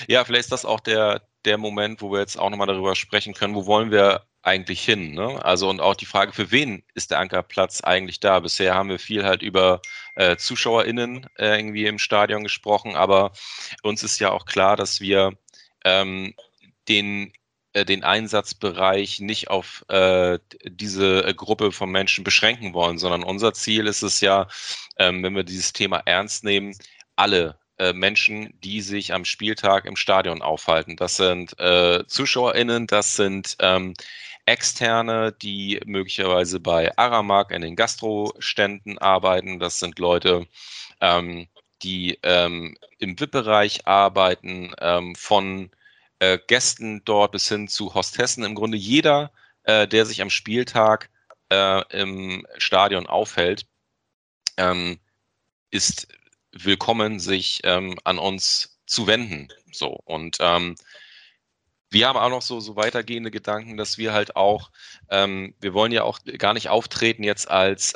Ja, 0.07 0.25
vielleicht 0.25 0.45
ist 0.45 0.53
das 0.53 0.65
auch 0.65 0.81
der, 0.81 1.23
der 1.45 1.59
Moment, 1.59 2.03
wo 2.03 2.13
wir 2.13 2.21
jetzt 2.21 2.39
auch 2.39 2.51
nochmal 2.51 2.67
darüber 2.67 2.95
sprechen 2.95 3.35
können, 3.35 3.55
wo 3.55 3.67
wollen 3.67 3.91
wir 3.91 4.27
eigentlich 4.43 4.85
hin? 4.85 5.13
Ne? 5.13 5.43
Also 5.45 5.71
und 5.71 5.81
auch 5.81 5.95
die 5.95 6.07
Frage, 6.07 6.33
für 6.33 6.51
wen 6.51 6.83
ist 6.95 7.11
der 7.11 7.21
Ankerplatz 7.21 7.81
eigentlich 7.83 8.21
da? 8.21 8.41
Bisher 8.41 8.75
haben 8.75 8.89
wir 8.89 8.99
viel 8.99 9.25
halt 9.25 9.43
über 9.43 9.81
äh, 10.17 10.37
ZuschauerInnen 10.37 11.27
äh, 11.39 11.59
irgendwie 11.59 11.87
im 11.87 11.99
Stadion 11.99 12.43
gesprochen, 12.43 12.97
aber 12.97 13.33
uns 13.83 14.03
ist 14.03 14.19
ja 14.19 14.33
auch 14.33 14.45
klar, 14.45 14.77
dass 14.77 15.01
wir 15.01 15.39
ähm, 15.85 16.35
den 16.89 17.33
äh, 17.75 17.85
den 17.85 18.05
Einsatzbereich 18.05 19.21
nicht 19.21 19.49
auf 19.49 19.85
äh, 19.89 20.39
diese 20.65 21.25
äh, 21.27 21.35
Gruppe 21.35 21.73
von 21.73 21.91
Menschen 21.91 22.25
beschränken 22.25 22.75
wollen, 22.75 22.99
sondern 22.99 23.23
unser 23.23 23.55
Ziel 23.55 23.87
ist 23.87 24.03
es 24.03 24.21
ja, 24.21 24.49
ähm, 24.99 25.23
wenn 25.23 25.35
wir 25.35 25.45
dieses 25.45 25.73
Thema 25.73 26.03
ernst 26.05 26.45
nehmen, 26.45 26.75
alle 27.17 27.59
äh, 27.79 27.93
Menschen, 27.95 28.53
die 28.63 28.83
sich 28.83 29.15
am 29.15 29.25
Spieltag 29.25 29.87
im 29.87 29.97
Stadion 29.97 30.43
aufhalten. 30.43 30.97
Das 30.97 31.17
sind 31.17 31.59
äh, 31.59 32.05
ZuschauerInnen, 32.07 32.87
das 32.87 33.17
sind 33.17 33.57
ähm, 33.61 33.95
Externe, 34.45 35.33
die 35.33 35.81
möglicherweise 35.87 36.61
bei 36.61 36.97
Aramak 36.99 37.53
in 37.53 37.63
den 37.63 37.77
Gastroständen 37.77 38.99
arbeiten. 38.99 39.59
Das 39.61 39.79
sind 39.79 39.99
Leute, 39.99 40.47
ähm, 41.01 41.47
die 41.83 42.19
ähm, 42.23 42.77
im 42.99 43.19
VIP-Bereich 43.19 43.87
arbeiten, 43.87 44.73
ähm, 44.81 45.15
von 45.15 45.71
äh, 46.19 46.39
Gästen 46.47 47.05
dort 47.05 47.33
bis 47.33 47.49
hin 47.49 47.69
zu 47.69 47.95
Hostessen. 47.95 48.45
Im 48.45 48.55
Grunde 48.55 48.77
jeder, 48.77 49.33
äh, 49.65 49.89
der 49.89 50.07
sich 50.07 50.23
am 50.23 50.31
Spieltag 50.31 51.11
äh, 51.51 51.83
im 52.01 52.47
Stadion 52.59 53.07
aufhält, 53.07 53.67
ähm, 54.57 54.99
ist 55.71 56.09
willkommen, 56.53 57.19
sich 57.19 57.61
ähm, 57.65 57.99
an 58.05 58.19
uns 58.19 58.79
zu 58.87 59.07
wenden. 59.07 59.49
So 59.73 60.01
und 60.05 60.37
ähm, 60.41 60.77
wir 61.93 62.09
haben 62.09 62.19
auch 62.19 62.31
noch 62.31 62.43
so, 62.43 62.59
so 62.61 62.75
weitergehende 62.77 63.31
Gedanken, 63.31 63.77
dass 63.77 63.99
wir 63.99 64.13
halt 64.15 64.35
auch, 64.35 64.71
ähm, 65.11 65.55
wir 65.61 65.75
wollen 65.75 65.93
ja 65.93 66.05
auch 66.05 66.21
gar 66.39 66.55
nicht 66.55 66.71
auftreten 66.71 67.23
jetzt 67.23 67.51
als 67.51 67.93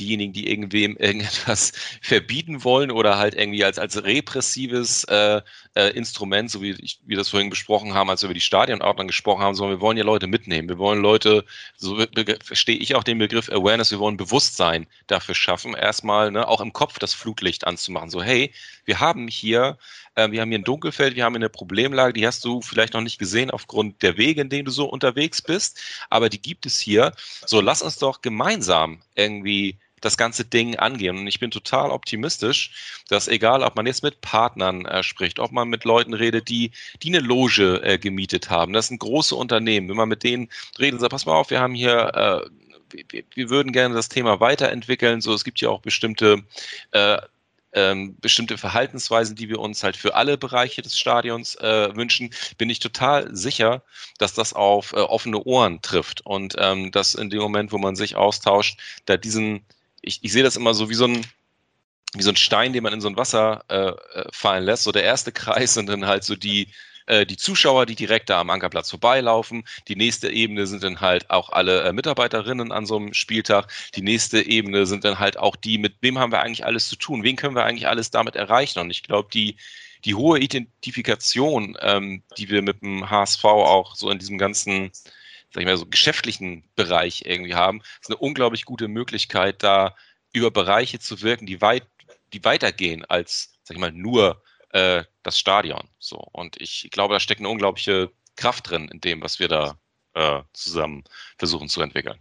diejenigen, 0.00 0.32
die 0.32 0.48
irgendwem 0.50 0.96
irgendetwas 0.98 1.72
verbieten 2.00 2.64
wollen 2.64 2.90
oder 2.90 3.18
halt 3.18 3.34
irgendwie 3.34 3.64
als, 3.64 3.78
als 3.78 4.02
repressives 4.02 5.04
äh, 5.04 5.42
äh, 5.74 5.90
Instrument, 5.90 6.50
so 6.50 6.62
wie 6.62 6.72
ich, 6.72 6.98
wir 7.06 7.16
das 7.16 7.28
vorhin 7.28 7.50
besprochen 7.50 7.94
haben, 7.94 8.10
als 8.10 8.22
wir 8.22 8.26
über 8.26 8.34
die 8.34 8.40
Stadionordnung 8.40 9.06
gesprochen 9.06 9.42
haben, 9.42 9.54
sondern 9.54 9.78
wir 9.78 9.80
wollen 9.80 9.96
ja 9.96 10.04
Leute 10.04 10.26
mitnehmen. 10.26 10.68
Wir 10.68 10.78
wollen 10.78 11.00
Leute, 11.00 11.44
so 11.76 12.04
verstehe 12.42 12.76
ich 12.76 12.94
auch 12.94 13.04
den 13.04 13.18
Begriff 13.18 13.48
Awareness, 13.48 13.90
wir 13.90 14.00
wollen 14.00 14.16
Bewusstsein 14.16 14.86
dafür 15.06 15.34
schaffen, 15.34 15.74
erstmal 15.74 16.30
ne, 16.30 16.48
auch 16.48 16.60
im 16.60 16.72
Kopf 16.72 16.98
das 16.98 17.14
Flutlicht 17.14 17.66
anzumachen. 17.66 18.10
So, 18.10 18.22
hey, 18.22 18.52
wir 18.84 19.00
haben 19.00 19.28
hier, 19.28 19.78
äh, 20.14 20.30
wir 20.30 20.40
haben 20.40 20.50
hier 20.50 20.58
ein 20.58 20.64
Dunkelfeld, 20.64 21.14
wir 21.14 21.24
haben 21.24 21.34
hier 21.34 21.40
eine 21.40 21.48
Problemlage, 21.48 22.12
die 22.12 22.26
hast 22.26 22.44
du 22.44 22.60
vielleicht 22.62 22.94
noch 22.94 23.02
nicht 23.02 23.18
gesehen 23.18 23.50
aufgrund 23.50 24.02
der 24.02 24.16
Wege, 24.16 24.40
in 24.40 24.48
denen 24.48 24.64
du 24.64 24.70
so 24.70 24.86
unterwegs 24.86 25.42
bist, 25.42 25.80
aber 26.08 26.28
die 26.28 26.42
gibt 26.42 26.66
es 26.66 26.80
hier. 26.80 27.12
So, 27.46 27.60
lass 27.60 27.82
uns 27.82 27.98
doch 27.98 28.22
gemeinsam 28.22 29.02
irgendwie 29.14 29.78
das 30.00 30.16
ganze 30.16 30.44
Ding 30.44 30.76
angehen. 30.76 31.18
Und 31.18 31.26
ich 31.26 31.40
bin 31.40 31.50
total 31.50 31.90
optimistisch, 31.90 33.02
dass 33.08 33.28
egal, 33.28 33.62
ob 33.62 33.76
man 33.76 33.86
jetzt 33.86 34.02
mit 34.02 34.20
Partnern 34.20 34.84
äh, 34.86 35.02
spricht, 35.02 35.38
ob 35.38 35.52
man 35.52 35.68
mit 35.68 35.84
Leuten 35.84 36.14
redet, 36.14 36.48
die, 36.48 36.72
die 37.02 37.08
eine 37.08 37.20
Loge 37.20 37.82
äh, 37.82 37.98
gemietet 37.98 38.50
haben, 38.50 38.72
das 38.72 38.88
sind 38.88 38.98
große 38.98 39.34
Unternehmen, 39.34 39.88
wenn 39.88 39.96
man 39.96 40.08
mit 40.08 40.22
denen 40.22 40.48
redet 40.78 40.94
und 40.94 41.00
sagt, 41.00 41.12
pass 41.12 41.26
mal 41.26 41.34
auf, 41.34 41.50
wir 41.50 41.60
haben 41.60 41.74
hier, 41.74 42.50
äh, 42.92 43.20
wir, 43.34 43.50
würden 43.50 43.72
gerne 43.72 43.94
das 43.94 44.08
Thema 44.08 44.40
weiterentwickeln, 44.40 45.20
so 45.20 45.32
es 45.32 45.44
gibt 45.44 45.60
ja 45.60 45.68
auch 45.68 45.80
bestimmte 45.80 46.42
äh, 46.92 47.18
ähm, 47.72 48.16
bestimmte 48.20 48.58
Verhaltensweisen, 48.58 49.36
die 49.36 49.48
wir 49.48 49.60
uns 49.60 49.82
halt 49.82 49.96
für 49.96 50.14
alle 50.14 50.36
Bereiche 50.36 50.82
des 50.82 50.98
Stadions 50.98 51.54
äh, 51.56 51.94
wünschen, 51.94 52.30
bin 52.58 52.70
ich 52.70 52.80
total 52.80 53.34
sicher, 53.34 53.82
dass 54.18 54.34
das 54.34 54.52
auf 54.52 54.92
äh, 54.92 54.96
offene 54.96 55.42
Ohren 55.44 55.80
trifft. 55.82 56.26
Und 56.26 56.56
ähm, 56.58 56.90
dass 56.90 57.14
in 57.14 57.30
dem 57.30 57.40
Moment, 57.40 57.72
wo 57.72 57.78
man 57.78 57.96
sich 57.96 58.16
austauscht, 58.16 58.80
da 59.06 59.16
diesen 59.16 59.64
ich, 60.02 60.20
ich 60.22 60.32
sehe 60.32 60.42
das 60.42 60.56
immer 60.56 60.74
so 60.74 60.88
wie 60.90 60.94
so 60.94 61.06
ein, 61.06 61.26
wie 62.14 62.22
so 62.22 62.30
ein 62.30 62.36
Stein, 62.36 62.72
den 62.72 62.82
man 62.82 62.92
in 62.92 63.00
so 63.00 63.08
ein 63.08 63.16
Wasser 63.16 63.64
äh, 63.68 63.90
äh, 64.18 64.28
fallen 64.32 64.64
lässt. 64.64 64.84
So 64.84 64.92
der 64.92 65.04
erste 65.04 65.32
Kreis 65.32 65.74
sind 65.74 65.88
dann 65.88 66.06
halt 66.06 66.24
so 66.24 66.34
die, 66.34 66.68
äh, 67.06 67.26
die 67.26 67.36
Zuschauer, 67.36 67.86
die 67.86 67.94
direkt 67.94 68.30
da 68.30 68.40
am 68.40 68.50
Ankerplatz 68.50 68.90
vorbeilaufen. 68.90 69.64
Die 69.88 69.96
nächste 69.96 70.30
Ebene 70.30 70.66
sind 70.66 70.82
dann 70.82 71.00
halt 71.00 71.30
auch 71.30 71.50
alle 71.50 71.82
äh, 71.82 71.92
Mitarbeiterinnen 71.92 72.72
an 72.72 72.86
so 72.86 72.96
einem 72.96 73.14
Spieltag. 73.14 73.72
Die 73.94 74.02
nächste 74.02 74.42
Ebene 74.42 74.86
sind 74.86 75.04
dann 75.04 75.18
halt 75.18 75.38
auch 75.38 75.56
die, 75.56 75.78
mit 75.78 75.94
wem 76.00 76.18
haben 76.18 76.32
wir 76.32 76.40
eigentlich 76.40 76.64
alles 76.64 76.88
zu 76.88 76.96
tun? 76.96 77.22
Wen 77.22 77.36
können 77.36 77.54
wir 77.54 77.64
eigentlich 77.64 77.88
alles 77.88 78.10
damit 78.10 78.36
erreichen? 78.36 78.80
Und 78.80 78.90
ich 78.90 79.02
glaube, 79.02 79.28
die, 79.32 79.56
die 80.04 80.14
hohe 80.14 80.40
Identifikation, 80.40 81.76
ähm, 81.80 82.22
die 82.38 82.48
wir 82.48 82.62
mit 82.62 82.82
dem 82.82 83.08
HSV 83.10 83.44
auch 83.44 83.94
so 83.94 84.10
in 84.10 84.18
diesem 84.18 84.38
ganzen 84.38 84.90
sag 85.52 85.62
ich 85.62 85.66
mal, 85.66 85.76
so 85.76 85.86
geschäftlichen 85.86 86.64
Bereich 86.76 87.24
irgendwie 87.26 87.54
haben, 87.54 87.82
ist 88.00 88.10
eine 88.10 88.16
unglaublich 88.16 88.64
gute 88.64 88.88
Möglichkeit, 88.88 89.62
da 89.62 89.94
über 90.32 90.50
Bereiche 90.50 90.98
zu 90.98 91.22
wirken, 91.22 91.46
die 91.46 91.60
weit, 91.60 91.86
die 92.32 92.44
weitergehen 92.44 93.04
als, 93.04 93.52
sag 93.64 93.76
ich 93.76 93.80
mal, 93.80 93.92
nur 93.92 94.42
äh, 94.70 95.04
das 95.22 95.38
Stadion. 95.38 95.88
So. 95.98 96.16
Und 96.32 96.60
ich 96.60 96.88
glaube, 96.92 97.14
da 97.14 97.20
steckt 97.20 97.40
eine 97.40 97.48
unglaubliche 97.48 98.10
Kraft 98.36 98.70
drin 98.70 98.88
in 98.88 99.00
dem, 99.00 99.22
was 99.22 99.38
wir 99.38 99.48
da 99.48 99.78
äh, 100.14 100.42
zusammen 100.52 101.04
versuchen 101.38 101.68
zu 101.68 101.80
entwickeln. 101.80 102.18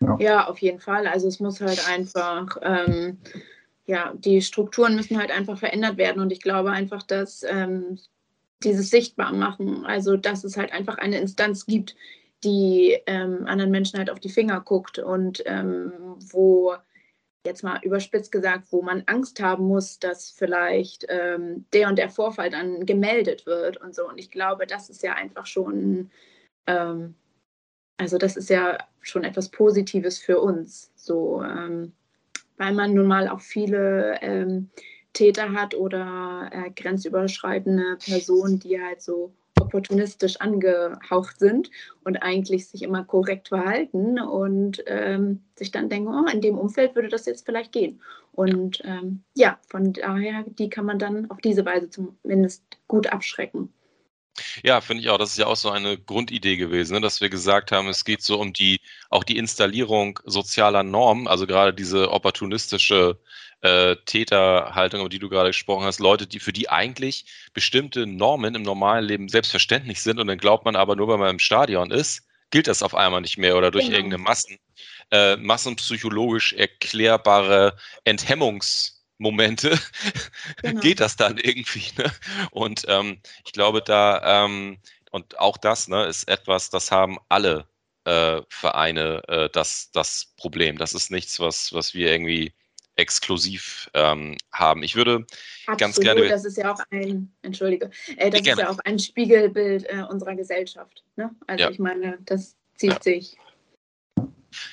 Ja. 0.00 0.16
ja. 0.18 0.46
auf 0.48 0.58
jeden 0.58 0.80
Fall. 0.80 1.06
Also 1.06 1.28
es 1.28 1.40
muss 1.40 1.60
halt 1.60 1.86
einfach, 1.88 2.56
ähm, 2.62 3.18
ja, 3.86 4.12
die 4.14 4.42
Strukturen 4.42 4.96
müssen 4.96 5.18
halt 5.18 5.30
einfach 5.30 5.58
verändert 5.58 5.96
werden. 5.96 6.20
Und 6.20 6.30
ich 6.30 6.40
glaube 6.40 6.70
einfach, 6.70 7.02
dass 7.02 7.42
ähm, 7.42 7.98
dieses 8.62 8.90
sichtbar 8.90 9.32
machen. 9.32 9.84
Also, 9.86 10.16
dass 10.16 10.44
es 10.44 10.56
halt 10.56 10.72
einfach 10.72 10.98
eine 10.98 11.18
Instanz 11.18 11.66
gibt, 11.66 11.96
die 12.44 12.98
ähm, 13.06 13.46
anderen 13.46 13.70
Menschen 13.70 13.98
halt 13.98 14.10
auf 14.10 14.20
die 14.20 14.28
Finger 14.28 14.60
guckt 14.60 14.98
und 14.98 15.42
ähm, 15.46 15.92
wo 16.32 16.74
jetzt 17.46 17.62
mal 17.62 17.80
überspitzt 17.82 18.32
gesagt, 18.32 18.66
wo 18.70 18.82
man 18.82 19.02
Angst 19.06 19.40
haben 19.40 19.64
muss, 19.64 19.98
dass 19.98 20.30
vielleicht 20.30 21.06
ähm, 21.08 21.64
der 21.72 21.88
und 21.88 21.96
der 21.96 22.10
Vorfall 22.10 22.50
dann 22.50 22.84
gemeldet 22.84 23.46
wird 23.46 23.78
und 23.78 23.94
so. 23.94 24.06
Und 24.08 24.18
ich 24.18 24.30
glaube, 24.30 24.66
das 24.66 24.90
ist 24.90 25.02
ja 25.02 25.14
einfach 25.14 25.46
schon, 25.46 26.10
ähm, 26.66 27.14
also 27.98 28.18
das 28.18 28.36
ist 28.36 28.50
ja 28.50 28.78
schon 29.00 29.24
etwas 29.24 29.48
Positives 29.48 30.18
für 30.18 30.40
uns, 30.40 30.92
so, 30.96 31.42
ähm, 31.42 31.92
weil 32.58 32.74
man 32.74 32.92
nun 32.92 33.06
mal 33.06 33.28
auch 33.28 33.40
viele 33.40 34.18
ähm, 34.20 34.70
Täter 35.12 35.52
hat 35.52 35.74
oder 35.74 36.50
äh, 36.52 36.70
grenzüberschreitende 36.70 37.98
Personen, 38.04 38.58
die 38.58 38.80
halt 38.80 39.02
so 39.02 39.32
opportunistisch 39.60 40.40
angehaucht 40.40 41.38
sind 41.38 41.70
und 42.04 42.22
eigentlich 42.22 42.68
sich 42.68 42.82
immer 42.82 43.04
korrekt 43.04 43.48
verhalten 43.48 44.18
und 44.18 44.82
ähm, 44.86 45.42
sich 45.56 45.70
dann 45.70 45.88
denken, 45.88 46.08
oh, 46.08 46.28
in 46.32 46.40
dem 46.40 46.58
Umfeld 46.58 46.94
würde 46.94 47.08
das 47.08 47.26
jetzt 47.26 47.44
vielleicht 47.44 47.72
gehen. 47.72 48.00
Und 48.32 48.80
ähm, 48.84 49.22
ja, 49.34 49.58
von 49.68 49.92
daher, 49.92 50.44
die 50.46 50.70
kann 50.70 50.86
man 50.86 50.98
dann 50.98 51.30
auf 51.30 51.38
diese 51.38 51.64
Weise 51.64 51.90
zumindest 51.90 52.64
gut 52.88 53.12
abschrecken. 53.12 53.72
Ja, 54.62 54.80
finde 54.80 55.02
ich 55.02 55.10
auch. 55.10 55.18
Das 55.18 55.30
ist 55.30 55.38
ja 55.38 55.46
auch 55.46 55.56
so 55.56 55.70
eine 55.70 55.98
Grundidee 55.98 56.56
gewesen, 56.56 56.94
ne? 56.94 57.00
dass 57.00 57.20
wir 57.20 57.28
gesagt 57.28 57.72
haben, 57.72 57.88
es 57.88 58.04
geht 58.04 58.22
so 58.22 58.40
um 58.40 58.52
die, 58.52 58.80
auch 59.10 59.24
die 59.24 59.36
Installierung 59.36 60.18
sozialer 60.24 60.82
Normen, 60.82 61.28
also 61.28 61.46
gerade 61.46 61.74
diese 61.74 62.10
opportunistische 62.10 63.18
äh, 63.62 63.96
Täterhaltung, 64.06 65.00
über 65.00 65.08
die 65.08 65.18
du 65.18 65.28
gerade 65.28 65.50
gesprochen 65.50 65.84
hast, 65.84 66.00
Leute, 66.00 66.26
die 66.26 66.40
für 66.40 66.52
die 66.52 66.70
eigentlich 66.70 67.26
bestimmte 67.52 68.06
Normen 68.06 68.54
im 68.54 68.62
normalen 68.62 69.04
Leben 69.04 69.28
selbstverständlich 69.28 70.02
sind 70.02 70.18
und 70.18 70.28
dann 70.28 70.38
glaubt 70.38 70.64
man 70.64 70.76
aber 70.76 70.96
nur, 70.96 71.08
weil 71.08 71.18
man 71.18 71.30
im 71.30 71.38
Stadion 71.38 71.90
ist, 71.90 72.26
gilt 72.50 72.66
das 72.66 72.82
auf 72.82 72.94
einmal 72.94 73.20
nicht 73.20 73.38
mehr 73.38 73.56
oder 73.56 73.70
durch 73.70 73.86
genau. 73.86 73.96
irgendeine 73.96 74.22
Massen, 74.22 74.58
äh, 75.10 75.36
massenpsychologisch 75.36 76.52
erklärbare 76.54 77.76
Enthemmungsmomente 79.20 79.78
genau. 80.62 80.80
geht 80.80 81.00
das 81.00 81.16
dann 81.16 81.38
irgendwie. 81.38 81.84
Ne? 81.98 82.10
Und 82.50 82.84
ähm, 82.88 83.20
ich 83.44 83.52
glaube, 83.52 83.82
da, 83.82 84.44
ähm, 84.44 84.78
und 85.10 85.38
auch 85.38 85.56
das 85.56 85.88
ne, 85.88 86.06
ist 86.06 86.28
etwas, 86.28 86.70
das 86.70 86.90
haben 86.90 87.18
alle 87.28 87.66
äh, 88.04 88.40
Vereine 88.48 89.22
äh, 89.28 89.48
das, 89.52 89.90
das 89.92 90.32
Problem. 90.36 90.78
Das 90.78 90.94
ist 90.94 91.10
nichts, 91.10 91.38
was, 91.38 91.72
was 91.72 91.94
wir 91.94 92.10
irgendwie 92.10 92.52
exklusiv 92.96 93.90
ähm, 93.94 94.36
haben. 94.52 94.82
Ich 94.82 94.94
würde 94.94 95.24
Absolut, 95.66 95.78
ganz 95.78 96.00
gerne. 96.00 96.28
Das 96.28 96.44
ist 96.44 96.58
ja 96.58 96.72
auch 96.72 96.80
ein, 96.90 97.32
entschuldige, 97.42 97.90
äh, 98.16 98.30
das 98.30 98.40
ist 98.40 98.58
ja 98.58 98.70
auch 98.70 98.78
ein 98.84 98.98
Spiegelbild 98.98 99.84
äh, 99.88 100.02
unserer 100.08 100.34
Gesellschaft. 100.34 101.02
Ne? 101.16 101.30
Also 101.46 101.64
ja. 101.64 101.70
ich 101.70 101.78
meine, 101.78 102.18
das 102.26 102.56
zieht 102.76 102.92
ja. 102.92 103.02
sich. 103.02 103.36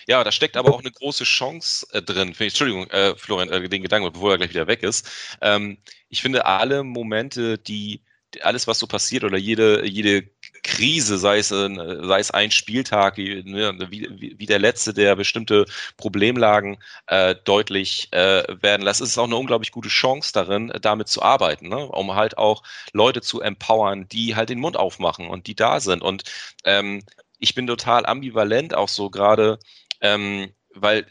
Ja, 0.08 0.24
da 0.24 0.32
steckt 0.32 0.58
aber 0.58 0.74
auch 0.74 0.80
eine 0.80 0.92
große 0.92 1.24
Chance 1.24 1.88
äh, 1.92 2.02
drin. 2.02 2.34
Entschuldigung, 2.38 2.90
äh, 2.90 3.16
Florian, 3.16 3.50
äh, 3.50 3.68
den 3.70 3.84
Gedanken, 3.84 4.12
bevor 4.12 4.32
er 4.32 4.38
gleich 4.38 4.50
wieder 4.52 4.68
weg 4.68 4.84
ist. 4.84 5.10
Ähm, 5.42 5.78
ich 6.10 6.22
finde 6.22 6.46
alle 6.46 6.84
Momente, 6.84 7.58
die 7.58 8.02
alles, 8.42 8.68
was 8.68 8.80
so 8.80 8.88
passiert 8.88 9.24
oder 9.24 9.38
jede, 9.38 9.86
jede 9.86 10.30
Krise, 10.64 11.18
sei 11.18 11.40
es, 11.40 11.50
sei 11.50 12.20
es 12.20 12.32
ein 12.32 12.52
Spieltag, 12.52 13.18
ne, 13.18 13.88
wie, 13.90 14.36
wie, 14.38 14.46
der 14.46 14.60
letzte, 14.60 14.94
der 14.94 15.16
bestimmte 15.16 15.66
Problemlagen 15.96 16.78
äh, 17.08 17.36
deutlich 17.46 18.10
äh, 18.12 18.44
werden 18.62 18.82
lässt, 18.82 19.02
ist 19.02 19.18
auch 19.18 19.26
eine 19.26 19.38
unglaublich 19.38 19.72
gute 19.72 19.90
Chance 19.90 20.34
darin, 20.34 20.74
damit 20.82 21.08
zu 21.08 21.22
arbeiten, 21.22 21.70
ne? 21.70 21.88
um 21.88 22.16
halt 22.16 22.38
auch 22.38 22.64
Leute 22.92 23.22
zu 23.22 23.42
empowern, 23.42 24.08
die 24.10 24.36
halt 24.36 24.50
den 24.50 24.60
Mund 24.60 24.78
aufmachen 24.78 25.28
und 25.28 25.48
die 25.48 25.56
da 25.56 25.80
sind. 25.80 26.02
Und 26.02 26.24
ähm, 26.66 27.04
ich 27.40 27.56
bin 27.56 27.68
total 27.68 28.06
ambivalent 28.06 28.74
auch 28.76 28.90
so 28.90 29.10
gerade, 29.10 29.60
ähm, 30.02 30.52
weil 30.74 31.08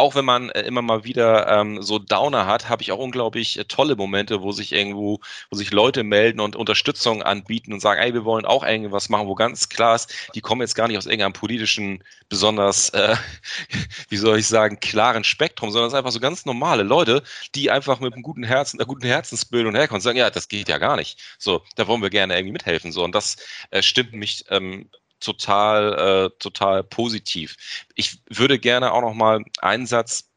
auch 0.00 0.14
wenn 0.14 0.24
man 0.24 0.48
äh, 0.50 0.62
immer 0.62 0.80
mal 0.80 1.04
wieder 1.04 1.46
ähm, 1.46 1.82
so 1.82 1.98
Downer 1.98 2.46
hat, 2.46 2.70
habe 2.70 2.82
ich 2.82 2.90
auch 2.90 2.98
unglaublich 2.98 3.58
äh, 3.58 3.64
tolle 3.64 3.96
Momente, 3.96 4.40
wo 4.40 4.50
sich 4.50 4.72
irgendwo, 4.72 5.20
wo 5.50 5.56
sich 5.56 5.72
Leute 5.72 6.04
melden 6.04 6.40
und 6.40 6.56
Unterstützung 6.56 7.22
anbieten 7.22 7.74
und 7.74 7.80
sagen, 7.80 8.00
ey, 8.00 8.14
wir 8.14 8.24
wollen 8.24 8.46
auch 8.46 8.64
irgendwas 8.64 9.10
machen, 9.10 9.28
wo 9.28 9.34
ganz 9.34 9.68
klar 9.68 9.96
ist, 9.96 10.12
die 10.34 10.40
kommen 10.40 10.62
jetzt 10.62 10.74
gar 10.74 10.88
nicht 10.88 10.96
aus 10.96 11.04
irgendeinem 11.04 11.34
politischen, 11.34 12.02
besonders, 12.30 12.88
äh, 12.90 13.14
wie 14.08 14.16
soll 14.16 14.38
ich 14.38 14.46
sagen, 14.46 14.80
klaren 14.80 15.22
Spektrum, 15.22 15.70
sondern 15.70 15.88
es 15.88 15.92
sind 15.92 15.98
einfach 15.98 16.12
so 16.12 16.20
ganz 16.20 16.46
normale 16.46 16.82
Leute, 16.82 17.22
die 17.54 17.70
einfach 17.70 18.00
mit 18.00 18.14
einem 18.14 18.22
guten 18.22 18.44
Herzen, 18.44 18.80
einer 18.80 18.86
guten 18.86 19.06
Herzensbildung 19.06 19.74
herkommen 19.74 19.98
und 19.98 20.02
sagen, 20.02 20.18
ja, 20.18 20.30
das 20.30 20.48
geht 20.48 20.70
ja 20.70 20.78
gar 20.78 20.96
nicht. 20.96 21.20
So, 21.38 21.62
da 21.76 21.86
wollen 21.86 22.00
wir 22.00 22.10
gerne 22.10 22.34
irgendwie 22.36 22.52
mithelfen. 22.52 22.90
So, 22.90 23.04
und 23.04 23.14
das 23.14 23.36
äh, 23.70 23.82
stimmt 23.82 24.14
mich 24.14 24.46
ähm, 24.48 24.88
total, 25.20 26.26
äh, 26.26 26.30
total 26.38 26.82
positiv. 26.84 27.56
Ich 27.94 28.22
würde 28.30 28.58
gerne 28.58 28.92
auch 28.92 29.02
noch 29.02 29.14
mal 29.14 29.42
einen 29.60 29.86
Satz, 29.86 30.28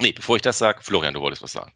nee, 0.00 0.12
bevor 0.12 0.36
ich 0.36 0.42
das 0.42 0.58
sage, 0.58 0.78
Florian, 0.82 1.14
du 1.14 1.20
wolltest 1.20 1.42
was 1.42 1.52
sagen. 1.52 1.72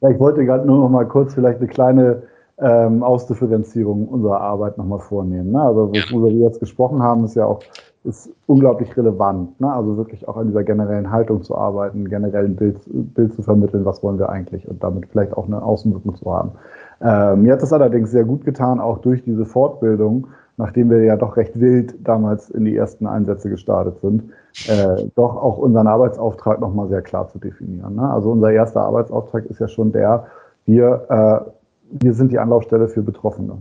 Ja, 0.00 0.10
ich 0.10 0.18
wollte 0.18 0.44
gerade 0.44 0.66
nur 0.66 0.78
noch 0.78 0.90
mal 0.90 1.06
kurz 1.06 1.34
vielleicht 1.34 1.58
eine 1.58 1.68
kleine 1.68 2.22
ähm, 2.58 3.02
Ausdifferenzierung 3.02 4.08
unserer 4.08 4.40
Arbeit 4.40 4.78
noch 4.78 4.84
mal 4.84 5.00
vornehmen. 5.00 5.52
Ne? 5.52 5.60
Also 5.60 5.92
worüber 6.12 6.28
wir 6.28 6.46
jetzt 6.46 6.60
gesprochen 6.60 7.02
haben, 7.02 7.24
ist 7.24 7.34
ja 7.34 7.46
auch 7.46 7.60
ist 8.04 8.30
unglaublich 8.46 8.94
relevant. 8.96 9.58
Ne? 9.60 9.72
Also 9.72 9.96
wirklich 9.96 10.28
auch 10.28 10.36
an 10.36 10.48
dieser 10.48 10.62
generellen 10.62 11.10
Haltung 11.10 11.42
zu 11.42 11.56
arbeiten, 11.56 12.08
generell 12.08 12.44
ein 12.44 12.56
Bild, 12.56 12.76
Bild 12.86 13.34
zu 13.34 13.42
vermitteln, 13.42 13.84
was 13.86 14.02
wollen 14.02 14.18
wir 14.18 14.28
eigentlich 14.28 14.68
und 14.68 14.82
damit 14.82 15.06
vielleicht 15.10 15.32
auch 15.32 15.46
eine 15.46 15.62
Außenwirkung 15.62 16.14
zu 16.16 16.32
haben. 16.32 16.52
Ähm, 17.00 17.42
mir 17.42 17.54
hat 17.54 17.62
das 17.62 17.72
allerdings 17.72 18.10
sehr 18.10 18.24
gut 18.24 18.44
getan, 18.44 18.78
auch 18.78 18.98
durch 18.98 19.24
diese 19.24 19.46
Fortbildung, 19.46 20.28
nachdem 20.56 20.90
wir 20.90 21.02
ja 21.02 21.16
doch 21.16 21.36
recht 21.36 21.58
wild 21.58 21.94
damals 22.06 22.50
in 22.50 22.64
die 22.64 22.76
ersten 22.76 23.06
Einsätze 23.06 23.50
gestartet 23.50 23.98
sind, 24.00 24.30
äh, 24.68 25.04
doch 25.14 25.36
auch 25.36 25.58
unseren 25.58 25.86
Arbeitsauftrag 25.86 26.60
nochmal 26.60 26.88
sehr 26.88 27.02
klar 27.02 27.28
zu 27.28 27.38
definieren. 27.38 27.96
Ne? 27.96 28.08
Also 28.08 28.30
unser 28.30 28.52
erster 28.52 28.82
Arbeitsauftrag 28.82 29.46
ist 29.46 29.60
ja 29.60 29.68
schon 29.68 29.92
der, 29.92 30.26
wir, 30.66 31.06
äh, 31.08 32.04
wir 32.04 32.14
sind 32.14 32.32
die 32.32 32.38
Anlaufstelle 32.38 32.88
für 32.88 33.02
Betroffene. 33.02 33.58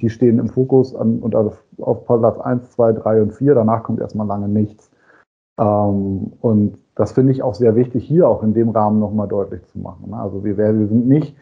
Die 0.00 0.10
stehen 0.10 0.38
im 0.38 0.48
Fokus 0.48 0.94
an, 0.94 1.20
und 1.20 1.34
auf, 1.34 1.62
auf 1.78 2.04
Platz 2.04 2.38
1, 2.38 2.70
2, 2.72 2.92
3 2.92 3.22
und 3.22 3.32
4, 3.32 3.54
danach 3.54 3.82
kommt 3.82 4.00
erstmal 4.00 4.26
lange 4.26 4.48
nichts. 4.48 4.90
Ähm, 5.58 6.32
und 6.40 6.78
das 6.94 7.12
finde 7.12 7.32
ich 7.32 7.42
auch 7.42 7.54
sehr 7.54 7.74
wichtig, 7.74 8.04
hier 8.04 8.28
auch 8.28 8.42
in 8.42 8.54
dem 8.54 8.70
Rahmen 8.70 9.00
nochmal 9.00 9.28
deutlich 9.28 9.64
zu 9.66 9.78
machen. 9.78 10.10
Ne? 10.10 10.16
Also 10.16 10.44
wir, 10.44 10.58
wir 10.58 10.72
sind 10.72 11.08
nicht 11.08 11.36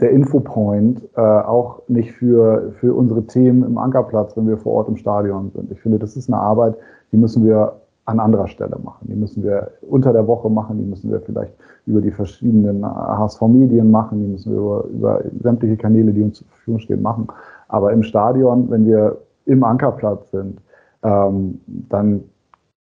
der 0.00 0.10
Infopoint, 0.10 1.02
äh, 1.16 1.20
auch 1.20 1.82
nicht 1.88 2.12
für, 2.12 2.72
für 2.80 2.94
unsere 2.94 3.26
Themen 3.26 3.62
im 3.62 3.78
Ankerplatz, 3.78 4.36
wenn 4.36 4.48
wir 4.48 4.58
vor 4.58 4.72
Ort 4.72 4.88
im 4.88 4.96
Stadion 4.96 5.50
sind. 5.54 5.70
Ich 5.70 5.80
finde, 5.80 5.98
das 5.98 6.16
ist 6.16 6.28
eine 6.28 6.40
Arbeit, 6.40 6.76
die 7.12 7.16
müssen 7.16 7.44
wir 7.44 7.80
an 8.06 8.20
anderer 8.20 8.48
Stelle 8.48 8.76
machen. 8.82 9.08
Die 9.08 9.14
müssen 9.14 9.42
wir 9.42 9.70
unter 9.82 10.12
der 10.12 10.26
Woche 10.26 10.50
machen, 10.50 10.78
die 10.78 10.84
müssen 10.84 11.10
wir 11.10 11.20
vielleicht 11.20 11.54
über 11.86 12.00
die 12.00 12.10
verschiedenen 12.10 12.84
HSV-Medien 12.84 13.90
machen, 13.90 14.20
die 14.20 14.26
müssen 14.26 14.52
wir 14.52 14.58
über, 14.58 14.84
über 14.88 15.22
sämtliche 15.42 15.76
Kanäle, 15.76 16.12
die 16.12 16.22
uns 16.22 16.38
zur 16.38 16.48
Verfügung 16.48 16.80
stehen, 16.80 17.02
machen. 17.02 17.28
Aber 17.68 17.92
im 17.92 18.02
Stadion, 18.02 18.70
wenn 18.70 18.86
wir 18.86 19.18
im 19.46 19.64
Ankerplatz 19.64 20.30
sind, 20.32 20.60
ähm, 21.02 21.60
dann 21.66 22.24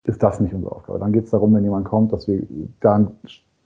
ist 0.04 0.22
das 0.22 0.40
nicht 0.40 0.54
unsere 0.54 0.74
Aufgabe. 0.74 0.98
Dann 0.98 1.12
geht 1.12 1.24
es 1.24 1.30
darum, 1.30 1.54
wenn 1.54 1.64
jemand 1.64 1.84
kommt, 1.84 2.12
dass 2.12 2.26
wir 2.26 2.42
dann 2.80 3.12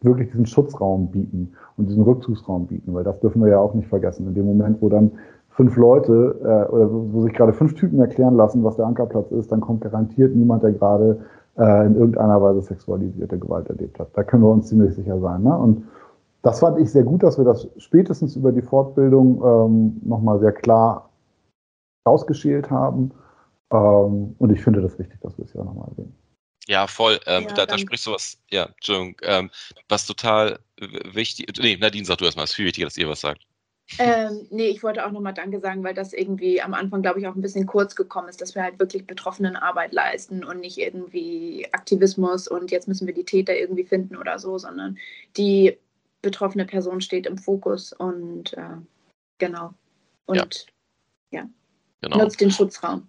wirklich 0.03 0.31
diesen 0.31 0.47
Schutzraum 0.47 1.09
bieten 1.11 1.53
und 1.77 1.89
diesen 1.89 2.03
Rückzugsraum 2.03 2.67
bieten, 2.67 2.95
weil 2.95 3.05
das 3.05 3.19
dürfen 3.21 3.43
wir 3.43 3.51
ja 3.51 3.59
auch 3.59 3.75
nicht 3.75 3.89
vergessen. 3.89 4.27
In 4.27 4.35
dem 4.35 4.47
Moment, 4.47 4.81
wo 4.81 4.89
dann 4.89 5.13
fünf 5.51 5.77
Leute 5.77 6.37
äh, 6.43 6.71
oder 6.71 6.89
wo 6.91 7.23
sich 7.23 7.33
gerade 7.33 7.53
fünf 7.53 7.75
Typen 7.75 7.99
erklären 7.99 8.37
lassen, 8.37 8.63
was 8.63 8.77
der 8.77 8.87
Ankerplatz 8.87 9.31
ist, 9.31 9.51
dann 9.51 9.61
kommt 9.61 9.81
garantiert 9.81 10.35
niemand, 10.35 10.63
der 10.63 10.73
gerade 10.73 11.19
äh, 11.57 11.87
in 11.87 11.97
irgendeiner 11.97 12.41
Weise 12.43 12.63
sexualisierte 12.63 13.39
Gewalt 13.39 13.69
erlebt 13.69 13.99
hat. 13.99 14.09
Da 14.15 14.23
können 14.23 14.43
wir 14.43 14.51
uns 14.51 14.69
ziemlich 14.69 14.95
sicher 14.95 15.19
sein. 15.19 15.43
Ne? 15.43 15.57
Und 15.57 15.85
das 16.43 16.61
fand 16.61 16.79
ich 16.79 16.93
sehr 16.93 17.03
gut, 17.03 17.23
dass 17.23 17.39
wir 17.39 17.45
das 17.45 17.69
spätestens 17.79 18.37
über 18.37 18.53
die 18.53 18.63
Fortbildung 18.63 19.43
ähm, 19.43 20.01
nochmal 20.05 20.39
sehr 20.39 20.53
klar 20.53 21.09
rausgeschält 22.07 22.71
haben. 22.71 23.11
Ähm, 23.73 24.37
und 24.39 24.53
ich 24.53 24.63
finde 24.63 24.83
das 24.83 24.99
wichtig, 24.99 25.19
dass 25.23 25.37
wir 25.39 25.45
es 25.45 25.55
ja 25.55 25.65
nochmal 25.65 25.89
erwähnen. 25.89 26.15
Ja, 26.69 26.87
voll. 26.87 27.21
Ähm, 27.27 27.45
ja, 27.45 27.55
da, 27.55 27.67
da 27.67 27.79
sprichst 27.79 28.07
du 28.07 28.13
was, 28.13 28.39
ja, 28.51 28.65
Entschuldigung, 28.65 29.17
ähm, 29.23 29.51
was 29.89 30.07
total 30.07 30.59
wichtig, 30.79 31.47
nee, 31.59 31.77
Nadine, 31.77 32.05
sag 32.05 32.19
du 32.19 32.25
erstmal, 32.25 32.45
es 32.45 32.51
ist 32.51 32.57
viel 32.57 32.67
wichtiger, 32.67 32.87
dass 32.87 32.97
ihr 32.97 33.09
was 33.09 33.21
sagt. 33.21 33.47
Ähm, 33.99 34.49
nee, 34.51 34.67
ich 34.67 34.83
wollte 34.83 35.07
auch 35.07 35.13
nochmal 35.13 35.33
Danke 35.33 35.61
sagen, 35.61 35.85
weil 35.85 35.95
das 35.95 36.13
irgendwie 36.13 36.61
am 36.61 36.75
Anfang, 36.75 37.03
glaube 37.03 37.21
ich, 37.21 37.27
auch 37.29 37.37
ein 37.37 37.41
bisschen 37.41 37.67
kurz 37.67 37.95
gekommen 37.95 38.29
ist, 38.29 38.41
dass 38.41 38.57
wir 38.57 38.63
halt 38.63 38.81
wirklich 38.81 39.07
Betroffenenarbeit 39.07 39.93
leisten 39.93 40.45
und 40.45 40.59
nicht 40.59 40.79
irgendwie 40.79 41.69
Aktivismus 41.71 42.49
und 42.49 42.73
jetzt 42.73 42.89
müssen 42.89 43.07
wir 43.07 43.15
die 43.15 43.25
Täter 43.25 43.57
irgendwie 43.57 43.85
finden 43.85 44.17
oder 44.17 44.41
so, 44.41 44.59
sondern 44.59 44.99
die 45.37 45.79
betroffene 46.21 46.65
Person 46.65 47.01
steht 47.01 47.27
im 47.27 47.39
Fokus 47.39 47.93
und 47.93 48.55
äh, 48.55 48.77
genau. 49.39 49.73
Und 50.27 50.67
ja, 51.31 51.43
ja. 51.43 51.49
Genau. 52.01 52.19
nutzt 52.19 52.41
den 52.41 52.51
Schutzraum. 52.51 53.09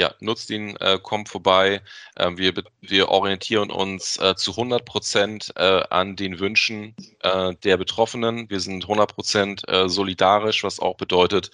Ja, 0.00 0.14
nutzt 0.20 0.48
ihn, 0.50 0.76
äh, 0.76 0.98
kommt 1.00 1.28
vorbei. 1.28 1.82
Äh, 2.16 2.30
wir, 2.36 2.54
wir 2.80 3.10
orientieren 3.10 3.70
uns 3.70 4.16
äh, 4.16 4.34
zu 4.34 4.52
100 4.52 4.86
Prozent 4.86 5.52
äh, 5.56 5.82
an 5.90 6.16
den 6.16 6.40
Wünschen 6.40 6.96
äh, 7.20 7.54
der 7.62 7.76
Betroffenen. 7.76 8.48
Wir 8.48 8.60
sind 8.60 8.84
100 8.84 9.14
Prozent 9.14 9.68
äh, 9.68 9.90
solidarisch, 9.90 10.64
was 10.64 10.80
auch 10.80 10.96
bedeutet, 10.96 11.50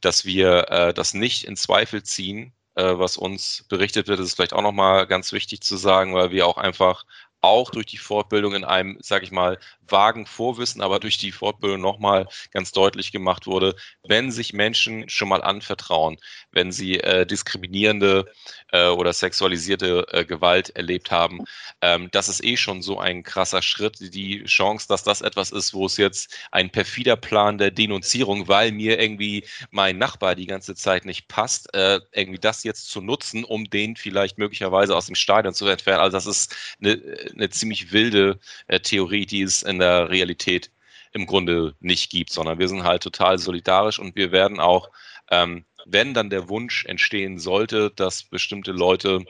dass 0.00 0.24
wir 0.24 0.92
das 0.94 1.14
nicht 1.14 1.44
in 1.44 1.56
Zweifel 1.56 2.02
ziehen, 2.02 2.52
was 2.74 3.16
uns 3.16 3.64
berichtet 3.68 4.08
wird. 4.08 4.20
Das 4.20 4.26
ist 4.26 4.34
vielleicht 4.36 4.52
auch 4.52 4.62
nochmal 4.62 5.06
ganz 5.06 5.32
wichtig 5.32 5.62
zu 5.62 5.76
sagen, 5.76 6.14
weil 6.14 6.30
wir 6.30 6.46
auch 6.46 6.56
einfach 6.56 7.04
auch 7.40 7.70
durch 7.70 7.86
die 7.86 7.98
Fortbildung 7.98 8.54
in 8.54 8.64
einem, 8.64 8.98
sage 9.00 9.24
ich 9.24 9.32
mal, 9.32 9.58
vagen 9.90 10.26
Vorwissen, 10.26 10.80
aber 10.80 11.00
durch 11.00 11.18
die 11.18 11.32
Fortbildung 11.32 11.80
nochmal 11.80 12.28
ganz 12.52 12.72
deutlich 12.72 13.12
gemacht 13.12 13.46
wurde, 13.46 13.74
wenn 14.06 14.30
sich 14.30 14.52
Menschen 14.52 15.08
schon 15.08 15.28
mal 15.28 15.42
anvertrauen, 15.42 16.18
wenn 16.52 16.72
sie 16.72 17.00
äh, 17.00 17.26
diskriminierende 17.26 18.26
äh, 18.72 18.88
oder 18.88 19.12
sexualisierte 19.12 20.06
äh, 20.12 20.24
Gewalt 20.24 20.70
erlebt 20.70 21.10
haben, 21.10 21.40
ähm, 21.80 22.08
das 22.12 22.28
ist 22.28 22.44
eh 22.44 22.56
schon 22.56 22.82
so 22.82 22.98
ein 22.98 23.22
krasser 23.22 23.62
Schritt. 23.62 24.14
Die 24.14 24.44
Chance, 24.44 24.86
dass 24.88 25.02
das 25.02 25.20
etwas 25.20 25.50
ist, 25.50 25.74
wo 25.74 25.86
es 25.86 25.96
jetzt 25.96 26.34
ein 26.50 26.70
perfider 26.70 27.16
Plan 27.16 27.58
der 27.58 27.70
Denunzierung, 27.70 28.48
weil 28.48 28.72
mir 28.72 29.00
irgendwie 29.00 29.44
mein 29.70 29.98
Nachbar 29.98 30.34
die 30.34 30.46
ganze 30.46 30.74
Zeit 30.74 31.04
nicht 31.04 31.28
passt, 31.28 31.74
äh, 31.74 32.00
irgendwie 32.12 32.38
das 32.38 32.64
jetzt 32.64 32.90
zu 32.90 33.00
nutzen, 33.00 33.44
um 33.44 33.68
den 33.68 33.96
vielleicht 33.96 34.38
möglicherweise 34.38 34.96
aus 34.96 35.06
dem 35.06 35.14
Stadion 35.14 35.54
zu 35.54 35.66
entfernen. 35.66 36.00
Also 36.00 36.16
das 36.16 36.26
ist 36.26 36.54
eine, 36.80 37.00
eine 37.34 37.50
ziemlich 37.50 37.92
wilde 37.92 38.38
äh, 38.68 38.80
Theorie, 38.80 39.26
die 39.26 39.42
es 39.42 39.62
in 39.62 39.79
der 39.80 40.10
Realität 40.10 40.70
im 41.12 41.26
Grunde 41.26 41.74
nicht 41.80 42.10
gibt, 42.10 42.30
sondern 42.30 42.58
wir 42.58 42.68
sind 42.68 42.84
halt 42.84 43.02
total 43.02 43.38
solidarisch 43.38 43.98
und 43.98 44.14
wir 44.16 44.32
werden 44.32 44.60
auch, 44.60 44.90
ähm, 45.30 45.64
wenn 45.86 46.14
dann 46.14 46.30
der 46.30 46.48
Wunsch 46.48 46.84
entstehen 46.84 47.38
sollte, 47.38 47.90
dass 47.90 48.22
bestimmte 48.22 48.72
Leute 48.72 49.24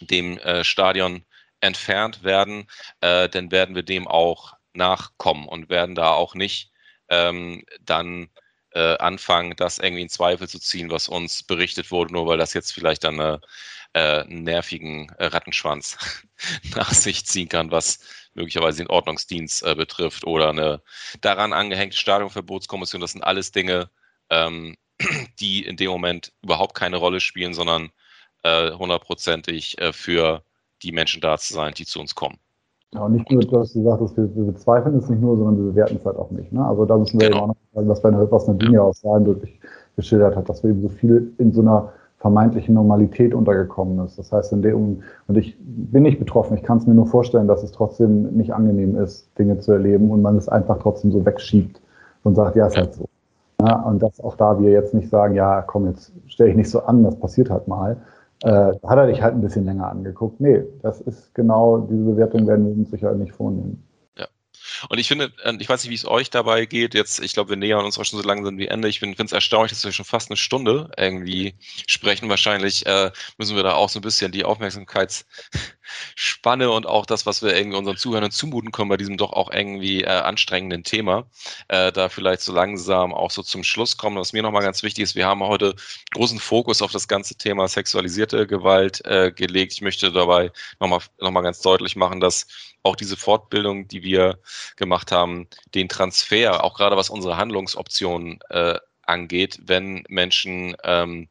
dem 0.00 0.38
äh, 0.38 0.64
Stadion 0.64 1.24
entfernt 1.60 2.22
werden, 2.22 2.66
äh, 3.00 3.28
dann 3.28 3.50
werden 3.50 3.74
wir 3.74 3.82
dem 3.82 4.08
auch 4.08 4.54
nachkommen 4.72 5.48
und 5.48 5.68
werden 5.68 5.94
da 5.94 6.12
auch 6.12 6.34
nicht 6.34 6.70
ähm, 7.08 7.64
dann 7.80 8.28
äh, 8.72 8.96
anfangen, 8.98 9.54
das 9.56 9.78
irgendwie 9.78 10.02
in 10.02 10.08
Zweifel 10.08 10.48
zu 10.48 10.58
ziehen, 10.58 10.90
was 10.90 11.08
uns 11.08 11.42
berichtet 11.42 11.90
wurde, 11.90 12.12
nur 12.12 12.26
weil 12.26 12.38
das 12.38 12.54
jetzt 12.54 12.72
vielleicht 12.72 13.04
dann 13.04 13.20
eine, 13.20 13.40
äh, 13.94 14.20
einen 14.20 14.44
nervigen 14.44 15.08
äh, 15.18 15.26
Rattenschwanz 15.26 15.98
nach 16.76 16.92
sich 16.92 17.26
ziehen 17.26 17.48
kann, 17.48 17.70
was 17.70 18.00
möglicherweise 18.34 18.78
den 18.78 18.90
Ordnungsdienst 18.90 19.64
äh, 19.64 19.74
betrifft 19.74 20.26
oder 20.26 20.50
eine 20.50 20.80
daran 21.20 21.52
angehängte 21.52 21.96
Stadionverbotskommission. 21.96 23.00
Das 23.00 23.12
sind 23.12 23.22
alles 23.22 23.52
Dinge, 23.52 23.90
ähm, 24.30 24.76
die 25.40 25.64
in 25.64 25.76
dem 25.76 25.90
Moment 25.90 26.32
überhaupt 26.42 26.74
keine 26.74 26.96
Rolle 26.96 27.20
spielen, 27.20 27.54
sondern 27.54 27.90
äh, 28.42 28.72
hundertprozentig 28.72 29.78
äh, 29.80 29.92
für 29.92 30.42
die 30.82 30.92
Menschen 30.92 31.20
da 31.20 31.36
zu 31.38 31.52
sein, 31.52 31.74
die 31.74 31.84
zu 31.84 32.00
uns 32.00 32.14
kommen. 32.14 32.38
Ja, 32.92 33.02
und 33.02 33.12
nicht 33.12 33.30
nur, 33.30 33.40
du 33.40 33.60
hast 33.60 33.74
gesagt, 33.74 34.02
dass 34.02 34.16
wir, 34.16 34.34
wir 34.34 34.52
bezweifeln 34.52 34.96
es 34.96 35.08
nicht 35.08 35.20
nur, 35.20 35.36
sondern 35.36 35.58
wir 35.58 35.70
bewerten 35.70 35.96
es 35.96 36.04
halt 36.04 36.16
auch 36.16 36.30
nicht. 36.30 36.50
Ne? 36.50 36.64
Also 36.64 36.84
da 36.86 36.96
müssen 36.96 37.20
wir 37.20 37.28
genau. 37.28 37.44
eben 37.44 37.50
auch 37.50 37.54
noch 37.54 37.74
sagen, 37.74 37.88
was, 37.88 38.02
bei, 38.02 38.30
was 38.30 38.48
Nadine 38.48 38.74
ja 38.74 38.82
auch 38.82 38.94
sagen 38.94 39.26
wirklich 39.26 39.60
geschildert 39.94 40.34
hat, 40.34 40.48
dass 40.48 40.62
wir 40.62 40.70
eben 40.70 40.82
so 40.82 40.88
viel 40.88 41.32
in 41.38 41.52
so 41.52 41.60
einer 41.60 41.92
vermeintlichen 42.20 42.74
Normalität 42.74 43.34
untergekommen 43.34 44.04
ist. 44.04 44.18
Das 44.18 44.30
heißt, 44.30 44.52
in 44.52 44.62
der, 44.62 44.76
und 44.76 45.02
ich 45.34 45.56
bin 45.58 46.02
nicht 46.02 46.18
betroffen, 46.18 46.56
ich 46.56 46.62
kann 46.62 46.76
es 46.76 46.86
mir 46.86 46.94
nur 46.94 47.06
vorstellen, 47.06 47.48
dass 47.48 47.62
es 47.62 47.72
trotzdem 47.72 48.34
nicht 48.36 48.52
angenehm 48.52 48.96
ist, 48.96 49.26
Dinge 49.38 49.58
zu 49.58 49.72
erleben 49.72 50.10
und 50.10 50.20
man 50.20 50.36
es 50.36 50.48
einfach 50.48 50.78
trotzdem 50.78 51.10
so 51.12 51.24
wegschiebt 51.24 51.80
und 52.22 52.34
sagt, 52.34 52.56
ja, 52.56 52.66
ist 52.66 52.76
halt 52.76 52.94
so. 52.94 53.06
Ja, 53.62 53.80
und 53.82 54.02
dass 54.02 54.20
auch 54.20 54.36
da 54.36 54.60
wir 54.60 54.70
jetzt 54.70 54.94
nicht 54.94 55.08
sagen, 55.08 55.34
ja, 55.34 55.62
komm, 55.62 55.86
jetzt 55.86 56.12
stelle 56.26 56.50
ich 56.50 56.56
nicht 56.56 56.70
so 56.70 56.80
an, 56.82 57.02
das 57.02 57.16
passiert 57.16 57.50
halt 57.50 57.68
mal. 57.68 57.96
Äh, 58.42 58.72
hat 58.86 58.98
er 58.98 59.06
dich 59.06 59.22
halt 59.22 59.34
ein 59.34 59.40
bisschen 59.40 59.64
länger 59.64 59.90
angeguckt. 59.90 60.40
Nee, 60.40 60.62
das 60.82 61.00
ist 61.00 61.34
genau, 61.34 61.78
diese 61.78 62.04
Bewertung 62.04 62.46
werden 62.46 62.66
wir 62.66 62.72
uns 62.72 62.90
sicher 62.90 63.14
nicht 63.14 63.32
vornehmen. 63.32 63.82
Und 64.88 64.98
ich 64.98 65.08
finde, 65.08 65.32
äh, 65.44 65.54
ich 65.58 65.68
weiß 65.68 65.82
nicht, 65.82 65.90
wie 65.90 65.94
es 65.94 66.06
euch 66.06 66.30
dabei 66.30 66.66
geht. 66.66 66.94
Jetzt, 66.94 67.20
ich 67.20 67.34
glaube, 67.34 67.50
wir 67.50 67.56
nähern 67.56 67.84
uns 67.84 67.98
auch 67.98 68.04
schon 68.04 68.20
so 68.20 68.26
langsam 68.26 68.58
wie 68.58 68.68
Ende. 68.68 68.88
Ich 68.88 69.00
finde 69.00 69.22
es 69.22 69.32
erstaunlich, 69.32 69.72
dass 69.72 69.84
wir 69.84 69.92
schon 69.92 70.04
fast 70.04 70.30
eine 70.30 70.36
Stunde 70.36 70.90
irgendwie 70.96 71.54
sprechen. 71.86 72.28
Wahrscheinlich 72.28 72.86
äh, 72.86 73.10
müssen 73.38 73.56
wir 73.56 73.62
da 73.62 73.74
auch 73.74 73.88
so 73.88 73.98
ein 73.98 74.02
bisschen 74.02 74.32
die 74.32 74.44
Aufmerksamkeitsspanne 75.90 76.70
und 76.70 76.86
auch 76.86 77.06
das, 77.06 77.26
was 77.26 77.42
wir 77.42 77.56
irgendwie 77.56 77.76
unseren 77.76 77.96
Zuhörern 77.96 78.30
zumuten 78.30 78.72
können 78.72 78.88
bei 78.88 78.96
diesem 78.96 79.16
doch 79.16 79.32
auch 79.32 79.50
irgendwie 79.50 80.02
äh, 80.02 80.08
anstrengenden 80.08 80.84
Thema, 80.84 81.28
äh, 81.68 81.92
da 81.92 82.08
vielleicht 82.08 82.42
so 82.42 82.52
langsam 82.52 83.12
auch 83.12 83.30
so 83.30 83.42
zum 83.42 83.64
Schluss 83.64 83.96
kommen. 83.96 84.16
Was 84.16 84.32
mir 84.32 84.42
nochmal 84.42 84.62
ganz 84.62 84.82
wichtig 84.82 85.04
ist, 85.04 85.14
wir 85.14 85.26
haben 85.26 85.42
heute 85.42 85.74
großen 86.12 86.38
Fokus 86.38 86.82
auf 86.82 86.92
das 86.92 87.08
ganze 87.08 87.36
Thema 87.36 87.68
sexualisierte 87.68 88.46
Gewalt 88.46 89.04
äh, 89.04 89.32
gelegt. 89.32 89.72
Ich 89.72 89.82
möchte 89.82 90.12
dabei 90.12 90.52
nochmal 90.78 91.00
noch 91.18 91.30
mal 91.30 91.42
ganz 91.42 91.60
deutlich 91.60 91.96
machen, 91.96 92.20
dass 92.20 92.46
auch 92.82 92.96
diese 92.96 93.16
Fortbildung, 93.16 93.88
die 93.88 94.02
wir 94.02 94.38
gemacht 94.76 95.12
haben, 95.12 95.48
den 95.74 95.88
Transfer, 95.88 96.64
auch 96.64 96.74
gerade 96.74 96.96
was 96.96 97.10
unsere 97.10 97.36
Handlungsoptionen 97.36 98.40
äh, 98.48 98.78
angeht, 99.02 99.58
wenn 99.62 100.04
Menschen 100.08 100.76
ähm, 100.84 101.28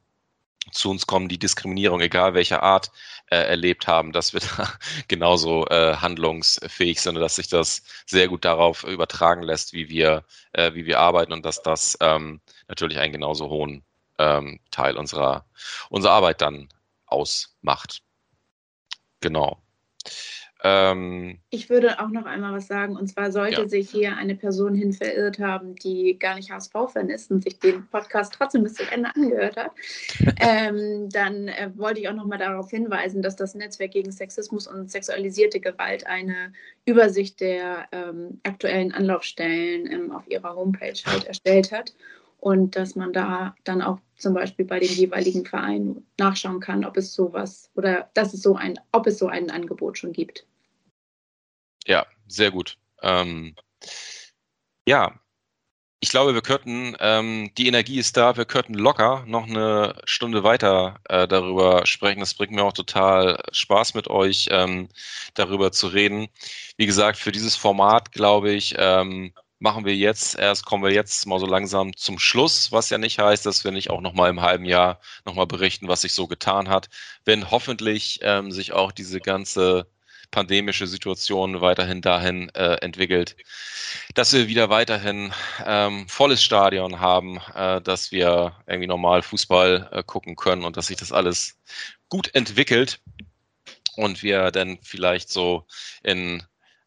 zu 0.72 0.90
uns 0.90 1.08
kommen, 1.08 1.30
die 1.30 1.40
Diskriminierung, 1.40 2.02
egal 2.02 2.34
welcher 2.34 2.64
Art, 2.64 2.92
äh, 3.32 3.38
erlebt 3.38 3.88
haben, 3.88 4.12
dass 4.12 4.34
wir 4.34 4.42
da 4.58 4.70
genauso 5.08 5.66
äh, 5.68 5.96
handlungsfähig 5.96 7.02
sind 7.02 7.16
und 7.16 7.22
dass 7.22 7.36
sich 7.36 7.48
das 7.48 7.84
sehr 8.06 8.28
gut 8.28 8.46
darauf 8.46 8.84
übertragen 8.84 9.44
lässt, 9.44 9.74
wie 9.74 9.90
wir, 9.90 10.24
äh, 10.54 10.74
wie 10.74 10.86
wir 10.86 11.00
arbeiten 11.00 11.34
und 11.34 11.46
dass 11.46 11.62
das 11.62 11.98
ähm, 12.02 12.42
natürlich 12.68 13.00
einen 13.00 13.14
genauso 13.14 13.50
hohen 13.50 13.84
ähm, 14.18 14.60
Teil 14.72 14.98
unserer, 14.98 15.46
unserer 15.90 16.14
Arbeit 16.14 16.42
dann 16.42 16.70
ausmacht. 17.06 18.02
Genau. 19.22 19.62
Ähm, 20.62 21.40
ich 21.50 21.70
würde 21.70 22.00
auch 22.00 22.10
noch 22.10 22.26
einmal 22.26 22.54
was 22.54 22.68
sagen. 22.68 22.98
Und 22.98 23.08
zwar 23.08 23.32
sollte 23.32 23.62
ja. 23.62 23.68
sich 23.68 23.90
hier 23.90 24.18
eine 24.18 24.36
Person 24.36 24.76
hin 24.76 24.92
verirrt 24.92 25.40
haben, 25.40 25.76
die 25.76 26.20
gar 26.20 26.36
nicht 26.36 26.52
HSV-Fan 26.52 27.10
ist 27.10 27.32
und 27.32 27.44
sich 27.44 27.60
den 27.60 27.88
Podcast 27.88 28.34
trotzdem 28.34 28.64
bis 28.64 28.74
zum 28.74 28.88
Ende 28.92 29.10
angehört 29.16 29.56
hat, 29.56 29.72
ähm, 30.40 31.10
dann 31.10 31.48
äh, 31.48 31.72
wollte 31.76 32.02
ich 32.02 32.10
auch 32.10 32.14
noch 32.14 32.26
mal 32.26 32.38
darauf 32.38 32.70
hinweisen, 32.70 33.22
dass 33.22 33.38
das 33.38 33.56
Netzwerk 33.56 33.92
gegen 33.92 34.12
Sexismus 34.12 34.68
und 34.68 34.92
sexualisierte 34.92 35.62
Gewalt 35.62 36.06
eine 36.08 36.52
Übersicht 36.86 37.40
der 37.40 37.88
ähm, 37.92 38.42
aktuellen 38.44 38.92
Anlaufstellen 38.92 39.90
ähm, 39.90 40.12
auf 40.12 40.30
ihrer 40.30 40.56
Homepage 40.56 41.00
halt 41.06 41.26
erstellt 41.26 41.72
hat 41.72 41.94
und 42.40 42.76
dass 42.76 42.96
man 42.96 43.14
da 43.14 43.56
dann 43.64 43.82
auch 43.82 44.00
zum 44.18 44.34
Beispiel 44.34 44.66
bei 44.66 44.80
den 44.80 44.90
jeweiligen 44.90 45.46
Vereinen 45.46 46.06
nachschauen 46.18 46.60
kann, 46.60 46.86
ob 46.86 46.98
es 46.98 47.14
sowas 47.14 47.70
oder 47.76 48.10
dass 48.14 48.34
es 48.34 48.42
so 48.42 48.56
ein, 48.56 48.80
ob 48.92 49.08
es 49.08 49.18
so 49.18 49.28
ein 49.28 49.50
Angebot 49.50 49.98
schon 49.98 50.14
gibt. 50.14 50.46
Ja, 51.86 52.06
sehr 52.28 52.52
gut. 52.52 52.78
Ähm, 53.02 53.56
ja, 54.88 55.20
ich 56.02 56.10
glaube, 56.10 56.34
wir 56.34 56.42
könnten, 56.42 56.96
ähm, 57.00 57.52
die 57.58 57.68
Energie 57.68 58.00
ist 58.00 58.16
da, 58.16 58.38
wir 58.38 58.46
könnten 58.46 58.74
locker 58.74 59.24
noch 59.28 59.48
eine 59.48 59.96
Stunde 60.06 60.44
weiter 60.44 61.00
äh, 61.10 61.28
darüber 61.28 61.86
sprechen. 61.86 62.22
Das 62.22 62.34
bringt 62.34 62.54
mir 62.54 62.64
auch 62.64 62.74
total 62.74 63.42
Spaß 63.52 63.96
mit 63.96 64.10
euch, 64.10 64.48
ähm, 64.50 64.88
darüber 65.34 65.74
zu 65.74 65.88
reden. 65.88 66.30
Wie 66.78 66.86
gesagt, 66.86 67.18
für 67.18 67.34
dieses 67.34 67.58
Format, 67.58 68.14
glaube 68.14 68.52
ich, 68.52 68.76
ähm, 68.78 69.34
machen 69.60 69.86
wir 69.86 69.96
jetzt 69.96 70.38
erst, 70.38 70.66
kommen 70.66 70.84
wir 70.84 70.92
jetzt 70.92 71.26
mal 71.28 71.40
so 71.40 71.46
langsam 71.46 71.96
zum 71.96 72.18
Schluss, 72.18 72.72
was 72.72 72.90
ja 72.90 72.98
nicht 72.98 73.20
heißt, 73.20 73.46
dass 73.46 73.64
wir 73.64 73.72
nicht 73.72 73.90
auch 73.90 74.02
noch 74.02 74.14
mal 74.14 74.30
im 74.30 74.42
halben 74.42 74.66
Jahr 74.66 75.00
noch 75.26 75.36
mal 75.36 75.46
berichten, 75.46 75.88
was 75.88 76.02
sich 76.02 76.14
so 76.14 76.28
getan 76.28 76.70
hat, 76.70 76.90
wenn 77.26 77.52
hoffentlich 77.52 78.20
ähm, 78.24 78.52
sich 78.52 78.72
auch 78.74 78.92
diese 78.92 79.20
ganze 79.20 79.88
pandemische 80.32 80.88
Situation 80.88 81.62
weiterhin 81.62 82.02
dahin 82.02 82.50
äh, 82.50 82.76
entwickelt, 82.76 83.36
dass 84.14 84.34
wir 84.34 84.48
wieder 84.48 84.70
weiterhin 84.70 85.34
ähm, 85.66 86.08
volles 86.08 86.44
Stadion 86.44 87.00
haben, 87.00 87.40
äh, 87.56 87.82
dass 87.82 88.12
wir 88.12 88.56
irgendwie 88.68 88.88
normal 88.88 89.24
Fußball 89.24 89.90
äh, 89.92 90.04
gucken 90.04 90.36
können 90.36 90.64
und 90.64 90.78
dass 90.78 90.88
sich 90.88 90.98
das 90.98 91.12
alles 91.12 91.58
gut 92.10 92.34
entwickelt 92.36 93.02
und 93.96 94.24
wir 94.24 94.52
dann 94.52 94.80
vielleicht 94.82 95.30
so 95.30 95.66
in 96.04 96.44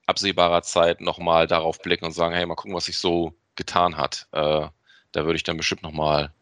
absehbarer 0.07 0.63
Zeit 0.63 1.01
nochmal 1.01 1.47
darauf 1.47 1.81
blicken 1.81 2.05
und 2.05 2.13
sagen, 2.13 2.35
hey, 2.35 2.47
mal 2.47 2.55
gucken, 2.55 2.75
was 2.75 2.87
sich 2.87 2.99
so 2.99 3.35
getan 3.57 3.97
hat. 3.97 4.27
Äh, 4.33 4.67
da 5.13 5.25
würde 5.25 5.37
ich 5.37 5.45
dann 5.45 5.57
bestimmt 5.57 5.83
nochmal 5.83 6.33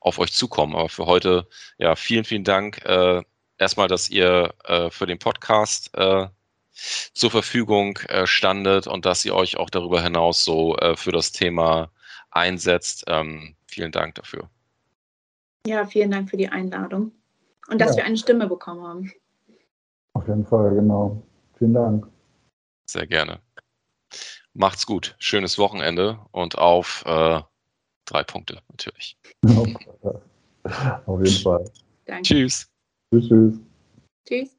auf 0.00 0.18
euch 0.18 0.32
zukommen. 0.32 0.74
Aber 0.74 0.88
für 0.88 1.06
heute, 1.06 1.48
ja, 1.78 1.96
vielen, 1.96 2.24
vielen 2.24 2.44
Dank. 2.44 2.84
Äh, 2.84 3.22
erstmal, 3.58 3.88
dass 3.88 4.10
ihr 4.10 4.54
äh, 4.64 4.90
für 4.90 5.06
den 5.06 5.18
Podcast 5.18 5.90
äh, 5.94 6.26
zur 7.14 7.30
Verfügung 7.30 7.98
äh, 8.08 8.26
standet 8.26 8.86
und 8.86 9.06
dass 9.06 9.24
ihr 9.24 9.34
euch 9.34 9.56
auch 9.56 9.70
darüber 9.70 10.02
hinaus 10.02 10.44
so 10.44 10.76
äh, 10.76 10.96
für 10.96 11.12
das 11.12 11.32
Thema 11.32 11.90
einsetzt. 12.30 13.04
Ähm, 13.06 13.56
vielen 13.66 13.92
Dank 13.92 14.16
dafür. 14.16 14.48
Ja, 15.66 15.84
vielen 15.86 16.10
Dank 16.10 16.30
für 16.30 16.36
die 16.36 16.48
Einladung 16.48 17.12
und 17.68 17.80
dass 17.80 17.90
ja. 17.90 17.96
wir 17.98 18.04
eine 18.04 18.16
Stimme 18.16 18.46
bekommen 18.46 18.82
haben. 18.82 19.12
Auf 20.12 20.28
jeden 20.28 20.46
Fall, 20.46 20.74
genau. 20.74 21.22
Vielen 21.58 21.74
Dank. 21.74 22.06
Sehr 22.86 23.06
gerne. 23.06 23.40
Macht's 24.54 24.86
gut. 24.86 25.16
Schönes 25.18 25.58
Wochenende 25.58 26.20
und 26.30 26.56
auf 26.56 27.04
äh, 27.04 27.40
drei 28.06 28.24
Punkte 28.24 28.62
natürlich. 28.70 29.18
Auf 31.06 31.22
jeden 31.22 31.42
Fall. 31.42 31.64
Danke. 32.06 32.22
Tschüss. 32.22 32.68
Tschüss, 33.12 33.28
tschüss. 33.28 33.60
Tschüss. 34.26 34.56